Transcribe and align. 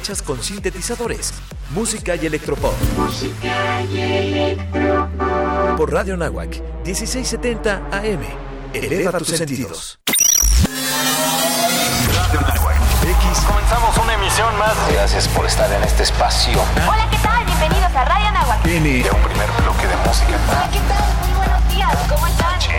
hechas 0.00 0.22
con 0.22 0.42
sintetizadores, 0.42 1.34
música 1.74 2.16
y 2.16 2.24
electropop. 2.24 2.72
Por 5.76 5.92
Radio 5.92 6.16
Nahuac, 6.16 6.56
1670 6.86 7.88
AM. 7.92 8.22
Eleva 8.72 9.18
tus 9.18 9.28
sentidos. 9.28 10.00
Radio 12.08 12.40
Nahuac. 12.40 12.76
X. 13.02 13.40
Comenzamos 13.46 13.98
una 13.98 14.14
emisión 14.14 14.56
más. 14.58 14.74
Gracias 14.90 15.28
por 15.28 15.44
estar 15.44 15.70
en 15.70 15.82
este 15.82 16.04
espacio. 16.04 16.58
Hola, 16.88 17.06
¿qué 17.10 17.18
tal? 17.18 17.44
Bienvenidos 17.44 17.94
a 17.94 18.04
Radio 18.06 18.32
Nahuac. 18.32 18.66
N. 18.66 19.02
De 19.02 19.10
un 19.10 19.22
primer 19.22 19.50
bloque 19.62 19.86
de 19.86 19.96
música. 20.08 20.38
Hola, 20.48 20.70
¿qué 20.72 20.80
tal? 20.88 21.04
Muy 21.20 21.36
buenos 21.36 21.74
días. 21.74 21.94
¿Cómo 22.08 22.26
están? 22.26 22.59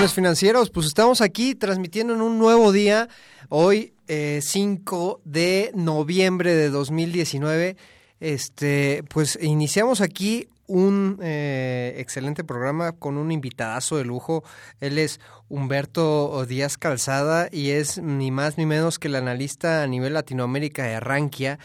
Halcones 0.00 0.14
Financieros? 0.14 0.70
Pues 0.70 0.86
estamos 0.86 1.20
aquí 1.20 1.54
transmitiendo 1.54 2.14
en 2.14 2.22
un 2.22 2.38
nuevo 2.38 2.72
día, 2.72 3.10
hoy 3.50 3.92
eh, 4.08 4.40
5 4.42 5.20
de 5.26 5.72
noviembre 5.74 6.54
de 6.54 6.70
2019. 6.70 7.76
Este, 8.18 9.04
pues 9.10 9.38
iniciamos 9.42 10.00
aquí 10.00 10.48
un 10.66 11.18
eh, 11.20 11.96
excelente 11.98 12.44
programa 12.44 12.92
con 12.92 13.18
un 13.18 13.30
invitadazo 13.30 13.98
de 13.98 14.06
lujo. 14.06 14.42
Él 14.80 14.96
es 14.96 15.20
Humberto 15.50 16.46
Díaz 16.46 16.78
Calzada 16.78 17.50
y 17.52 17.72
es 17.72 17.98
ni 17.98 18.30
más 18.30 18.56
ni 18.56 18.64
menos 18.64 18.98
que 18.98 19.08
el 19.08 19.16
analista 19.16 19.82
a 19.82 19.86
nivel 19.86 20.14
Latinoamérica 20.14 20.84
de 20.84 20.98
Rankia. 20.98 21.58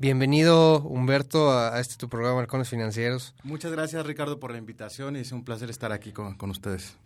Bienvenido, 0.00 0.80
Humberto, 0.80 1.52
a, 1.52 1.78
este 1.78 1.96
tu 1.96 2.08
programa, 2.08 2.40
Halcones 2.40 2.70
Financieros. 2.70 3.34
Muchas 3.42 3.70
gracias 3.70 4.06
Ricardo 4.06 4.40
por 4.40 4.50
la 4.50 4.56
invitación 4.56 5.14
y 5.14 5.18
es 5.18 5.30
un 5.30 5.44
placer 5.44 5.68
estar 5.68 5.92
aquí 5.92 6.10
con, 6.10 6.38
con 6.38 6.48
ustedes. 6.48 6.96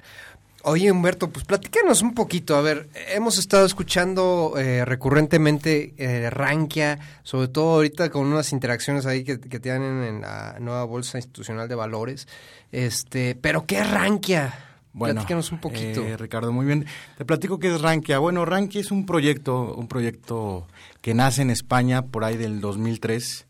Oye, 0.67 0.91
Humberto, 0.91 1.29
pues 1.31 1.45
platícanos 1.45 2.01
un 2.01 2.15
poquito. 2.15 2.57
A 2.57 2.63
ver, 2.63 2.89
hemos 3.15 3.37
estado 3.39 3.67
escuchando 3.67 4.55
eh, 4.57 4.85
recurrentemente 4.85 5.93
eh, 5.99 6.31
Rankia, 6.31 6.99
sobre 7.23 7.49
todo 7.49 7.75
ahorita 7.75 8.09
con 8.11 8.27
unas 8.27 8.51
interacciones 8.53 9.05
ahí 9.05 9.25
que, 9.25 9.39
que 9.39 9.61
tienen 9.61 10.03
en 10.03 10.21
la 10.23 10.57
nueva 10.61 10.85
Bolsa 10.85 11.19
Institucional 11.19 11.69
de 11.69 11.75
Valores. 11.75 12.27
Este, 12.73 13.35
pero 13.35 13.67
¿qué 13.67 13.81
es 13.81 13.91
Rankia? 13.91 14.55
Bueno, 14.95 15.17
Platícanos 15.17 15.53
un 15.53 15.59
poquito. 15.61 16.03
eh, 16.03 16.17
Ricardo, 16.17 16.51
muy 16.53 16.65
bien. 16.65 16.87
Te 17.19 17.25
platico 17.25 17.59
qué 17.59 17.75
es 17.75 17.81
Rankia. 17.83 18.19
Bueno, 18.19 18.45
Rankia 18.45 18.81
es 18.81 18.91
un 18.91 19.05
proyecto, 19.05 19.75
un 19.75 19.87
proyecto 19.89 20.67
que 21.03 21.13
nace 21.15 21.43
en 21.43 21.51
España 21.51 22.03
por 22.03 22.25
ahí 22.25 22.37
del 22.39 22.61
2003. 22.61 23.47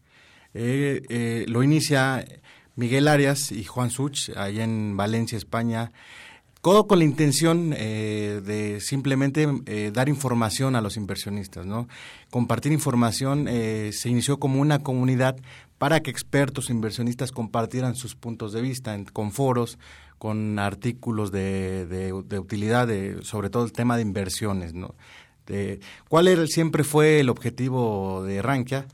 Eh, 0.54 1.02
eh, 1.08 1.44
lo 1.46 1.62
inicia 1.62 2.24
Miguel 2.76 3.06
Arias 3.06 3.52
y 3.52 3.62
Juan 3.62 3.90
Such, 3.90 4.30
allá 4.36 4.64
en 4.64 4.96
Valencia, 4.96 5.38
España. 5.38 5.92
Todo 6.64 6.86
con 6.86 6.98
la 6.98 7.04
intención 7.04 7.74
eh, 7.76 8.40
de 8.42 8.80
simplemente 8.80 9.46
eh, 9.66 9.90
dar 9.92 10.08
información 10.08 10.76
a 10.76 10.80
los 10.80 10.96
inversionistas, 10.96 11.66
¿no? 11.66 11.88
Compartir 12.30 12.72
información 12.72 13.48
eh, 13.50 13.90
se 13.92 14.08
inició 14.08 14.38
como 14.38 14.62
una 14.62 14.78
comunidad 14.78 15.36
para 15.76 16.00
que 16.00 16.10
expertos 16.10 16.70
inversionistas 16.70 17.32
compartieran 17.32 17.96
sus 17.96 18.14
puntos 18.14 18.54
de 18.54 18.62
vista 18.62 18.98
con 19.12 19.30
foros, 19.30 19.78
con 20.16 20.58
artículos 20.58 21.30
de, 21.32 22.14
utilidad, 22.14 22.86
de, 22.86 23.22
sobre 23.24 23.50
todo 23.50 23.66
el 23.66 23.72
tema 23.72 23.96
de 23.96 24.02
inversiones, 24.02 24.72
¿no? 24.72 24.94
¿Cuál 26.08 26.28
era, 26.28 26.46
siempre 26.46 26.82
fue 26.82 27.20
el 27.20 27.28
objetivo 27.28 28.24
de 28.24 28.40
Rankia? 28.40 28.86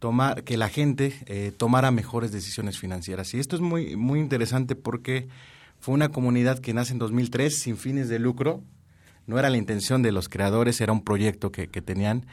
Tomar, 0.00 0.42
que 0.42 0.56
la 0.56 0.68
gente 0.68 1.14
eh, 1.26 1.52
tomara 1.56 1.92
mejores 1.92 2.32
decisiones 2.32 2.80
financieras. 2.80 3.32
Y 3.32 3.38
esto 3.38 3.54
es 3.54 3.62
muy, 3.62 3.94
muy 3.94 4.18
interesante 4.18 4.74
porque 4.74 5.28
fue 5.82 5.94
una 5.94 6.10
comunidad 6.10 6.60
que 6.60 6.72
nace 6.72 6.92
en 6.92 7.00
2003 7.00 7.58
sin 7.58 7.76
fines 7.76 8.08
de 8.08 8.20
lucro. 8.20 8.62
No 9.26 9.36
era 9.36 9.50
la 9.50 9.56
intención 9.56 10.00
de 10.02 10.12
los 10.12 10.28
creadores, 10.28 10.80
era 10.80 10.92
un 10.92 11.02
proyecto 11.02 11.50
que, 11.50 11.66
que 11.66 11.82
tenían. 11.82 12.24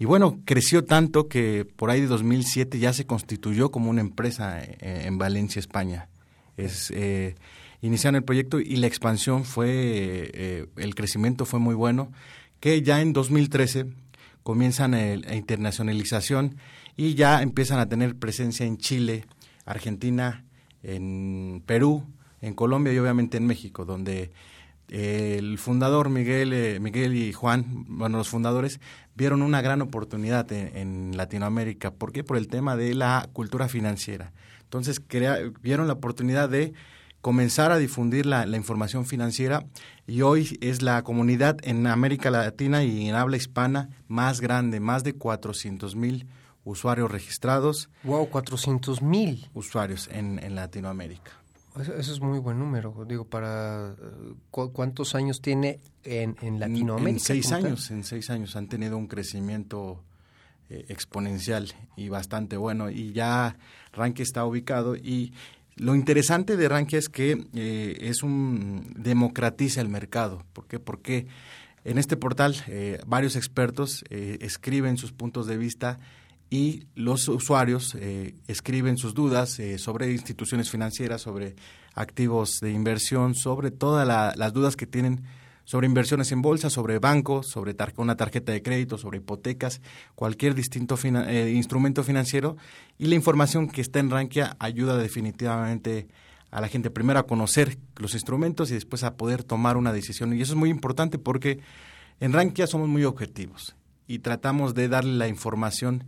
Y 0.00 0.06
bueno, 0.06 0.40
creció 0.44 0.82
tanto 0.84 1.28
que 1.28 1.64
por 1.76 1.90
ahí 1.90 2.00
de 2.00 2.08
2007 2.08 2.80
ya 2.80 2.92
se 2.92 3.06
constituyó 3.06 3.70
como 3.70 3.90
una 3.90 4.00
empresa 4.00 4.60
eh, 4.60 5.04
en 5.06 5.18
Valencia, 5.18 5.60
España. 5.60 6.08
Es, 6.56 6.90
eh, 6.94 7.36
iniciaron 7.80 8.16
el 8.16 8.24
proyecto 8.24 8.58
y 8.58 8.74
la 8.74 8.88
expansión 8.88 9.44
fue, 9.44 9.68
eh, 9.70 10.66
el 10.76 10.96
crecimiento 10.96 11.44
fue 11.46 11.60
muy 11.60 11.76
bueno, 11.76 12.10
que 12.58 12.82
ya 12.82 13.00
en 13.00 13.12
2013 13.12 13.86
comienzan 14.42 14.94
el- 14.94 15.20
la 15.20 15.36
internacionalización 15.36 16.56
y 16.96 17.14
ya 17.14 17.40
empiezan 17.40 17.78
a 17.78 17.88
tener 17.88 18.16
presencia 18.16 18.66
en 18.66 18.78
Chile, 18.78 19.24
Argentina, 19.64 20.44
en 20.82 21.62
Perú, 21.66 22.04
en 22.46 22.54
Colombia 22.54 22.92
y 22.92 22.98
obviamente 22.98 23.36
en 23.36 23.46
México, 23.46 23.84
donde 23.84 24.30
eh, 24.88 25.36
el 25.38 25.58
fundador 25.58 26.10
Miguel, 26.10 26.52
eh, 26.52 26.78
Miguel 26.80 27.14
y 27.16 27.32
Juan, 27.32 27.84
bueno, 27.88 28.18
los 28.18 28.28
fundadores, 28.28 28.80
vieron 29.16 29.42
una 29.42 29.60
gran 29.60 29.82
oportunidad 29.82 30.50
en, 30.52 30.76
en 30.76 31.16
Latinoamérica. 31.16 31.90
¿Por 31.90 32.12
qué? 32.12 32.22
Por 32.22 32.36
el 32.36 32.46
tema 32.48 32.76
de 32.76 32.94
la 32.94 33.28
cultura 33.32 33.68
financiera. 33.68 34.32
Entonces, 34.62 35.00
crea- 35.00 35.38
vieron 35.62 35.86
la 35.88 35.94
oportunidad 35.94 36.48
de 36.48 36.72
comenzar 37.20 37.72
a 37.72 37.78
difundir 37.78 38.26
la, 38.26 38.46
la 38.46 38.56
información 38.56 39.04
financiera 39.06 39.64
y 40.06 40.22
hoy 40.22 40.56
es 40.60 40.82
la 40.82 41.02
comunidad 41.02 41.56
en 41.64 41.86
América 41.88 42.30
Latina 42.30 42.84
y 42.84 43.08
en 43.08 43.16
habla 43.16 43.36
hispana 43.36 43.88
más 44.06 44.40
grande, 44.40 44.78
más 44.78 45.02
de 45.02 45.14
400 45.14 45.96
mil 45.96 46.26
usuarios 46.62 47.10
registrados, 47.10 47.88
Wow, 48.04 48.28
400 48.28 49.02
mil. 49.02 49.48
usuarios 49.54 50.08
en, 50.12 50.38
en 50.40 50.54
Latinoamérica. 50.54 51.32
Eso, 51.80 51.94
eso 51.94 52.12
es 52.12 52.20
muy 52.20 52.38
buen 52.38 52.58
número. 52.58 53.04
Digo, 53.06 53.24
para 53.24 53.90
eh, 53.92 54.34
¿cu- 54.50 54.72
¿cuántos 54.72 55.14
años 55.14 55.40
tiene 55.40 55.80
en, 56.04 56.36
Latinoamérica? 56.58 57.10
En 57.10 57.20
seis 57.20 57.48
tal? 57.50 57.66
años, 57.66 57.90
en 57.90 58.04
seis 58.04 58.30
años 58.30 58.56
han 58.56 58.68
tenido 58.68 58.96
un 58.96 59.06
crecimiento 59.06 60.02
eh, 60.70 60.84
exponencial 60.88 61.72
y 61.96 62.08
bastante 62.08 62.56
bueno. 62.56 62.90
Y 62.90 63.12
ya 63.12 63.56
Rankia 63.92 64.22
está 64.22 64.44
ubicado 64.44 64.96
y 64.96 65.32
lo 65.76 65.94
interesante 65.94 66.56
de 66.56 66.68
Rankia 66.68 66.98
es 66.98 67.08
que 67.10 67.46
eh, 67.54 67.96
es 68.00 68.22
un 68.22 68.94
democratiza 68.96 69.80
el 69.82 69.88
mercado. 69.88 70.44
¿Por 70.54 70.66
qué? 70.66 70.78
Porque 70.78 71.26
en 71.84 71.98
este 71.98 72.16
portal 72.16 72.56
eh, 72.68 72.98
varios 73.06 73.36
expertos 73.36 74.02
eh, 74.08 74.38
escriben 74.40 74.96
sus 74.96 75.12
puntos 75.12 75.46
de 75.46 75.58
vista 75.58 75.98
y 76.50 76.84
los 76.94 77.28
usuarios 77.28 77.94
eh, 77.98 78.36
escriben 78.46 78.96
sus 78.98 79.14
dudas 79.14 79.58
eh, 79.58 79.78
sobre 79.78 80.12
instituciones 80.12 80.70
financieras, 80.70 81.22
sobre 81.22 81.56
activos 81.94 82.58
de 82.60 82.70
inversión, 82.72 83.34
sobre 83.34 83.70
todas 83.70 84.06
la- 84.06 84.32
las 84.36 84.52
dudas 84.52 84.76
que 84.76 84.86
tienen 84.86 85.22
sobre 85.64 85.88
inversiones 85.88 86.30
en 86.30 86.42
bolsa, 86.42 86.70
sobre 86.70 87.00
bancos, 87.00 87.48
sobre 87.48 87.74
tar- 87.74 87.92
una 87.96 88.16
tarjeta 88.16 88.52
de 88.52 88.62
crédito, 88.62 88.98
sobre 88.98 89.18
hipotecas, 89.18 89.80
cualquier 90.14 90.54
distinto 90.54 90.96
eh, 91.02 91.52
instrumento 91.56 92.04
financiero. 92.04 92.56
Y 92.98 93.06
la 93.06 93.16
información 93.16 93.66
que 93.68 93.80
está 93.80 93.98
en 93.98 94.10
Rankia 94.10 94.54
ayuda 94.60 94.96
definitivamente 94.96 96.06
a 96.52 96.60
la 96.60 96.68
gente 96.68 96.90
primero 96.90 97.18
a 97.18 97.26
conocer 97.26 97.78
los 97.96 98.14
instrumentos 98.14 98.70
y 98.70 98.74
después 98.74 99.02
a 99.02 99.16
poder 99.16 99.42
tomar 99.42 99.76
una 99.76 99.92
decisión. 99.92 100.32
Y 100.34 100.40
eso 100.40 100.52
es 100.52 100.58
muy 100.58 100.70
importante 100.70 101.18
porque 101.18 101.58
en 102.20 102.32
Rankia 102.32 102.68
somos 102.68 102.86
muy 102.88 103.02
objetivos 103.02 103.74
y 104.06 104.20
tratamos 104.20 104.72
de 104.74 104.86
darle 104.86 105.14
la 105.14 105.26
información 105.26 106.04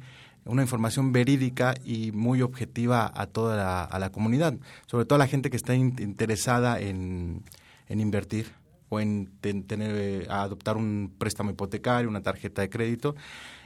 una 0.49 0.63
información 0.63 1.13
verídica 1.13 1.75
y 1.85 2.11
muy 2.13 2.43
objetiva 2.43 3.11
a 3.15 3.27
toda 3.27 3.89
la, 3.99 4.11
comunidad, 4.11 4.55
sobre 4.87 5.05
todo 5.05 5.17
a 5.17 5.19
la 5.19 5.27
gente 5.29 5.51
que 5.51 5.57
está 5.57 5.75
in- 5.75 5.95
interesada 6.01 6.81
en, 6.81 7.43
en 7.89 8.01
invertir 8.01 8.47
o 8.89 8.99
en 9.01 9.31
ten- 9.41 9.63
tener, 9.65 9.95
eh, 9.95 10.27
adoptar 10.31 10.77
un 10.77 11.13
préstamo 11.19 11.51
hipotecario, 11.51 12.09
una 12.09 12.23
tarjeta 12.23 12.63
de 12.63 12.71
crédito. 12.71 13.15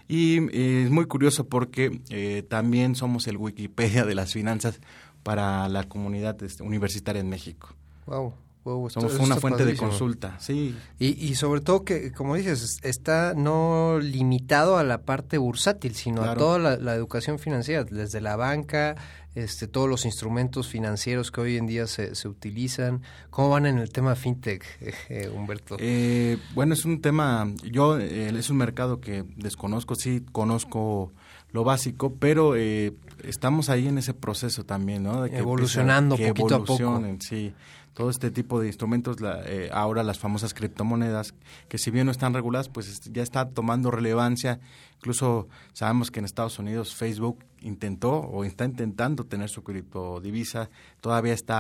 Y 0.09 0.39
eh, 0.51 0.83
es 0.85 0.91
muy 0.91 1.07
curioso 1.07 1.49
porque 1.49 2.01
eh, 2.11 2.43
también 2.49 2.97
somos 2.97 3.27
el 3.29 3.37
Wikipedia 3.37 4.05
de 4.05 4.15
las 4.17 4.33
finanzas 4.33 4.81
para 5.23 5.69
la 5.69 5.85
comunidad 5.85 6.43
este, 6.43 6.65
universitaria 6.65 7.21
en 7.21 7.29
México. 7.29 7.75
Wow. 8.07 8.35
Wow 8.65 8.89
Somos 8.91 9.15
una 9.19 9.37
fuente 9.37 9.65
de 9.65 9.77
consulta, 9.77 10.37
sí. 10.39 10.75
Y, 10.99 11.09
y 11.27 11.35
sobre 11.35 11.61
todo 11.61 11.85
que, 11.85 12.13
como 12.13 12.37
dices, 12.37 12.79
está 12.83 13.35
no 13.35 13.99
limitado 14.01 14.77
a 14.79 14.85
la 14.85 15.03
parte 15.03 15.39
bursátil, 15.39 15.95
sino 15.95 16.23
a 16.23 16.35
toda 16.37 16.59
la, 16.59 16.77
la 16.77 16.95
educación 16.95 17.39
financiera, 17.39 17.85
desde 17.85 18.21
la 18.21 18.37
banca, 18.37 18.97
este, 19.35 19.67
todos 19.67 19.89
los 19.89 20.05
instrumentos 20.05 20.69
financieros 20.69 21.31
que 21.31 21.41
hoy 21.41 21.57
en 21.57 21.67
día 21.67 21.87
se, 21.87 22.15
se 22.15 22.29
utilizan. 22.29 23.01
¿Cómo 23.31 23.49
van 23.51 23.67
en 23.67 23.79
el 23.79 23.91
tema 23.91 24.15
fintech, 24.15 24.65
eh, 25.09 25.31
Humberto? 25.35 25.77
Eh, 25.79 26.37
bueno, 26.55 26.75
es 26.75 26.85
un 26.85 27.01
tema, 27.01 27.51
yo, 27.65 27.99
eh, 27.99 28.29
es 28.37 28.51
un 28.51 28.59
mercado 28.59 29.01
que 29.01 29.25
desconozco, 29.37 29.95
sí 29.95 30.23
conozco 30.33 31.13
lo 31.51 31.65
básico, 31.65 32.15
pero 32.19 32.57
eh, 32.57 32.95
estamos 33.25 33.69
ahí 33.69 33.87
en 33.89 33.99
ese 33.99 34.15
proceso 34.15 34.65
también, 34.65 35.03
¿no? 35.03 35.23
De 35.23 35.31
que 35.31 35.37
Evolucionando 35.39 36.15
empieza- 36.15 36.33
que 36.35 36.41
poquito 36.41 36.55
a 36.57 36.65
poco. 36.65 37.03
Sí, 37.21 37.53
todo 37.95 38.09
este 38.11 38.31
tipo 38.31 38.59
de 38.61 38.69
instrumentos, 38.69 39.21
la- 39.21 39.43
eh, 39.47 39.69
ahora 39.73 40.03
las 40.03 40.19
famosas 40.19 40.55
criptomonedas, 40.55 41.35
que 41.69 41.77
si 41.79 41.91
bien 41.91 42.07
no 42.07 42.13
están 42.13 42.33
reguladas, 42.33 42.69
pues 42.69 42.89
est- 42.89 43.09
ya 43.13 43.23
está 43.23 43.49
tomando 43.51 43.91
relevancia. 43.91 44.61
Incluso 44.97 45.49
sabemos 45.75 46.11
que 46.11 46.21
en 46.21 46.25
Estados 46.25 46.59
Unidos 46.59 46.95
Facebook 46.95 47.45
intentó 47.61 48.13
o 48.13 48.45
está 48.45 48.65
intentando 48.65 49.25
tener 49.25 49.49
su 49.51 49.63
criptodivisa, 49.63 50.71
todavía 51.01 51.35
está 51.35 51.59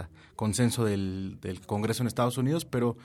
a, 0.00 0.08
consenso 0.36 0.84
del, 0.84 1.38
del 1.40 1.60
Congreso 1.66 2.02
en 2.02 2.06
Estados 2.06 2.38
Unidos, 2.38 2.64
pero 2.64 2.96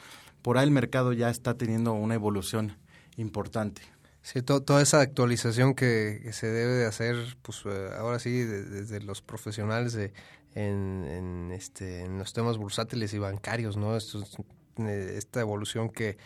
por 0.41 0.57
ahí 0.57 0.63
el 0.65 0.71
mercado 0.71 1.11
ya 1.11 1.29
está 1.29 1.55
teniendo 1.55 1.93
una 1.93 2.13
evolución 2.15 2.77
importante. 3.17 3.81
Sí, 4.21 4.41
to- 4.41 4.61
toda 4.61 4.81
esa 4.81 5.01
actualización 5.01 5.75
que, 5.75 6.19
que 6.23 6.33
se 6.33 6.47
debe 6.47 6.73
de 6.73 6.85
hacer, 6.85 7.37
pues 7.41 7.61
eh, 7.65 7.89
ahora 7.97 8.19
sí, 8.19 8.31
de- 8.31 8.63
desde 8.63 8.99
los 9.01 9.21
profesionales 9.21 9.93
de, 9.93 10.13
en, 10.55 11.05
en, 11.05 11.51
este, 11.51 12.03
en 12.03 12.17
los 12.17 12.33
temas 12.33 12.57
bursátiles 12.57 13.13
y 13.13 13.19
bancarios, 13.19 13.77
¿no? 13.77 13.95
Eh, 13.95 15.13
esta 15.17 15.41
evolución 15.41 15.89
que, 15.89 16.17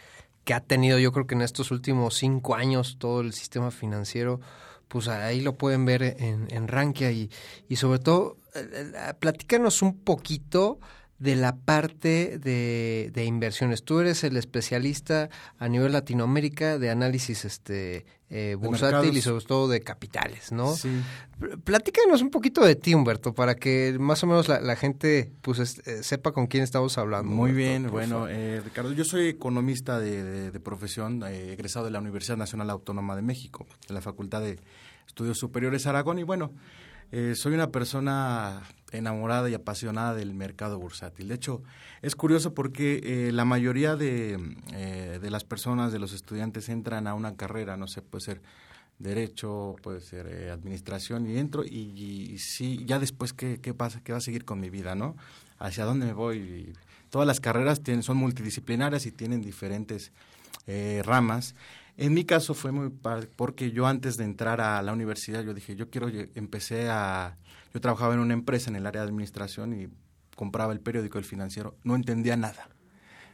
que 0.43 0.53
ha 0.53 0.61
tenido, 0.61 0.97
yo 0.99 1.11
creo 1.11 1.27
que 1.27 1.35
en 1.35 1.41
estos 1.41 1.71
últimos 1.71 2.15
cinco 2.15 2.55
años, 2.55 2.97
todo 2.99 3.21
el 3.21 3.33
sistema 3.33 3.71
financiero, 3.71 4.39
pues 4.87 5.07
ahí 5.07 5.41
lo 5.41 5.57
pueden 5.57 5.85
ver 5.85 6.03
en, 6.03 6.47
en 6.49 6.67
Rankia 6.67 7.11
y, 7.11 7.29
y 7.67 7.75
sobre 7.75 7.99
todo, 7.99 8.37
eh, 8.55 8.91
eh, 8.95 9.13
platícanos 9.19 9.81
un 9.81 9.99
poquito 9.99 10.79
de 11.19 11.36
la 11.36 11.56
parte 11.57 12.39
de, 12.39 13.12
de 13.13 13.25
inversiones. 13.25 13.83
Tú 13.83 14.00
eres 14.00 14.24
el 14.24 14.38
especialista 14.38 15.30
a 15.57 15.68
nivel 15.68 15.92
Latinoamérica 15.92 16.77
de 16.80 16.89
análisis 16.89 17.44
este 17.45 18.06
eh, 18.30 18.56
bursátil 18.60 19.18
y 19.18 19.21
sobre 19.21 19.44
todo 19.44 19.68
de 19.68 19.81
capitales, 19.81 20.51
¿no? 20.51 20.75
Sí. 20.75 20.89
Pl- 21.39 21.57
Platícanos 21.57 22.21
un 22.21 22.30
poquito 22.30 22.63
de 22.63 22.75
ti, 22.75 22.94
Humberto, 22.94 23.33
para 23.33 23.56
que 23.56 23.98
más 24.00 24.24
o 24.24 24.27
menos 24.27 24.48
la, 24.48 24.62
la 24.62 24.75
gente 24.75 25.31
pues 25.42 25.60
es- 25.60 25.86
eh, 25.88 26.04
sepa 26.04 26.31
con 26.31 26.48
quién 26.48 26.63
estamos 26.63 26.98
hablando. 26.98 27.30
Muy 27.30 27.51
Humberto, 27.51 27.69
bien, 27.81 27.92
bueno, 27.92 28.27
eh, 28.30 28.62
Ricardo, 28.63 28.94
yo 28.94 29.04
soy 29.04 29.27
economista 29.27 30.00
de, 30.00 30.24
de- 30.24 30.51
de 30.51 30.60
profesión, 30.60 31.24
eh, 31.27 31.51
egresado 31.54 31.86
de 31.86 31.92
la 31.92 32.00
Universidad 32.00 32.38
Nacional 32.38 32.69
Autónoma 32.69 33.15
de 33.15 33.24
México, 33.24 33.65
de 33.88 33.94
la 33.94 34.01
Facultad 34.01 34.42
de 34.42 34.60
Estudios 35.07 35.38
Superiores 35.39 35.86
Aragón, 35.88 36.19
y 36.19 36.24
bueno, 36.24 36.54
eh, 37.12 37.33
soy 37.36 37.56
una 37.56 37.72
persona 37.72 38.62
enamorada 38.91 39.50
y 39.50 39.53
apasionada 39.53 40.13
del 40.13 40.33
mercado 40.33 40.80
bursátil. 40.80 41.27
De 41.27 41.36
hecho, 41.36 41.62
es 42.01 42.15
curioso 42.15 42.53
porque 42.53 43.01
eh, 43.03 43.31
la 43.31 43.45
mayoría 43.45 43.95
de, 43.95 44.56
eh, 44.74 45.19
de 45.21 45.30
las 45.31 45.44
personas, 45.44 45.91
de 45.91 46.00
los 46.00 46.13
estudiantes, 46.13 46.69
entran 46.69 47.07
a 47.07 47.13
una 47.13 47.36
carrera, 47.36 47.77
no 47.77 47.88
sé, 47.88 48.01
puede 48.01 48.24
ser 48.24 48.41
derecho, 48.97 49.75
puede 49.81 50.01
ser 50.01 50.27
eh, 50.27 50.51
administración, 50.51 51.30
y 51.30 51.38
entro 51.38 51.63
y, 51.63 52.38
sí, 52.39 52.83
ya 52.86 53.00
después, 53.00 53.33
¿qué, 53.33 53.59
¿qué 53.62 53.74
pasa? 53.74 54.01
¿Qué 54.03 54.12
va 54.12 54.18
a 54.18 54.21
seguir 54.21 54.44
con 54.44 54.59
mi 54.59 54.69
vida, 54.69 54.95
no? 54.95 55.15
¿Hacia 55.57 55.86
dónde 55.86 56.06
me 56.06 56.13
voy? 56.13 56.74
Todas 57.09 57.27
las 57.27 57.39
carreras 57.39 57.81
tienen, 57.81 58.03
son 58.03 58.18
multidisciplinarias 58.18 59.06
y 59.06 59.12
tienen 59.12 59.41
diferentes 59.41 60.12
ramas. 61.03 61.56
En 61.97 62.13
mi 62.13 62.24
caso 62.24 62.53
fue 62.53 62.71
muy 62.71 62.91
porque 63.36 63.71
yo 63.71 63.88
antes 63.88 64.15
de 64.15 64.24
entrar 64.24 64.62
a 64.62 64.81
la 64.83 64.94
universidad, 64.94 65.44
yo 65.44 65.53
dije, 65.53 65.75
yo 65.75 65.89
quiero, 65.89 66.07
empecé 66.36 66.89
a, 66.89 67.36
yo 67.74 67.81
trabajaba 67.81 68.13
en 68.13 68.19
una 68.19 68.33
empresa 68.33 68.69
en 68.69 68.75
el 68.75 68.88
área 68.88 69.01
de 69.01 69.07
administración 69.07 69.74
y 69.74 69.89
compraba 70.36 70.74
el 70.74 70.80
periódico 70.80 71.18
El 71.18 71.25
Financiero, 71.25 71.75
no 71.83 71.95
entendía 71.95 72.38
nada. 72.38 72.69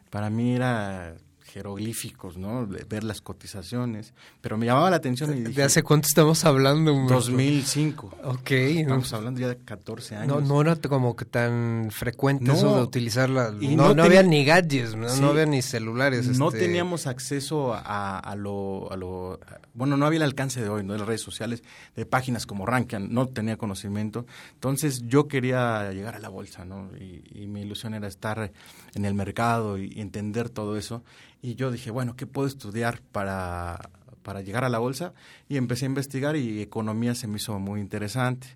Para 0.09 0.29
mí 0.29 0.55
era 0.55 1.15
jeroglíficos, 1.55 2.37
¿no? 2.37 2.65
De 2.65 2.83
ver 2.83 3.05
las 3.05 3.21
cotizaciones, 3.21 4.13
pero 4.41 4.57
me 4.57 4.65
llamaba 4.65 4.89
la 4.89 4.97
atención 4.97 5.35
y 5.37 5.41
¿De 5.53 5.63
hace 5.63 5.83
cuánto 5.83 6.07
estamos 6.09 6.43
hablando, 6.43 6.93
Humberto? 6.93 7.15
2005. 7.15 8.07
Ok. 8.25 8.51
no- 8.51 8.57
Estamos 8.81 9.13
hablando 9.13 9.39
ya 9.39 9.47
de 9.47 9.57
14 9.57 10.17
años. 10.17 10.27
No, 10.27 10.41
no 10.41 10.59
era 10.61 10.75
como 10.75 11.15
que 11.15 11.23
tan 11.23 11.87
frecuente 11.91 12.43
No. 12.43 12.53
eso 12.55 12.75
de 12.75 12.81
utilizarla. 12.83 13.53
Y 13.61 13.77
no, 13.77 13.93
no 13.93 14.03
había 14.03 14.21
ni 14.21 14.43
gadgets, 14.43 14.95
no, 14.97 15.07
Sí. 15.07 15.23
había 15.23 15.45
ni 15.45 15.61
celulares. 15.61 16.27
No 16.37 16.49
este, 16.49 16.59
teníamos 16.59 17.07
acceso 17.07 17.73
a, 17.73 18.19
a 18.19 18.35
lo, 18.35 18.91
a 18.91 18.97
lo- 18.97 19.39
bueno, 19.73 19.95
no 19.95 20.05
había 20.05 20.17
el 20.17 20.23
alcance 20.23 20.61
de 20.61 20.67
hoy, 20.67 20.83
¿no? 20.83 20.91
De 20.91 20.99
las 20.99 21.07
redes 21.07 21.21
sociales, 21.21 21.63
de 21.95 22.05
páginas 22.05 22.45
como 22.45 22.65
Rankian, 22.65 23.13
no 23.13 23.29
tenía 23.29 23.57
conocimiento. 23.57 24.25
Entonces 24.55 25.03
yo 25.07 25.29
quería 25.29 25.89
llegar 25.93 26.15
a 26.15 26.19
la 26.19 26.27
bolsa, 26.27 26.65
¿no? 26.65 26.89
Y, 26.99 27.23
y 27.33 27.47
mi 27.47 27.61
ilusión 27.61 27.93
era 27.93 28.07
estar 28.09 28.51
en 28.93 29.05
el 29.05 29.13
mercado 29.13 29.77
y 29.77 30.01
entender 30.01 30.49
todo 30.49 30.75
eso. 30.75 31.01
Y 31.45 31.53
yo 31.55 31.69
dije, 31.71 31.91
bueno, 31.91 32.15
¿qué 32.15 32.25
puedo 32.25 32.47
estudiar 32.47 33.01
para, 33.11 33.91
para 34.23 34.41
llegar 34.41 34.63
a 34.63 34.69
la 34.69 34.79
bolsa? 34.79 35.13
Y 35.47 35.57
empecé 35.57 35.85
a 35.85 35.89
investigar 35.89 36.35
y 36.35 36.59
economía 36.61 37.13
se 37.13 37.27
me 37.27 37.37
hizo 37.37 37.59
muy 37.59 37.79
interesante. 37.81 38.47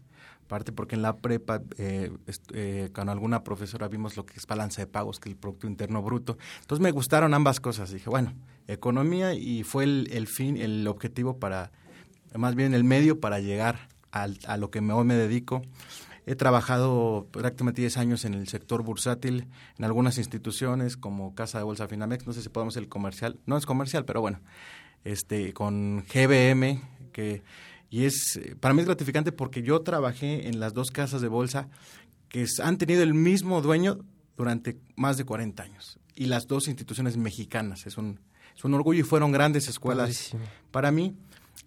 Aparte 0.45 0.71
porque 0.71 0.95
en 0.95 1.03
la 1.03 1.18
prepa 1.18 1.62
eh, 1.77 2.12
eh, 2.53 2.89
con 2.91 3.07
alguna 3.09 3.44
profesora 3.44 3.88
vimos 3.88 4.18
lo 4.18 4.25
que 4.25 4.33
es 4.38 4.47
balanza 4.47 4.81
de 4.81 4.88
pagos, 4.88 5.19
que 5.19 5.30
es 5.30 5.33
el 5.36 5.39
Producto 5.39 5.68
Interno 5.68 6.01
Bruto. 6.01 6.39
Entonces 6.62 6.81
me 6.81 6.89
gustaron 6.89 7.36
ambas 7.36 7.59
cosas. 7.59 7.91
Dije, 7.91 8.09
bueno, 8.09 8.33
economía 8.68 9.36
y 9.36 9.62
fue 9.62 9.83
el, 9.83 10.09
el 10.12 10.25
fin, 10.25 10.57
el 10.57 10.88
objetivo 10.88 11.38
para, 11.38 11.71
más 12.33 12.56
bien 12.56 12.74
el 12.74 12.83
medio 12.83 13.19
para 13.19 13.39
llegar 13.39 13.89
al- 14.12 14.39
a 14.47 14.57
lo 14.57 14.71
que 14.71 14.80
hoy 14.80 15.06
me 15.06 15.13
dedico. 15.13 15.62
He 16.30 16.36
trabajado 16.36 17.28
prácticamente 17.31 17.81
10 17.81 17.98
años 17.98 18.24
en 18.24 18.36
el 18.36 18.48
sector 18.48 18.84
bursátil, 18.84 19.48
en 19.80 19.84
algunas 19.84 20.20
instituciones 20.20 20.96
como 20.96 21.34
Casa 21.34 21.58
de 21.58 21.64
Bolsa 21.64 21.88
Finamex, 21.88 22.28
no 22.28 22.34
sé 22.34 22.44
si 22.44 22.50
podemos 22.50 22.78
el 22.78 22.88
comercial, 22.88 23.40
no 23.48 23.58
es 23.58 23.66
comercial, 23.66 24.06
pero 24.06 24.22
bueno, 24.22 24.40
este 25.04 25.54
con 25.54 26.06
GBM, 26.06 26.84
que 27.14 27.42
y 27.90 28.06
es 28.06 28.40
para 28.60 28.76
mí 28.76 28.81
es 28.81 28.86
gratificante 28.86 29.31
porque 29.31 29.64
yo 29.64 29.81
trabajé 29.81 30.48
en 30.48 30.60
las 30.60 30.76
dos 30.76 30.92
casas 30.92 31.22
de 31.22 31.30
bolsa 31.30 31.68
que 32.28 32.46
han 32.62 32.78
tenido 32.78 33.02
el 33.02 33.16
mismo 33.16 33.64
dueño 33.64 33.98
durante 34.38 34.78
más 34.96 35.18
de 35.18 35.25
40 35.25 35.64
años 35.64 35.98
y 36.13 36.27
las 36.27 36.46
dos 36.46 36.68
instituciones 36.68 37.18
mexicanas, 37.18 37.88
es 37.88 37.98
un 37.98 38.20
es 38.56 38.63
un 38.63 38.75
orgullo 38.75 39.00
y 39.00 39.03
fueron 39.03 39.32
grandes 39.32 39.68
escuelas 39.68 40.38
para 40.70 40.92
mí 40.92 41.15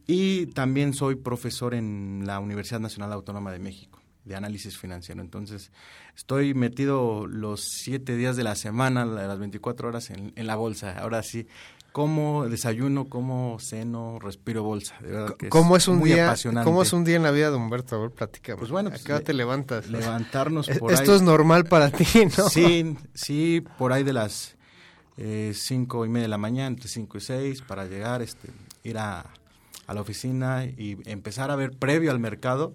y 0.06 0.46
también 0.46 0.94
soy 0.94 1.16
profesor 1.16 1.74
en 1.74 2.22
la 2.26 2.38
Universidad 2.38 2.78
Nacional 2.78 3.12
Autónoma 3.12 3.50
de 3.50 3.58
México 3.58 4.01
de 4.24 4.36
análisis 4.36 4.78
financiero. 4.78 5.20
Entonces, 5.20 5.70
estoy 6.16 6.54
metido 6.54 7.26
los 7.26 7.62
siete 7.62 8.16
días 8.16 8.36
de 8.36 8.44
la 8.44 8.54
semana, 8.54 9.04
la- 9.04 9.26
las 9.26 9.38
24 9.38 9.88
horas 9.88 10.10
en, 10.10 10.32
en 10.36 10.46
la 10.46 10.56
bolsa. 10.56 10.98
Ahora 10.98 11.22
sí, 11.22 11.46
como 11.92 12.48
desayuno, 12.48 13.08
como 13.08 13.58
ceno, 13.60 14.18
respiro 14.18 14.62
bolsa. 14.62 14.96
De 15.00 15.10
verdad 15.12 15.36
que 15.36 15.48
¿Cómo 15.50 15.76
es 15.76 15.88
un 15.88 15.98
muy 15.98 16.10
día? 16.10 16.26
apasionante. 16.26 16.64
¿Cómo 16.64 16.82
es 16.82 16.92
un 16.92 17.04
día 17.04 17.16
en 17.16 17.22
la 17.22 17.30
vida 17.32 17.50
de 17.50 17.56
Humberto? 17.56 17.96
A 17.96 17.98
ver, 18.00 18.10
platícame. 18.10 18.58
Pues 18.58 18.70
bueno, 18.70 18.88
¿A 18.88 18.92
pues, 18.92 19.04
qué 19.04 19.12
hora 19.12 19.18
le- 19.18 19.24
te 19.26 19.34
levantas? 19.34 19.88
Levantarnos 19.88 20.68
por 20.78 20.92
Esto 20.92 21.10
ahí. 21.10 21.16
es 21.16 21.22
normal 21.22 21.64
para 21.64 21.90
ti, 21.90 22.06
¿no? 22.38 22.48
Sí, 22.48 22.96
sí, 23.14 23.62
por 23.76 23.92
ahí 23.92 24.04
de 24.04 24.12
las 24.14 24.56
eh, 25.18 25.52
cinco 25.54 26.06
y 26.06 26.08
media 26.08 26.22
de 26.22 26.28
la 26.28 26.38
mañana, 26.38 26.68
entre 26.68 26.88
cinco 26.88 27.18
y 27.18 27.20
seis, 27.20 27.60
para 27.60 27.84
llegar, 27.84 28.22
este, 28.22 28.48
ir 28.84 28.96
a, 28.96 29.26
a 29.86 29.94
la 29.94 30.00
oficina 30.00 30.64
y 30.64 30.96
empezar 31.04 31.50
a 31.50 31.56
ver 31.56 31.72
previo 31.76 32.10
al 32.10 32.18
mercado 32.20 32.74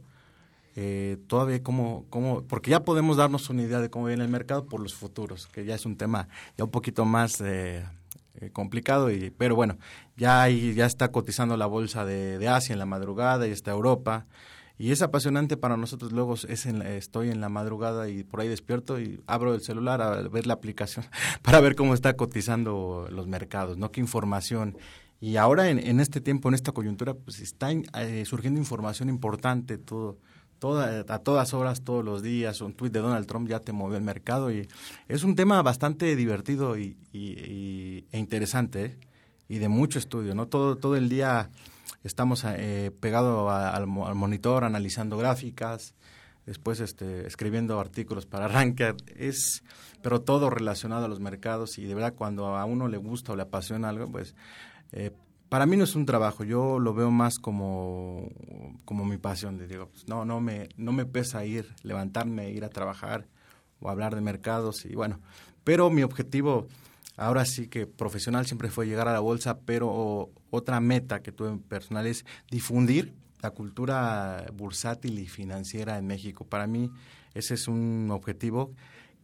eh, 0.79 1.17
todavía 1.25 1.63
cómo, 1.63 2.05
cómo, 2.11 2.43
porque 2.43 2.69
ya 2.69 2.83
podemos 2.83 3.17
darnos 3.17 3.49
una 3.49 3.63
idea 3.63 3.79
de 3.79 3.89
cómo 3.89 4.05
viene 4.05 4.23
el 4.23 4.29
mercado 4.29 4.67
por 4.67 4.79
los 4.79 4.93
futuros, 4.93 5.47
que 5.47 5.65
ya 5.65 5.73
es 5.73 5.87
un 5.87 5.97
tema 5.97 6.27
ya 6.55 6.65
un 6.65 6.69
poquito 6.69 7.03
más 7.03 7.41
eh, 7.41 7.83
eh, 8.35 8.51
complicado, 8.51 9.09
y, 9.09 9.31
pero 9.31 9.55
bueno, 9.55 9.79
ya, 10.17 10.43
hay, 10.43 10.75
ya 10.75 10.85
está 10.85 11.11
cotizando 11.11 11.57
la 11.57 11.65
bolsa 11.65 12.05
de, 12.05 12.37
de 12.37 12.47
Asia 12.47 12.73
en 12.73 12.79
la 12.79 12.85
madrugada 12.85 13.47
y 13.47 13.51
está 13.51 13.71
Europa. 13.71 14.27
Y 14.77 14.91
es 14.91 15.01
apasionante 15.01 15.57
para 15.57 15.77
nosotros. 15.77 16.11
Luego 16.11 16.35
es 16.35 16.67
en 16.67 16.83
estoy 16.83 17.31
en 17.31 17.41
la 17.41 17.49
madrugada 17.49 18.07
y 18.09 18.23
por 18.23 18.41
ahí 18.41 18.47
despierto 18.47 18.99
y 18.99 19.19
abro 19.25 19.55
el 19.55 19.61
celular 19.61 20.03
a 20.03 20.21
ver 20.29 20.45
la 20.45 20.53
aplicación 20.53 21.07
para 21.41 21.59
ver 21.59 21.75
cómo 21.75 21.95
está 21.95 22.15
cotizando 22.15 23.07
los 23.09 23.25
mercados, 23.25 23.79
¿no? 23.79 23.91
Qué 23.91 23.99
información. 23.99 24.77
Y 25.19 25.37
ahora 25.37 25.71
en, 25.71 25.79
en 25.79 25.99
este 25.99 26.21
tiempo, 26.21 26.49
en 26.49 26.53
esta 26.53 26.71
coyuntura, 26.71 27.15
pues 27.15 27.39
está 27.39 27.71
eh, 27.71 28.23
surgiendo 28.25 28.59
información 28.59 29.09
importante, 29.09 29.79
todo, 29.79 30.19
toda, 30.59 31.05
a 31.07 31.19
todas 31.19 31.53
horas, 31.53 31.81
todos 31.83 32.03
los 32.03 32.21
días. 32.21 32.61
Un 32.61 32.73
tuit 32.73 32.93
de 32.93 32.99
Donald 32.99 33.27
Trump 33.27 33.47
ya 33.47 33.59
te 33.59 33.71
movió 33.71 33.97
el 33.97 34.03
mercado 34.03 34.51
y 34.51 34.67
es 35.07 35.23
un 35.23 35.35
tema 35.35 35.61
bastante 35.61 36.15
divertido 36.15 36.77
y, 36.77 36.97
e 37.13 38.17
interesante 38.17 38.85
¿eh? 38.85 38.97
y 39.49 39.57
de 39.59 39.69
mucho 39.69 39.99
estudio, 39.99 40.35
¿no? 40.35 40.47
Todo, 40.47 40.77
todo 40.77 40.95
el 40.95 41.09
día 41.09 41.49
estamos 42.03 42.43
eh, 42.45 42.91
pegados 42.99 43.51
al, 43.51 43.83
al 43.83 44.15
monitor 44.15 44.63
analizando 44.63 45.17
gráficas, 45.17 45.95
después 46.45 46.79
este, 46.79 47.27
escribiendo 47.27 47.79
artículos 47.79 48.25
para 48.25 48.47
Rankia, 48.47 48.95
es, 49.15 49.63
pero 50.01 50.21
todo 50.21 50.49
relacionado 50.49 51.05
a 51.05 51.07
los 51.07 51.19
mercados 51.19 51.77
y 51.77 51.85
de 51.85 51.93
verdad 51.93 52.13
cuando 52.15 52.55
a 52.55 52.65
uno 52.65 52.87
le 52.87 52.97
gusta 52.97 53.33
o 53.33 53.35
le 53.35 53.43
apasiona 53.43 53.89
algo, 53.89 54.09
pues 54.11 54.35
eh, 54.91 55.11
para 55.49 55.65
mí 55.65 55.77
no 55.77 55.83
es 55.83 55.95
un 55.95 56.05
trabajo, 56.05 56.43
yo 56.43 56.79
lo 56.79 56.93
veo 56.93 57.11
más 57.11 57.37
como, 57.39 58.29
como 58.85 59.05
mi 59.05 59.17
pasión, 59.17 59.57
de, 59.57 59.67
digo, 59.67 59.89
pues, 59.89 60.07
no, 60.07 60.25
no 60.25 60.41
me, 60.41 60.69
no 60.77 60.91
me 60.91 61.05
pesa 61.05 61.45
ir, 61.45 61.73
levantarme, 61.83 62.51
ir 62.51 62.65
a 62.65 62.69
trabajar 62.69 63.27
o 63.79 63.89
hablar 63.89 64.15
de 64.15 64.21
mercados 64.21 64.85
y 64.85 64.95
bueno, 64.95 65.19
pero 65.63 65.89
mi 65.89 66.03
objetivo 66.03 66.67
ahora 67.15 67.45
sí 67.45 67.67
que 67.67 67.87
profesional 67.87 68.45
siempre 68.45 68.69
fue 68.69 68.87
llegar 68.87 69.07
a 69.07 69.13
la 69.13 69.19
bolsa, 69.19 69.59
pero 69.59 70.31
otra 70.49 70.79
meta 70.79 71.21
que 71.21 71.31
tuve 71.31 71.57
personal 71.57 72.07
es 72.07 72.25
difundir 72.49 73.13
la 73.41 73.51
cultura 73.51 74.45
bursátil 74.53 75.19
y 75.19 75.27
financiera 75.27 75.97
en 75.97 76.07
México. 76.07 76.45
Para 76.45 76.67
mí 76.67 76.89
ese 77.33 77.53
es 77.53 77.67
un 77.67 78.09
objetivo 78.11 78.73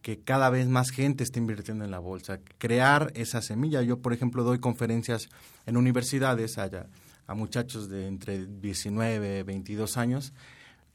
que 0.03 0.19
cada 0.19 0.49
vez 0.49 0.67
más 0.67 0.91
gente 0.91 1.23
esté 1.23 1.39
invirtiendo 1.39 1.85
en 1.85 1.89
la 1.89 1.97
bolsa, 1.97 2.39
crear 2.59 3.11
esa 3.15 3.41
semilla. 3.41 3.81
Yo, 3.81 3.99
por 3.99 4.13
ejemplo, 4.13 4.43
doy 4.43 4.59
conferencias 4.59 5.29
en 5.65 5.77
universidades 5.77 6.57
allá, 6.57 6.87
a 7.25 7.33
muchachos 7.33 7.89
de 7.89 8.07
entre 8.07 8.45
19, 8.45 9.43
22 9.43 9.97
años, 9.97 10.33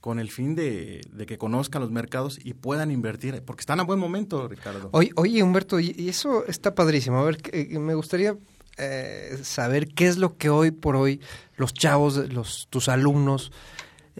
con 0.00 0.20
el 0.20 0.30
fin 0.30 0.54
de, 0.54 1.00
que 1.26 1.38
conozcan 1.38 1.82
los 1.82 1.90
mercados 1.90 2.38
y 2.44 2.52
puedan 2.52 2.90
invertir, 2.90 3.42
porque 3.44 3.62
están 3.62 3.80
a 3.80 3.82
buen 3.82 3.98
momento, 3.98 4.46
Ricardo. 4.46 4.90
Oye, 4.92 5.10
oye 5.16 5.42
Humberto, 5.42 5.80
y 5.80 6.08
eso 6.08 6.46
está 6.46 6.74
padrísimo. 6.74 7.18
A 7.18 7.24
ver, 7.24 7.38
me 7.70 7.94
gustaría 7.94 8.36
eh, 8.76 9.38
saber 9.42 9.88
qué 9.88 10.06
es 10.06 10.18
lo 10.18 10.36
que 10.36 10.50
hoy 10.50 10.70
por 10.70 10.94
hoy 10.94 11.20
los 11.56 11.74
chavos, 11.74 12.32
los 12.32 12.68
tus 12.70 12.88
alumnos, 12.88 13.50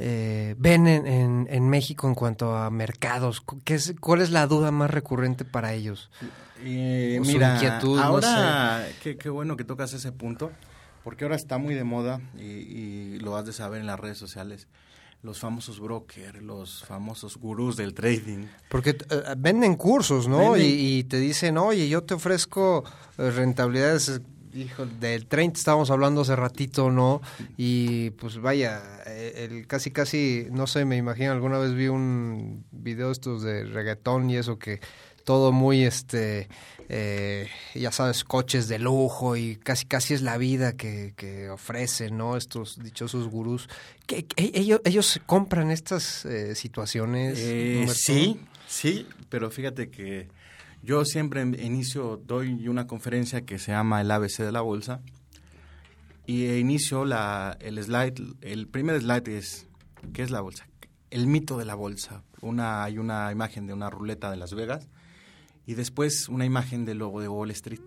eh, 0.00 0.54
ven 0.58 0.86
en, 0.86 1.48
en, 1.50 1.68
México 1.68 2.06
en 2.06 2.14
cuanto 2.14 2.56
a 2.56 2.70
mercados? 2.70 3.42
¿Qué 3.64 3.74
es, 3.74 3.94
¿Cuál 4.00 4.20
es 4.20 4.30
la 4.30 4.46
duda 4.46 4.70
más 4.70 4.92
recurrente 4.92 5.44
para 5.44 5.74
ellos? 5.74 6.08
Eh, 6.62 7.20
mira, 7.24 7.54
inquietud, 7.54 7.98
ahora, 7.98 8.86
qué, 9.02 9.16
qué, 9.16 9.28
bueno 9.28 9.56
que 9.56 9.64
tocas 9.64 9.92
ese 9.94 10.12
punto, 10.12 10.52
porque 11.02 11.24
ahora 11.24 11.34
está 11.34 11.58
muy 11.58 11.74
de 11.74 11.82
moda 11.82 12.20
y, 12.36 12.44
y 12.44 13.18
lo 13.18 13.36
has 13.36 13.44
de 13.44 13.52
saber 13.52 13.80
en 13.80 13.88
las 13.88 13.98
redes 13.98 14.18
sociales 14.18 14.68
los 15.24 15.40
famosos 15.40 15.80
brokers, 15.80 16.40
los 16.42 16.84
famosos 16.84 17.36
gurús 17.36 17.76
del 17.76 17.92
trading. 17.92 18.46
Porque 18.68 18.90
eh, 18.90 19.34
venden 19.36 19.74
cursos, 19.74 20.28
¿no? 20.28 20.56
Y, 20.56 20.62
y, 20.62 21.04
te 21.04 21.18
dicen, 21.18 21.58
oye, 21.58 21.88
yo 21.88 22.04
te 22.04 22.14
ofrezco 22.14 22.84
rentabilidades 23.16 24.20
Hijo, 24.58 24.86
del 24.86 25.26
30 25.26 25.58
estábamos 25.58 25.90
hablando 25.90 26.22
hace 26.22 26.34
ratito, 26.34 26.90
¿no? 26.90 27.20
Y 27.56 28.10
pues 28.10 28.38
vaya, 28.40 28.82
eh, 29.06 29.48
el 29.50 29.66
casi 29.66 29.92
casi, 29.92 30.48
no 30.50 30.66
sé, 30.66 30.84
me 30.84 30.96
imagino, 30.96 31.30
alguna 31.30 31.58
vez 31.58 31.74
vi 31.74 31.86
un 31.86 32.64
video 32.72 33.12
estos 33.12 33.42
de 33.42 33.64
reggaetón 33.64 34.28
y 34.30 34.36
eso 34.36 34.58
que 34.58 34.80
todo 35.24 35.52
muy, 35.52 35.84
este, 35.84 36.48
eh, 36.88 37.48
ya 37.74 37.92
sabes, 37.92 38.24
coches 38.24 38.66
de 38.66 38.78
lujo 38.78 39.36
y 39.36 39.56
casi 39.56 39.86
casi 39.86 40.14
es 40.14 40.22
la 40.22 40.38
vida 40.38 40.72
que, 40.72 41.12
que 41.16 41.50
ofrecen, 41.50 42.16
¿no? 42.16 42.36
Estos 42.36 42.82
dichosos 42.82 43.28
gurús. 43.28 43.68
¿Que, 44.06 44.26
ellos, 44.36 44.80
¿Ellos 44.84 45.20
compran 45.26 45.70
estas 45.70 46.24
eh, 46.24 46.54
situaciones? 46.54 47.38
sí, 47.94 48.40
sí, 48.66 49.06
pero 49.28 49.50
fíjate 49.50 49.90
que 49.90 50.28
yo 50.82 51.04
siempre 51.04 51.42
inicio, 51.42 52.22
doy 52.24 52.68
una 52.68 52.86
conferencia 52.86 53.44
que 53.44 53.58
se 53.58 53.72
llama 53.72 54.00
el 54.00 54.10
ABC 54.10 54.38
de 54.38 54.52
la 54.52 54.60
bolsa 54.60 55.00
y 56.26 56.46
inicio 56.56 57.04
la, 57.04 57.56
el 57.60 57.82
slide, 57.82 58.36
el 58.42 58.68
primer 58.68 59.00
slide 59.00 59.38
es, 59.38 59.66
¿qué 60.12 60.22
es 60.22 60.30
la 60.30 60.40
bolsa? 60.40 60.68
El 61.10 61.26
mito 61.26 61.58
de 61.58 61.64
la 61.64 61.74
bolsa. 61.74 62.22
Una, 62.42 62.84
hay 62.84 62.98
una 62.98 63.32
imagen 63.32 63.66
de 63.66 63.72
una 63.72 63.88
ruleta 63.90 64.30
de 64.30 64.36
Las 64.36 64.54
Vegas 64.54 64.88
y 65.66 65.74
después 65.74 66.28
una 66.28 66.44
imagen 66.44 66.84
del 66.84 66.98
logo 66.98 67.20
de 67.20 67.28
Wall 67.28 67.50
Street. 67.52 67.80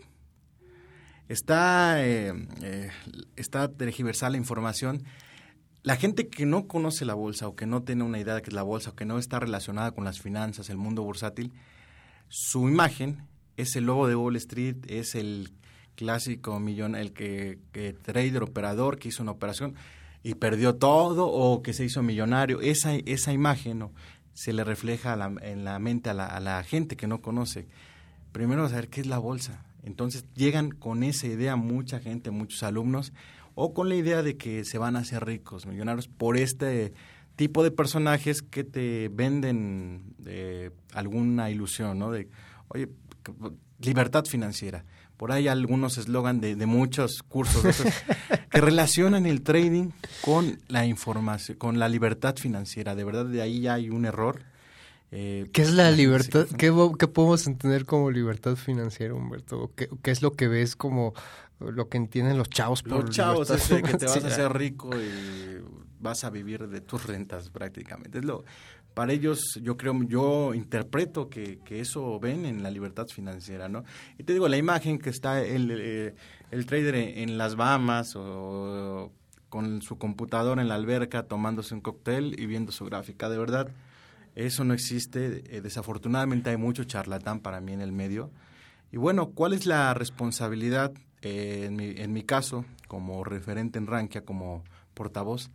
Está, 1.29 2.03
eh, 2.03 2.33
eh, 2.62 2.89
está 3.36 3.71
tergiversada 3.71 4.31
la 4.31 4.38
información. 4.38 5.03
La 5.83 5.95
gente 5.95 6.27
que 6.27 6.45
no 6.45 6.67
conoce 6.67 7.05
la 7.05 7.13
bolsa 7.13 7.48
o 7.48 7.55
que 7.55 7.65
no 7.65 7.83
tiene 7.83 8.03
una 8.03 8.19
idea 8.19 8.36
de 8.36 8.41
qué 8.41 8.50
es 8.50 8.53
la 8.53 8.63
bolsa 8.63 8.89
o 8.89 8.95
que 8.95 9.05
no 9.05 9.17
está 9.17 9.39
relacionada 9.39 9.91
con 9.91 10.03
las 10.03 10.19
finanzas, 10.19 10.69
el 10.69 10.77
mundo 10.77 11.03
bursátil, 11.03 11.53
su 12.33 12.69
imagen 12.69 13.27
es 13.57 13.75
el 13.75 13.83
logo 13.83 14.07
de 14.07 14.15
Wall 14.15 14.38
Street, 14.38 14.77
es 14.88 15.15
el 15.15 15.51
clásico 15.95 16.61
millón, 16.61 16.95
el 16.95 17.11
que, 17.11 17.59
trader 18.01 18.41
operador 18.41 18.97
que 18.97 19.09
hizo 19.09 19.21
una 19.21 19.33
operación 19.33 19.75
y 20.23 20.35
perdió 20.35 20.75
todo 20.75 21.27
o 21.27 21.61
que 21.61 21.73
se 21.73 21.83
hizo 21.83 22.01
millonario. 22.01 22.61
Esa, 22.61 22.95
esa 22.95 23.33
imagen 23.33 23.89
se 24.33 24.53
le 24.53 24.63
refleja 24.63 25.13
en 25.41 25.65
la 25.65 25.77
mente 25.79 26.09
a 26.09 26.13
la, 26.13 26.63
gente 26.63 26.95
que 26.95 27.05
no 27.05 27.21
conoce. 27.21 27.67
Primero 28.31 28.67
saber 28.69 28.88
qué 28.88 29.01
es 29.01 29.07
la 29.07 29.17
bolsa. 29.17 29.65
Entonces 29.83 30.23
llegan 30.33 30.71
con 30.71 31.03
esa 31.03 31.27
idea 31.27 31.57
mucha 31.57 32.00
gente, 32.00 32.31
muchos 32.31 32.63
alumnos, 32.63 33.11
o 33.55 33.73
con 33.73 33.89
la 33.89 33.95
idea 33.95 34.23
de 34.23 34.38
que 34.38 34.63
se 34.63 34.77
van 34.77 34.95
a 34.95 35.00
hacer 35.00 35.25
ricos, 35.25 35.65
millonarios, 35.65 36.07
por 36.07 36.38
este 36.38 36.93
tipo 37.41 37.63
de 37.63 37.71
personajes 37.71 38.43
que 38.43 38.63
te 38.63 39.10
venden 39.12 40.13
eh, 40.27 40.69
alguna 40.93 41.50
ilusión, 41.50 41.98
¿no? 41.98 42.12
De, 42.12 42.29
oye, 42.67 42.88
libertad 43.79 44.25
financiera. 44.25 44.86
Por 45.17 45.31
ahí 45.31 45.48
algunos 45.48 45.98
eslogan 45.98 46.39
de, 46.39 46.55
de, 46.55 46.65
muchos 46.67 47.24
cursos 47.24 47.63
que 48.51 48.62
relacionan 48.62 49.25
el 49.25 49.41
trading 49.41 49.89
con 50.21 50.60
la 50.67 50.86
información, 50.86 51.57
con 51.57 51.79
la 51.79 51.89
libertad 51.89 52.36
financiera. 52.36 52.93
De 52.93 53.03
verdad, 53.05 53.25
de 53.25 53.41
ahí 53.41 53.62
ya 53.62 53.74
hay 53.74 53.89
un 53.89 54.05
error. 54.05 54.43
Eh, 55.10 55.50
¿Qué 55.51 55.63
es 55.63 55.71
la 55.71 55.89
libertad? 55.89 56.45
¿Qué, 56.45 56.71
¿Qué, 57.00 57.07
podemos 57.07 57.48
entender 57.48 57.86
como 57.86 58.12
libertad 58.12 58.55
financiera, 58.55 59.15
Humberto? 59.15 59.71
¿Qué, 59.75 59.89
¿Qué, 60.03 60.12
es 60.12 60.21
lo 60.21 60.33
que 60.33 60.48
ves 60.48 60.75
como 60.75 61.15
lo 61.60 61.89
que 61.89 61.98
entienden 61.98 62.38
los 62.38 62.51
chavos 62.51 62.83
por 62.83 63.05
Los 63.05 63.15
chavos, 63.15 63.50
es 63.50 63.67
que 63.67 63.98
te 63.98 64.05
vas 64.05 64.24
a 64.24 64.27
hacer 64.27 64.53
rico 64.53 64.91
y 64.95 65.81
vas 66.01 66.24
a 66.24 66.29
vivir 66.29 66.67
de 66.67 66.81
tus 66.81 67.05
rentas 67.08 67.50
prácticamente. 67.50 68.20
Es 68.20 68.25
lo, 68.25 68.43
para 68.93 69.13
ellos 69.13 69.60
yo 69.62 69.77
creo, 69.77 70.03
yo 70.03 70.53
interpreto 70.53 71.29
que, 71.29 71.60
que 71.60 71.79
eso 71.79 72.20
ven 72.20 72.46
en 72.46 72.63
la 72.63 72.70
libertad 72.72 73.08
financiera, 73.08 73.70
¿no? 73.70 73.84
Y 74.17 74.24
te 74.24 74.34
digo, 74.34 74.48
la 74.50 74.58
imagen 74.58 75.00
que 75.00 75.10
está 75.10 75.41
el, 75.41 75.72
eh, 75.72 76.15
el 76.51 76.65
trader 76.65 76.96
en, 76.96 77.38
las 77.38 77.55
Bahamas 77.55 78.15
o 78.15 79.12
con 79.50 79.81
su 79.81 79.98
computadora 79.98 80.62
en 80.62 80.67
la 80.67 80.75
alberca 80.75 81.24
tomándose 81.24 81.74
un 81.74 81.81
cóctel 81.81 82.39
y 82.39 82.46
viendo 82.46 82.72
su 82.72 82.86
gráfica, 82.86 83.29
de 83.29 83.38
verdad, 83.38 83.70
eso 84.36 84.63
no 84.63 84.74
existe. 84.74 85.43
Eh, 85.55 85.62
desafortunadamente 85.62 86.50
hay 86.50 86.58
mucho 86.58 86.84
charlatán 86.84 87.39
para 87.39 87.62
mí 87.62 87.74
en 87.74 87.81
el 87.81 87.91
medio. 87.91 88.29
Y 88.91 88.98
bueno, 88.98 89.29
¿cuál 89.29 89.53
es 89.53 89.65
la 89.65 89.93
responsabilidad 89.93 90.91
eh, 91.22 91.63
en, 91.65 91.75
mi, 91.75 91.93
en 91.98 92.12
mi 92.12 92.24
caso 92.24 92.65
como 92.88 93.24
referente 93.24 93.77
en 93.77 93.88
Rankia, 93.88 94.25
como 94.25 94.63
portavoz? 94.93 95.50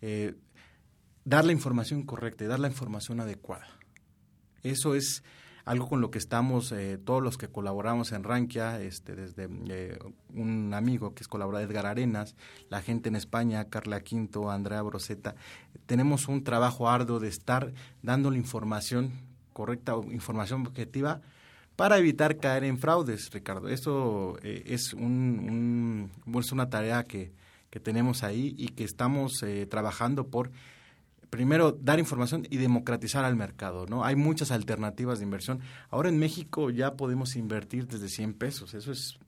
Eh, 0.00 0.34
dar 1.24 1.44
la 1.44 1.52
información 1.52 2.02
correcta 2.02 2.44
y 2.44 2.46
dar 2.46 2.60
la 2.60 2.68
información 2.68 3.20
adecuada. 3.20 3.66
Eso 4.62 4.94
es 4.94 5.22
algo 5.64 5.88
con 5.88 6.00
lo 6.00 6.10
que 6.10 6.18
estamos 6.18 6.72
eh, 6.72 6.98
todos 6.98 7.22
los 7.22 7.38
que 7.38 7.48
colaboramos 7.48 8.12
en 8.12 8.24
Rankia, 8.24 8.80
este, 8.80 9.14
desde 9.14 9.48
eh, 9.68 9.98
un 10.34 10.74
amigo 10.74 11.14
que 11.14 11.22
es 11.22 11.28
colaborador 11.28 11.70
Edgar 11.70 11.86
Arenas, 11.86 12.34
la 12.68 12.82
gente 12.82 13.08
en 13.08 13.16
España, 13.16 13.68
Carla 13.68 14.00
Quinto, 14.00 14.50
Andrea 14.50 14.82
Broseta, 14.82 15.36
tenemos 15.86 16.28
un 16.28 16.42
trabajo 16.44 16.88
arduo 16.88 17.20
de 17.20 17.28
estar 17.28 17.72
dando 18.02 18.30
la 18.30 18.38
información 18.38 19.12
correcta, 19.52 19.94
información 20.10 20.66
objetiva, 20.66 21.20
para 21.76 21.98
evitar 21.98 22.38
caer 22.38 22.64
en 22.64 22.78
fraudes, 22.78 23.30
Ricardo. 23.32 23.68
Esto 23.68 24.38
eh, 24.42 24.64
es, 24.66 24.92
un, 24.92 26.10
es 26.38 26.52
una 26.52 26.68
tarea 26.68 27.04
que, 27.04 27.32
que 27.70 27.80
tenemos 27.80 28.22
ahí 28.22 28.54
y 28.58 28.68
que 28.68 28.84
estamos 28.84 29.42
eh, 29.42 29.66
trabajando 29.66 30.26
por 30.28 30.50
primero 31.30 31.72
dar 31.72 31.98
información 31.98 32.46
y 32.50 32.56
democratizar 32.56 33.24
al 33.24 33.36
mercado, 33.36 33.86
¿no? 33.86 34.04
Hay 34.04 34.16
muchas 34.16 34.50
alternativas 34.50 35.20
de 35.20 35.24
inversión. 35.24 35.60
Ahora 35.88 36.08
en 36.08 36.18
México 36.18 36.70
ya 36.70 36.94
podemos 36.94 37.36
invertir 37.36 37.86
desde 37.86 38.08
100 38.08 38.34
pesos, 38.34 38.74
eso 38.74 38.92
es 38.92 39.18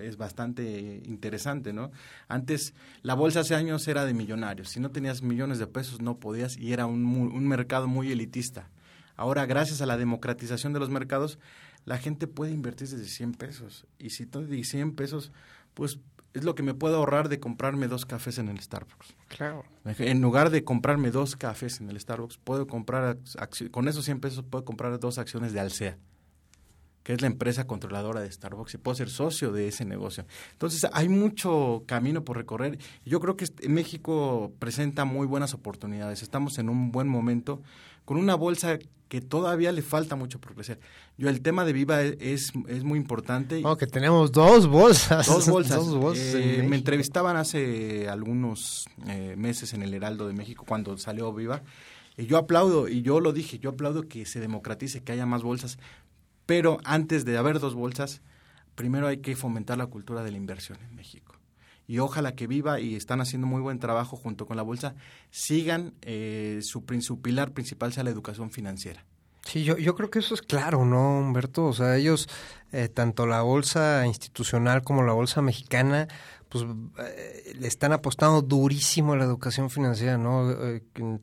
es 0.00 0.16
bastante 0.16 1.02
interesante, 1.04 1.72
¿no? 1.72 1.90
Antes 2.28 2.74
la 3.02 3.14
bolsa 3.14 3.40
hace 3.40 3.54
años 3.54 3.86
era 3.88 4.04
de 4.04 4.14
millonarios, 4.14 4.70
si 4.70 4.80
no 4.80 4.90
tenías 4.90 5.22
millones 5.22 5.58
de 5.58 5.66
pesos 5.66 6.00
no 6.00 6.18
podías 6.18 6.56
y 6.56 6.72
era 6.72 6.86
un, 6.86 7.04
un 7.04 7.46
mercado 7.46 7.86
muy 7.86 8.10
elitista. 8.10 8.70
Ahora 9.16 9.46
gracias 9.46 9.80
a 9.80 9.86
la 9.86 9.96
democratización 9.96 10.72
de 10.72 10.80
los 10.80 10.90
mercados 10.90 11.38
la 11.84 11.98
gente 11.98 12.26
puede 12.26 12.52
invertir 12.52 12.88
desde 12.88 13.06
100 13.06 13.34
pesos 13.34 13.86
y 13.98 14.10
si 14.10 14.26
tú 14.26 14.46
de 14.46 14.62
100 14.64 14.94
pesos 14.94 15.32
pues 15.74 15.98
es 16.36 16.44
lo 16.44 16.54
que 16.54 16.62
me 16.62 16.74
puedo 16.74 16.96
ahorrar 16.96 17.30
de 17.30 17.40
comprarme 17.40 17.88
dos 17.88 18.04
cafés 18.04 18.36
en 18.38 18.48
el 18.48 18.60
Starbucks. 18.60 19.14
Claro. 19.28 19.64
En 19.84 20.20
lugar 20.20 20.50
de 20.50 20.64
comprarme 20.64 21.10
dos 21.10 21.34
cafés 21.34 21.80
en 21.80 21.88
el 21.88 21.98
Starbucks, 21.98 22.36
puedo 22.36 22.66
comprar, 22.66 23.18
con 23.70 23.88
esos 23.88 24.04
100 24.04 24.20
pesos 24.20 24.44
puedo 24.48 24.64
comprar 24.64 25.00
dos 25.00 25.16
acciones 25.16 25.54
de 25.54 25.60
Alsea. 25.60 25.96
que 27.06 27.12
es 27.12 27.20
la 27.20 27.28
empresa 27.28 27.68
controladora 27.68 28.20
de 28.20 28.32
Starbucks, 28.32 28.74
y 28.74 28.78
puedo 28.78 28.96
ser 28.96 29.08
socio 29.10 29.52
de 29.52 29.68
ese 29.68 29.84
negocio. 29.84 30.26
Entonces, 30.50 30.90
hay 30.92 31.08
mucho 31.08 31.84
camino 31.86 32.24
por 32.24 32.36
recorrer. 32.36 32.80
Yo 33.04 33.20
creo 33.20 33.36
que 33.36 33.46
México 33.68 34.52
presenta 34.58 35.04
muy 35.04 35.24
buenas 35.24 35.54
oportunidades. 35.54 36.22
Estamos 36.22 36.58
en 36.58 36.68
un 36.68 36.90
buen 36.90 37.06
momento 37.06 37.62
con 38.04 38.16
una 38.16 38.34
bolsa 38.34 38.80
que 39.08 39.20
todavía 39.20 39.70
le 39.72 39.82
falta 39.82 40.16
mucho 40.16 40.40
por 40.40 40.54
crecer. 40.54 40.80
Yo, 41.16 41.28
el 41.28 41.40
tema 41.40 41.64
de 41.64 41.72
Viva 41.72 42.02
es, 42.02 42.52
es 42.68 42.84
muy 42.84 42.98
importante. 42.98 43.62
Oh, 43.64 43.76
que 43.76 43.86
tenemos 43.86 44.32
dos 44.32 44.66
bolsas. 44.66 45.26
Dos 45.26 45.48
bolsas. 45.48 45.76
Dos 45.76 45.96
bolsas 45.96 46.34
en 46.34 46.64
Eh, 46.64 46.66
me 46.68 46.76
entrevistaban 46.76 47.36
hace 47.36 48.08
algunos 48.08 48.88
eh, 49.06 49.34
meses 49.36 49.74
en 49.74 49.82
el 49.82 49.94
Heraldo 49.94 50.26
de 50.26 50.34
México 50.34 50.64
cuando 50.66 50.96
salió 50.98 51.32
Viva. 51.32 51.62
Y 52.16 52.26
yo 52.26 52.38
aplaudo, 52.38 52.88
y 52.88 53.02
yo 53.02 53.20
lo 53.20 53.32
dije, 53.32 53.58
yo 53.58 53.70
aplaudo 53.70 54.08
que 54.08 54.24
se 54.26 54.40
democratice, 54.40 55.02
que 55.02 55.12
haya 55.12 55.26
más 55.26 55.42
bolsas. 55.42 55.78
Pero 56.46 56.78
antes 56.84 57.24
de 57.24 57.36
haber 57.36 57.60
dos 57.60 57.74
bolsas, 57.74 58.22
primero 58.74 59.06
hay 59.06 59.18
que 59.18 59.36
fomentar 59.36 59.78
la 59.78 59.86
cultura 59.86 60.22
de 60.22 60.30
la 60.30 60.36
inversión 60.36 60.78
en 60.88 60.96
México. 60.96 61.35
Y 61.86 61.98
ojalá 61.98 62.34
que 62.34 62.46
Viva, 62.46 62.80
y 62.80 62.96
están 62.96 63.20
haciendo 63.20 63.46
muy 63.46 63.60
buen 63.60 63.78
trabajo 63.78 64.16
junto 64.16 64.46
con 64.46 64.56
la 64.56 64.62
bolsa, 64.62 64.94
sigan, 65.30 65.94
eh, 66.02 66.60
su, 66.62 66.84
su 67.00 67.20
pilar 67.20 67.52
principal 67.52 67.92
sea 67.92 68.04
la 68.04 68.10
educación 68.10 68.50
financiera. 68.50 69.04
Sí, 69.46 69.62
yo, 69.62 69.78
yo 69.78 69.94
creo 69.94 70.10
que 70.10 70.18
eso 70.18 70.34
es 70.34 70.42
claro, 70.42 70.84
¿no, 70.84 71.20
Humberto? 71.20 71.66
O 71.66 71.72
sea, 71.72 71.96
ellos, 71.96 72.28
eh, 72.72 72.88
tanto 72.88 73.26
la 73.26 73.42
bolsa 73.42 74.04
institucional 74.04 74.82
como 74.82 75.04
la 75.04 75.12
bolsa 75.12 75.40
mexicana, 75.40 76.08
pues 76.48 76.64
eh, 76.98 77.52
le 77.58 77.66
están 77.66 77.92
apostando 77.92 78.40
durísimo 78.40 79.14
a 79.14 79.16
la 79.16 79.24
educación 79.24 79.68
financiera, 79.68 80.16
¿no? 80.16 80.50
Eh, 80.50 80.82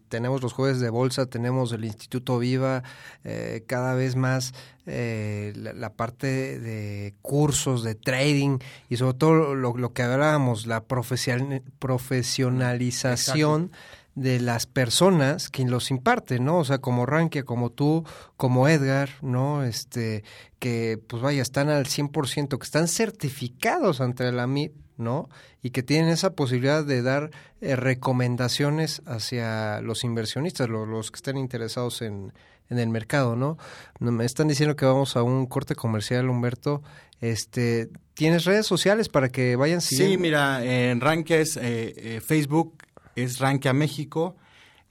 tenemos 0.10 0.42
los 0.42 0.51
jueves 0.53 0.80
de 0.82 0.89
bolsa, 0.89 1.25
tenemos 1.27 1.72
el 1.72 1.86
Instituto 1.86 2.38
Viva, 2.39 2.84
eh, 3.24 3.63
cada 3.68 3.94
vez 3.96 4.15
más 4.18 4.53
eh, 4.86 5.53
la, 5.56 5.72
la 5.74 5.94
parte 5.94 6.60
de 6.60 7.15
cursos, 7.22 7.84
de 7.84 7.96
trading 7.96 8.60
y 8.89 8.98
sobre 8.98 9.18
todo 9.18 9.56
lo, 9.56 9.77
lo 9.77 9.94
que 9.94 10.03
hablábamos, 10.03 10.68
la 10.68 10.84
profesional- 10.84 11.63
profesionalización 11.80 13.72
de 14.15 14.39
las 14.39 14.68
personas 14.68 15.50
que 15.50 15.65
los 15.65 15.89
imparten, 15.89 16.46
¿no? 16.46 16.60
O 16.60 16.65
sea, 16.65 16.77
como 16.77 17.06
Rankia, 17.08 17.44
como 17.46 17.72
tú, 17.72 18.03
como 18.38 18.68
Edgar, 18.68 19.10
¿no? 19.24 19.63
Este, 19.63 20.24
que 20.60 21.00
pues 21.08 21.22
vaya, 21.24 21.42
están 21.42 21.70
al 21.70 21.86
100%, 21.88 22.60
que 22.60 22.63
están 22.63 22.88
certificados 22.88 24.01
ante 24.01 24.32
la 24.32 24.46
MIT, 24.46 24.74
¿no? 24.98 25.30
Y 25.62 25.70
que 25.72 25.84
tienen 25.84 26.10
esa 26.12 26.34
posibilidad 26.34 26.84
de 26.86 27.02
dar 27.02 27.32
eh, 27.62 27.76
recomendaciones 27.76 29.02
hacia 29.06 29.82
los 29.82 30.04
inversionistas, 30.04 30.70
lo- 30.70 30.86
los, 30.86 31.12
que 31.12 31.18
estén 31.18 31.38
interesados 31.38 32.02
en, 32.02 32.34
en 32.70 32.80
el 32.80 32.90
mercado, 32.90 33.36
¿no? 33.36 33.58
No, 34.00 34.12
Me 34.12 34.26
están 34.26 34.48
diciendo 34.48 34.76
que 34.76 34.86
vamos 34.86 35.16
a 35.16 35.24
un 35.24 35.46
corte 35.48 35.76
comercial, 35.76 36.30
Humberto. 36.30 36.84
Este, 37.22 37.90
¿Tienes 38.14 38.46
redes 38.46 38.66
sociales 38.68 39.10
para 39.10 39.30
que 39.30 39.56
vayan 39.56 39.82
siguiendo? 39.82 40.14
Sí, 40.14 40.18
mira, 40.22 40.64
en 40.64 41.00
Rankia 41.02 41.38
es 41.40 41.58
eh, 41.58 41.94
eh, 41.98 42.22
Facebook, 42.22 42.78
es 43.16 43.40
Rankia 43.40 43.74
México, 43.74 44.36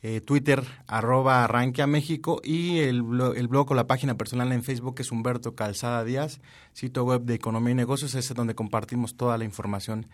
eh, 0.02 0.20
Twitter, 0.20 0.64
arroba 0.86 1.46
Rankia 1.46 1.86
México, 1.86 2.40
y 2.42 2.80
el, 2.80 3.02
blo- 3.02 3.34
el 3.36 3.48
blog 3.48 3.70
o 3.70 3.74
la 3.74 3.86
página 3.86 4.16
personal 4.16 4.52
en 4.52 4.62
Facebook 4.62 4.96
es 4.98 5.12
Humberto 5.12 5.54
Calzada 5.54 6.04
Díaz, 6.04 6.40
sitio 6.72 7.04
web 7.04 7.22
de 7.22 7.34
Economía 7.34 7.72
y 7.72 7.76
Negocios, 7.76 8.14
ese 8.14 8.32
es 8.32 8.36
donde 8.36 8.54
compartimos 8.54 9.16
toda 9.16 9.38
la 9.38 9.44
información 9.44 10.08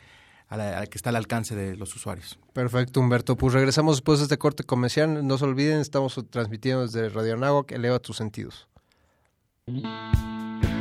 a 0.48 0.56
la, 0.56 0.76
a 0.76 0.80
la 0.80 0.86
que 0.86 0.96
está 0.96 1.10
al 1.10 1.16
alcance 1.16 1.54
de 1.54 1.76
los 1.76 1.94
usuarios. 1.94 2.38
Perfecto, 2.54 3.00
Humberto. 3.00 3.36
Pues 3.36 3.52
regresamos 3.52 3.96
después 3.96 4.18
de 4.18 4.24
este 4.24 4.38
corte 4.38 4.64
comercial. 4.64 5.26
No 5.26 5.36
se 5.36 5.44
olviden, 5.44 5.80
estamos 5.80 6.18
transmitiendo 6.30 6.82
desde 6.82 7.10
Radio 7.10 7.34
Anáhuac. 7.34 7.70
Eleva 7.72 7.98
tus 7.98 8.16
sentidos. 8.16 8.66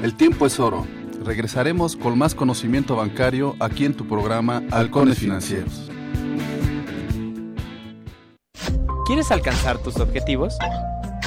El 0.02 0.16
tiempo 0.16 0.46
es 0.46 0.60
oro. 0.60 0.88
Regresaremos 1.26 1.98
con 1.98 2.18
más 2.18 2.34
conocimiento 2.34 2.96
bancario 2.96 3.58
aquí 3.60 3.84
en 3.84 3.94
tu 3.94 4.08
programa 4.08 4.64
Halcones 4.72 5.18
Financieros. 5.18 5.87
¿Quieres 9.08 9.32
alcanzar 9.32 9.78
tus 9.78 9.96
objetivos? 10.02 10.58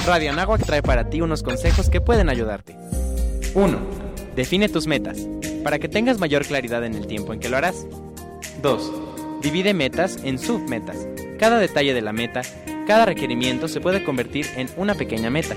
Radio 0.05 0.29
Anáhuac 0.29 0.63
trae 0.63 0.83
para 0.83 1.09
ti 1.09 1.19
unos 1.19 1.41
consejos 1.41 1.89
que 1.89 1.99
pueden 1.99 2.29
ayudarte. 2.29 2.77
1. 3.55 3.79
Define 4.35 4.69
tus 4.69 4.85
metas, 4.85 5.27
para 5.63 5.79
que 5.79 5.89
tengas 5.89 6.19
mayor 6.19 6.45
claridad 6.45 6.85
en 6.85 6.93
el 6.93 7.07
tiempo 7.07 7.33
en 7.33 7.39
que 7.39 7.49
lo 7.49 7.57
harás. 7.57 7.87
2. 8.61 8.91
Divide 9.41 9.73
metas 9.73 10.19
en 10.23 10.37
submetas. 10.37 11.07
Cada 11.39 11.57
detalle 11.57 11.95
de 11.95 12.03
la 12.03 12.13
meta, 12.13 12.43
cada 12.85 13.07
requerimiento 13.07 13.67
se 13.67 13.81
puede 13.81 14.03
convertir 14.03 14.45
en 14.57 14.69
una 14.77 14.93
pequeña 14.93 15.31
meta. 15.31 15.55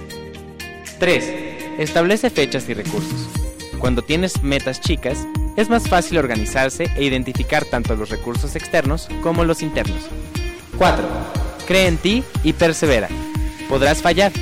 3. 0.99 1.31
Establece 1.79 2.31
fechas 2.31 2.67
y 2.71 2.73
recursos. 2.73 3.29
Cuando 3.79 4.01
tienes 4.01 4.43
metas 4.43 4.81
chicas, 4.81 5.27
es 5.59 5.69
más 5.69 5.91
fácil 5.91 6.17
organizarse 6.17 6.85
e 6.97 7.05
identificar 7.05 7.67
tanto 7.67 7.95
los 7.97 8.09
recursos 8.09 8.57
externos 8.57 9.09
como 9.23 9.45
los 9.45 9.61
internos. 9.61 10.09
4. 10.79 11.44
Cree 11.67 11.87
en 11.87 11.97
ti 11.97 12.25
y 12.43 12.53
persevera. 12.53 13.09
Podrás 13.69 14.03
fallar, 14.03 14.33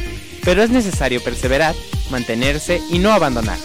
pero 0.45 0.63
es 0.63 0.71
necesario 0.71 1.23
perseverar, 1.23 1.75
mantenerse 2.11 2.81
y 2.91 2.99
no 2.99 3.13
abandonar. 3.13 3.59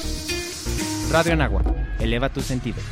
Radio 1.11 1.33
Anagua, 1.33 1.63
eleva 1.99 2.29
tus 2.29 2.45
sentidos. 2.45 2.83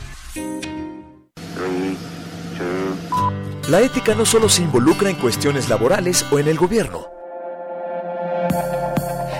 La 3.69 3.82
ética 3.82 4.13
no 4.13 4.25
solo 4.25 4.47
se 4.47 4.62
involucra 4.62 5.10
en 5.10 5.15
cuestiones 5.15 5.69
laborales 5.69 6.25
o 6.32 6.39
en 6.39 6.47
el 6.47 6.58
gobierno. 6.58 7.08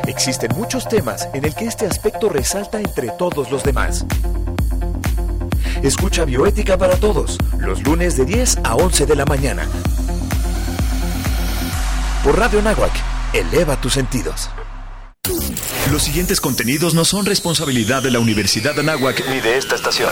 Existen 0.08 0.52
muchos 0.56 0.88
temas 0.88 1.30
en 1.34 1.46
el 1.46 1.54
que 1.54 1.66
este 1.66 1.86
aspecto 1.86 2.30
resalta 2.30 2.80
entre 2.80 3.10
todos 3.18 3.52
los 3.52 3.64
demás. 3.64 4.06
Escucha 5.84 6.26
Bioética 6.26 6.78
para 6.78 6.96
Todos, 6.96 7.38
los 7.60 7.84
lunes 7.84 8.18
de 8.18 8.26
10 8.26 8.60
a 8.64 8.76
11 8.76 9.06
de 9.06 9.16
la 9.16 9.26
mañana. 9.26 9.68
Por 12.26 12.40
Radio 12.40 12.60
Náhuac, 12.60 12.92
eleva 13.34 13.80
tus 13.80 13.94
sentidos. 13.94 14.50
Los 15.92 16.02
siguientes 16.02 16.42
contenidos 16.42 16.96
no 16.96 17.06
son 17.06 17.24
responsabilidad 17.28 18.02
de 18.02 18.10
la 18.10 18.18
Universidad 18.18 18.80
Anáhuac 18.80 19.24
Ni 19.30 19.42
de 19.42 19.60
esta 19.60 19.76
estación. 19.76 20.12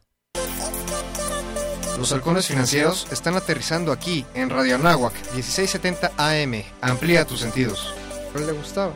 Los 2.01 2.13
halcones 2.13 2.47
financieros 2.47 3.05
están 3.11 3.35
aterrizando 3.35 3.91
aquí, 3.91 4.25
en 4.33 4.49
Radio 4.49 4.73
Anáhuac, 4.73 5.13
1670 5.35 6.13
AM. 6.17 6.63
Amplía 6.81 7.25
tus 7.25 7.41
sentidos. 7.41 7.93
¿No 8.33 8.41
le 8.43 8.53
gustaba? 8.53 8.91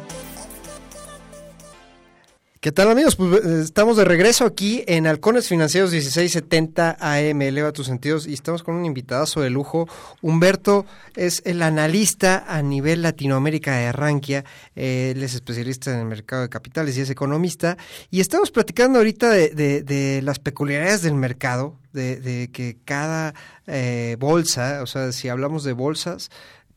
¿Qué 2.65 2.71
tal 2.71 2.89
amigos? 2.89 3.15
Pues 3.15 3.45
eh, 3.45 3.61
estamos 3.63 3.95
de 3.95 4.05
regreso 4.05 4.43
aquí 4.43 4.83
en 4.87 5.05
Halcones 5.05 5.47
Financieros 5.47 5.91
1670 5.91 6.97
AM, 6.99 7.39
eleva 7.43 7.71
tus 7.71 7.85
sentidos 7.85 8.25
y 8.25 8.33
estamos 8.33 8.63
con 8.63 8.73
un 8.73 8.85
invitadazo 8.85 9.41
de 9.41 9.51
lujo. 9.51 9.87
Humberto 10.23 10.83
es 11.15 11.43
el 11.45 11.61
analista 11.61 12.43
a 12.47 12.63
nivel 12.63 13.03
Latinoamérica 13.03 13.77
de 13.77 13.85
Arranquia, 13.85 14.45
eh, 14.75 15.13
él 15.15 15.21
es 15.21 15.35
especialista 15.35 15.93
en 15.93 15.99
el 15.99 16.05
mercado 16.05 16.41
de 16.41 16.49
capitales 16.49 16.97
y 16.97 17.01
es 17.01 17.11
economista 17.11 17.77
y 18.09 18.19
estamos 18.19 18.49
platicando 18.49 18.97
ahorita 18.97 19.29
de, 19.29 19.49
de- 19.49 19.83
de 19.83 20.23
las 20.23 20.39
peculiaridades 20.39 21.03
del 21.03 21.13
mercado, 21.13 21.77
de, 21.93 22.15
de 22.19 22.49
que 22.51 22.77
cada 22.83 23.35
eh, 23.67 24.17
bolsa, 24.19 24.79
o 24.81 24.87
sea, 24.87 25.11
si 25.11 25.29
hablamos 25.29 25.63
de 25.65 25.73
bolsas, 25.73 26.31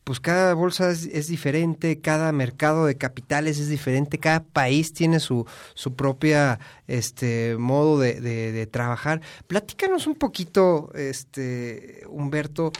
pues 0.09 0.19
cada 0.19 0.55
bolsa 0.55 0.89
es, 0.89 1.05
es 1.05 1.27
diferente, 1.27 2.01
cada 2.01 2.31
mercado 2.31 2.87
de 2.87 2.97
capitales 2.97 3.59
es 3.59 3.69
diferente, 3.69 4.17
cada 4.17 4.43
país 4.43 4.91
tiene 4.91 5.19
su, 5.19 5.45
su 5.75 5.95
propia 5.95 6.59
este 6.87 7.55
modo 7.59 7.99
de, 7.99 8.19
de- 8.19 8.65
trabajar. 8.65 9.21
Platícanos 9.45 10.07
un 10.07 10.15
poquito, 10.15 10.91
este 10.95 12.01
Humberto, 12.09 12.71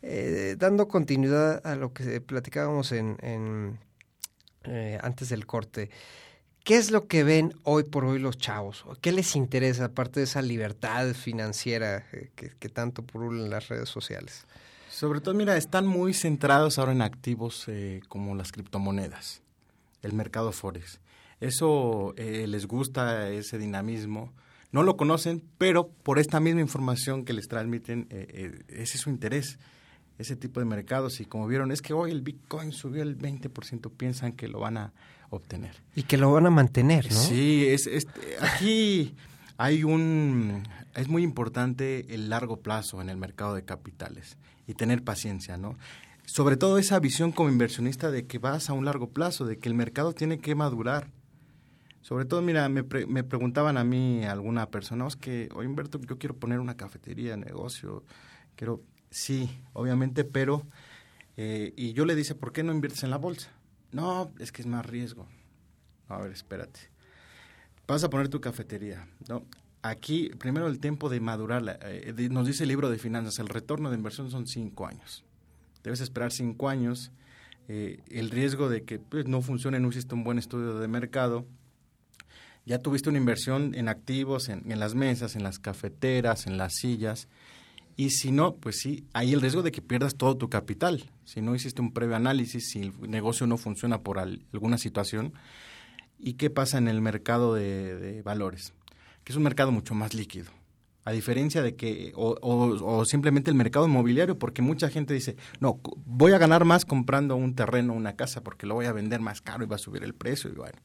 eh, 0.00 0.56
dando 0.58 0.88
continuidad 0.88 1.60
a 1.66 1.76
lo 1.76 1.92
que 1.92 2.22
platicábamos 2.22 2.92
en, 2.92 3.18
en, 3.20 3.78
eh, 4.64 4.98
antes 5.02 5.28
del 5.28 5.44
corte. 5.44 5.90
¿Qué 6.64 6.78
es 6.78 6.90
lo 6.90 7.06
que 7.06 7.22
ven 7.22 7.52
hoy 7.64 7.82
por 7.84 8.06
hoy 8.06 8.18
los 8.18 8.38
chavos? 8.38 8.86
¿Qué 9.02 9.12
les 9.12 9.36
interesa 9.36 9.84
aparte 9.84 10.20
de 10.20 10.24
esa 10.24 10.40
libertad 10.40 11.12
financiera 11.12 12.06
eh, 12.14 12.30
que, 12.34 12.52
que 12.58 12.68
tanto 12.70 13.02
pulula 13.02 13.44
en 13.44 13.50
las 13.50 13.68
redes 13.68 13.90
sociales? 13.90 14.46
Sobre 14.98 15.20
todo, 15.20 15.32
mira, 15.34 15.56
están 15.56 15.86
muy 15.86 16.12
centrados 16.12 16.78
ahora 16.78 16.90
en 16.90 17.02
activos 17.02 17.64
eh, 17.68 18.00
como 18.08 18.34
las 18.34 18.50
criptomonedas, 18.50 19.42
el 20.02 20.12
mercado 20.12 20.50
Forex. 20.50 20.98
Eso 21.40 22.14
eh, 22.16 22.46
les 22.48 22.66
gusta, 22.66 23.30
ese 23.30 23.58
dinamismo. 23.58 24.32
No 24.72 24.82
lo 24.82 24.96
conocen, 24.96 25.40
pero 25.56 25.86
por 25.88 26.18
esta 26.18 26.40
misma 26.40 26.62
información 26.62 27.24
que 27.24 27.32
les 27.32 27.46
transmiten, 27.46 28.08
eh, 28.10 28.26
eh, 28.28 28.62
ese 28.82 28.96
es 28.96 29.00
su 29.02 29.10
interés, 29.10 29.60
ese 30.18 30.34
tipo 30.34 30.58
de 30.58 30.66
mercados. 30.66 31.20
Y 31.20 31.26
como 31.26 31.46
vieron, 31.46 31.70
es 31.70 31.80
que 31.80 31.92
hoy 31.92 32.10
el 32.10 32.22
Bitcoin 32.22 32.72
subió 32.72 33.04
el 33.04 33.16
20%, 33.16 33.92
piensan 33.96 34.32
que 34.32 34.48
lo 34.48 34.58
van 34.58 34.78
a 34.78 34.92
obtener. 35.30 35.76
Y 35.94 36.02
que 36.02 36.16
lo 36.16 36.32
van 36.32 36.46
a 36.46 36.50
mantener, 36.50 37.04
¿no? 37.12 37.16
Sí, 37.20 37.66
es, 37.68 37.86
es- 37.86 38.08
aquí 38.40 39.14
hay 39.58 39.84
un... 39.84 40.64
Es 40.98 41.08
muy 41.08 41.22
importante 41.22 42.12
el 42.14 42.28
largo 42.28 42.56
plazo 42.58 43.00
en 43.00 43.08
el 43.08 43.16
mercado 43.16 43.54
de 43.54 43.64
capitales 43.64 44.36
y 44.66 44.74
tener 44.74 45.04
paciencia, 45.04 45.56
¿no? 45.56 45.76
Sobre 46.26 46.56
todo 46.56 46.76
esa 46.78 46.98
visión 46.98 47.30
como 47.32 47.48
inversionista 47.50 48.10
de 48.10 48.26
que 48.26 48.38
vas 48.38 48.68
a 48.68 48.72
un 48.72 48.84
largo 48.84 49.08
plazo, 49.10 49.46
de 49.46 49.58
que 49.58 49.68
el 49.68 49.74
mercado 49.74 50.12
tiene 50.12 50.38
que 50.38 50.54
madurar. 50.54 51.08
Sobre 52.02 52.24
todo, 52.24 52.42
mira, 52.42 52.68
me, 52.68 52.82
pre- 52.84 53.06
me 53.06 53.22
preguntaban 53.22 53.76
a 53.76 53.84
mí 53.84 54.24
alguna 54.24 54.70
persona, 54.70 55.04
"Oh, 55.04 55.08
es 55.08 55.16
que, 55.16 55.48
oye 55.54 55.68
Humberto, 55.68 56.00
yo 56.00 56.18
quiero 56.18 56.34
poner 56.36 56.58
una 56.58 56.76
cafetería, 56.76 57.36
negocio, 57.36 58.02
quiero, 58.56 58.82
sí, 59.10 59.48
obviamente, 59.74 60.24
pero, 60.24 60.66
eh, 61.36 61.72
y 61.76 61.92
yo 61.92 62.04
le 62.06 62.14
dice, 62.16 62.34
¿por 62.34 62.52
qué 62.52 62.62
no 62.62 62.72
inviertes 62.72 63.04
en 63.04 63.10
la 63.10 63.18
bolsa? 63.18 63.50
No, 63.92 64.32
es 64.38 64.50
que 64.52 64.62
es 64.62 64.66
más 64.66 64.84
riesgo. 64.84 65.26
A 66.08 66.18
ver, 66.18 66.32
espérate. 66.32 66.80
Vas 67.86 68.02
a 68.04 68.10
poner 68.10 68.28
tu 68.28 68.40
cafetería, 68.40 69.06
¿no? 69.28 69.44
Aquí, 69.88 70.28
primero 70.38 70.66
el 70.66 70.80
tiempo 70.80 71.08
de 71.08 71.18
madurarla. 71.18 71.78
eh, 71.82 72.28
nos 72.30 72.46
dice 72.46 72.64
el 72.64 72.68
libro 72.68 72.90
de 72.90 72.98
finanzas, 72.98 73.38
el 73.38 73.48
retorno 73.48 73.88
de 73.88 73.96
inversión 73.96 74.30
son 74.30 74.46
cinco 74.46 74.86
años. 74.86 75.24
Debes 75.82 76.00
esperar 76.00 76.30
cinco 76.30 76.68
años. 76.68 77.10
eh, 77.70 78.00
el 78.10 78.30
riesgo 78.30 78.68
de 78.68 78.82
que 78.82 78.98
pues, 78.98 79.26
no 79.26 79.40
funcione, 79.42 79.78
no 79.80 79.88
hiciste 79.88 80.14
un 80.14 80.24
buen 80.24 80.38
estudio 80.38 80.78
de 80.78 80.88
mercado. 80.88 81.46
Ya 82.66 82.78
tuviste 82.78 83.08
una 83.08 83.18
inversión 83.18 83.74
en 83.74 83.88
activos, 83.88 84.48
en, 84.50 84.62
las 84.78 84.94
mesas, 84.94 85.36
en 85.36 85.42
las 85.42 85.58
cafeteras, 85.58 86.46
en 86.46 86.58
las 86.58 86.74
sillas. 86.74 87.28
Y 87.96 88.10
si 88.10 88.30
no, 88.30 88.56
pues 88.56 88.78
sí, 88.78 89.04
hay 89.14 89.32
el 89.32 89.40
riesgo 89.40 89.62
de 89.62 89.72
que 89.72 89.80
pierdas 89.82 90.16
todo 90.16 90.36
tu 90.36 90.48
capital. 90.50 91.10
Si 91.24 91.40
no 91.40 91.54
hiciste 91.54 91.80
un 91.80 91.92
previo 91.92 92.16
análisis, 92.16 92.68
si 92.70 92.80
el 92.80 92.92
negocio 93.10 93.46
no 93.46 93.56
funciona 93.56 94.02
por 94.02 94.18
al- 94.18 94.44
alguna 94.52 94.76
situación. 94.76 95.32
¿Y 96.18 96.34
qué 96.34 96.50
pasa 96.50 96.76
en 96.78 96.88
el 96.88 97.00
mercado 97.00 97.54
de 97.54 98.20
valores? 98.22 98.74
Que 99.28 99.32
es 99.32 99.36
un 99.36 99.42
mercado 99.42 99.70
mucho 99.72 99.94
más 99.94 100.14
líquido. 100.14 100.50
A 101.04 101.12
diferencia 101.12 101.60
de 101.60 101.76
que, 101.76 102.12
o, 102.16 102.30
o- 102.40 102.96
o 102.98 103.04
simplemente 103.04 103.50
el 103.50 103.56
mercado 103.58 103.86
inmobiliario, 103.86 104.38
porque 104.38 104.62
mucha 104.62 104.88
gente 104.88 105.12
dice, 105.12 105.36
no, 105.60 105.80
voy 106.06 106.32
a 106.32 106.38
ganar 106.38 106.64
más 106.64 106.86
comprando 106.86 107.36
un 107.36 107.54
terreno, 107.54 107.92
una 107.92 108.16
casa, 108.16 108.42
porque 108.42 108.64
lo 108.66 108.72
voy 108.72 108.86
a 108.86 108.92
vender 108.94 109.20
más 109.20 109.42
caro 109.42 109.62
y 109.64 109.66
va 109.66 109.76
a 109.76 109.78
subir 109.78 110.02
el 110.02 110.14
precio. 110.14 110.48
Y 110.48 110.54
bueno, 110.54 110.78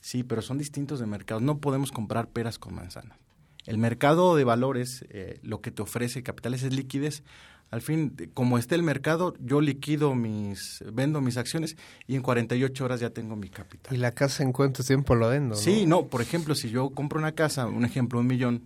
sí, 0.00 0.24
pero 0.24 0.42
son 0.42 0.58
distintos 0.58 0.98
de 0.98 1.06
mercados. 1.06 1.40
No 1.40 1.58
podemos 1.58 1.92
comprar 1.92 2.26
peras 2.30 2.58
con 2.58 2.74
manzanas. 2.74 3.16
El 3.64 3.78
mercado 3.78 4.34
de 4.34 4.42
valores, 4.42 5.04
eh, 5.10 5.38
lo 5.44 5.60
que 5.60 5.70
te 5.70 5.80
ofrece 5.82 6.24
capitales 6.24 6.64
es 6.64 6.72
liquidez. 6.74 7.22
Al 7.70 7.82
fin, 7.82 8.14
como 8.32 8.56
esté 8.56 8.76
el 8.76 8.82
mercado, 8.82 9.34
yo 9.40 9.60
liquido 9.60 10.14
mis, 10.14 10.82
vendo 10.90 11.20
mis 11.20 11.36
acciones 11.36 11.76
y 12.06 12.16
en 12.16 12.22
48 12.22 12.84
horas 12.84 13.00
ya 13.00 13.10
tengo 13.10 13.36
mi 13.36 13.50
capital. 13.50 13.94
Y 13.94 13.98
la 13.98 14.12
casa 14.12 14.42
en 14.42 14.52
cuánto 14.52 14.82
tiempo 14.82 15.14
lo 15.14 15.28
vendo, 15.28 15.54
¿no? 15.54 15.60
Sí, 15.60 15.84
no, 15.84 16.06
por 16.06 16.22
ejemplo, 16.22 16.54
si 16.54 16.70
yo 16.70 16.90
compro 16.90 17.18
una 17.18 17.32
casa, 17.32 17.66
un 17.66 17.84
ejemplo, 17.84 18.20
un 18.20 18.26
millón, 18.26 18.62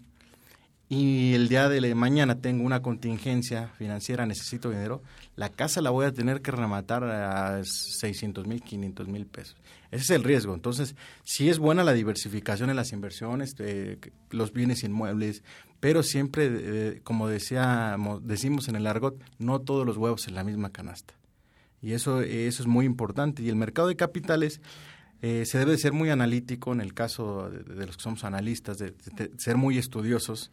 y 0.94 1.33
el 1.33 1.48
día 1.48 1.70
de 1.70 1.94
mañana 1.94 2.40
tengo 2.42 2.64
una 2.66 2.83
contingencia 2.83 3.68
financiera, 3.78 4.26
necesito 4.26 4.68
dinero, 4.68 5.02
la 5.37 5.48
casa 5.48 5.81
la 5.81 5.88
voy 5.88 6.05
a 6.05 6.12
tener 6.12 6.42
que 6.42 6.50
rematar 6.50 7.02
a 7.05 7.62
600 7.64 8.46
mil, 8.46 8.61
500 8.62 9.09
mil 9.09 9.24
pesos. 9.24 9.57
Ese 9.90 10.02
es 10.05 10.11
el 10.11 10.22
riesgo. 10.22 10.55
Entonces, 10.55 10.94
sí 11.24 11.48
es 11.48 11.59
buena 11.59 11.83
la 11.83 11.94
diversificación 11.94 12.68
en 12.68 12.76
las 12.76 12.92
inversiones, 12.92 13.55
eh, 13.59 13.96
los 14.31 14.52
bienes 14.52 14.83
inmuebles, 14.85 15.42
pero 15.81 16.02
siempre, 16.02 16.50
eh, 16.52 17.00
como 17.02 17.26
decíamos, 17.26 18.26
decimos 18.26 18.68
en 18.68 18.76
el 18.76 18.87
argot, 18.87 19.18
no 19.38 19.61
todos 19.62 19.87
los 19.87 19.96
huevos 19.96 20.28
en 20.28 20.35
la 20.35 20.44
misma 20.44 20.68
canasta. 20.72 21.14
Y 21.81 21.92
eso, 21.94 22.20
eso 22.20 22.62
es 22.62 22.66
muy 22.68 22.85
importante. 22.85 23.42
Y 23.42 23.48
el 23.48 23.57
mercado 23.57 23.88
de 23.88 23.96
capitales 23.96 24.61
eh, 25.22 25.44
se 25.46 25.57
debe 25.57 25.72
de 25.72 25.78
ser 25.78 25.94
muy 25.94 26.11
analítico 26.11 26.70
en 26.74 26.83
el 26.83 26.92
caso 26.92 27.48
de, 27.48 27.87
los 27.87 27.96
que 27.96 28.02
somos 28.02 28.24
analistas, 28.24 28.76
de- 28.76 28.94
de 29.16 29.31
ser 29.38 29.57
muy 29.57 29.78
estudiosos. 29.78 30.50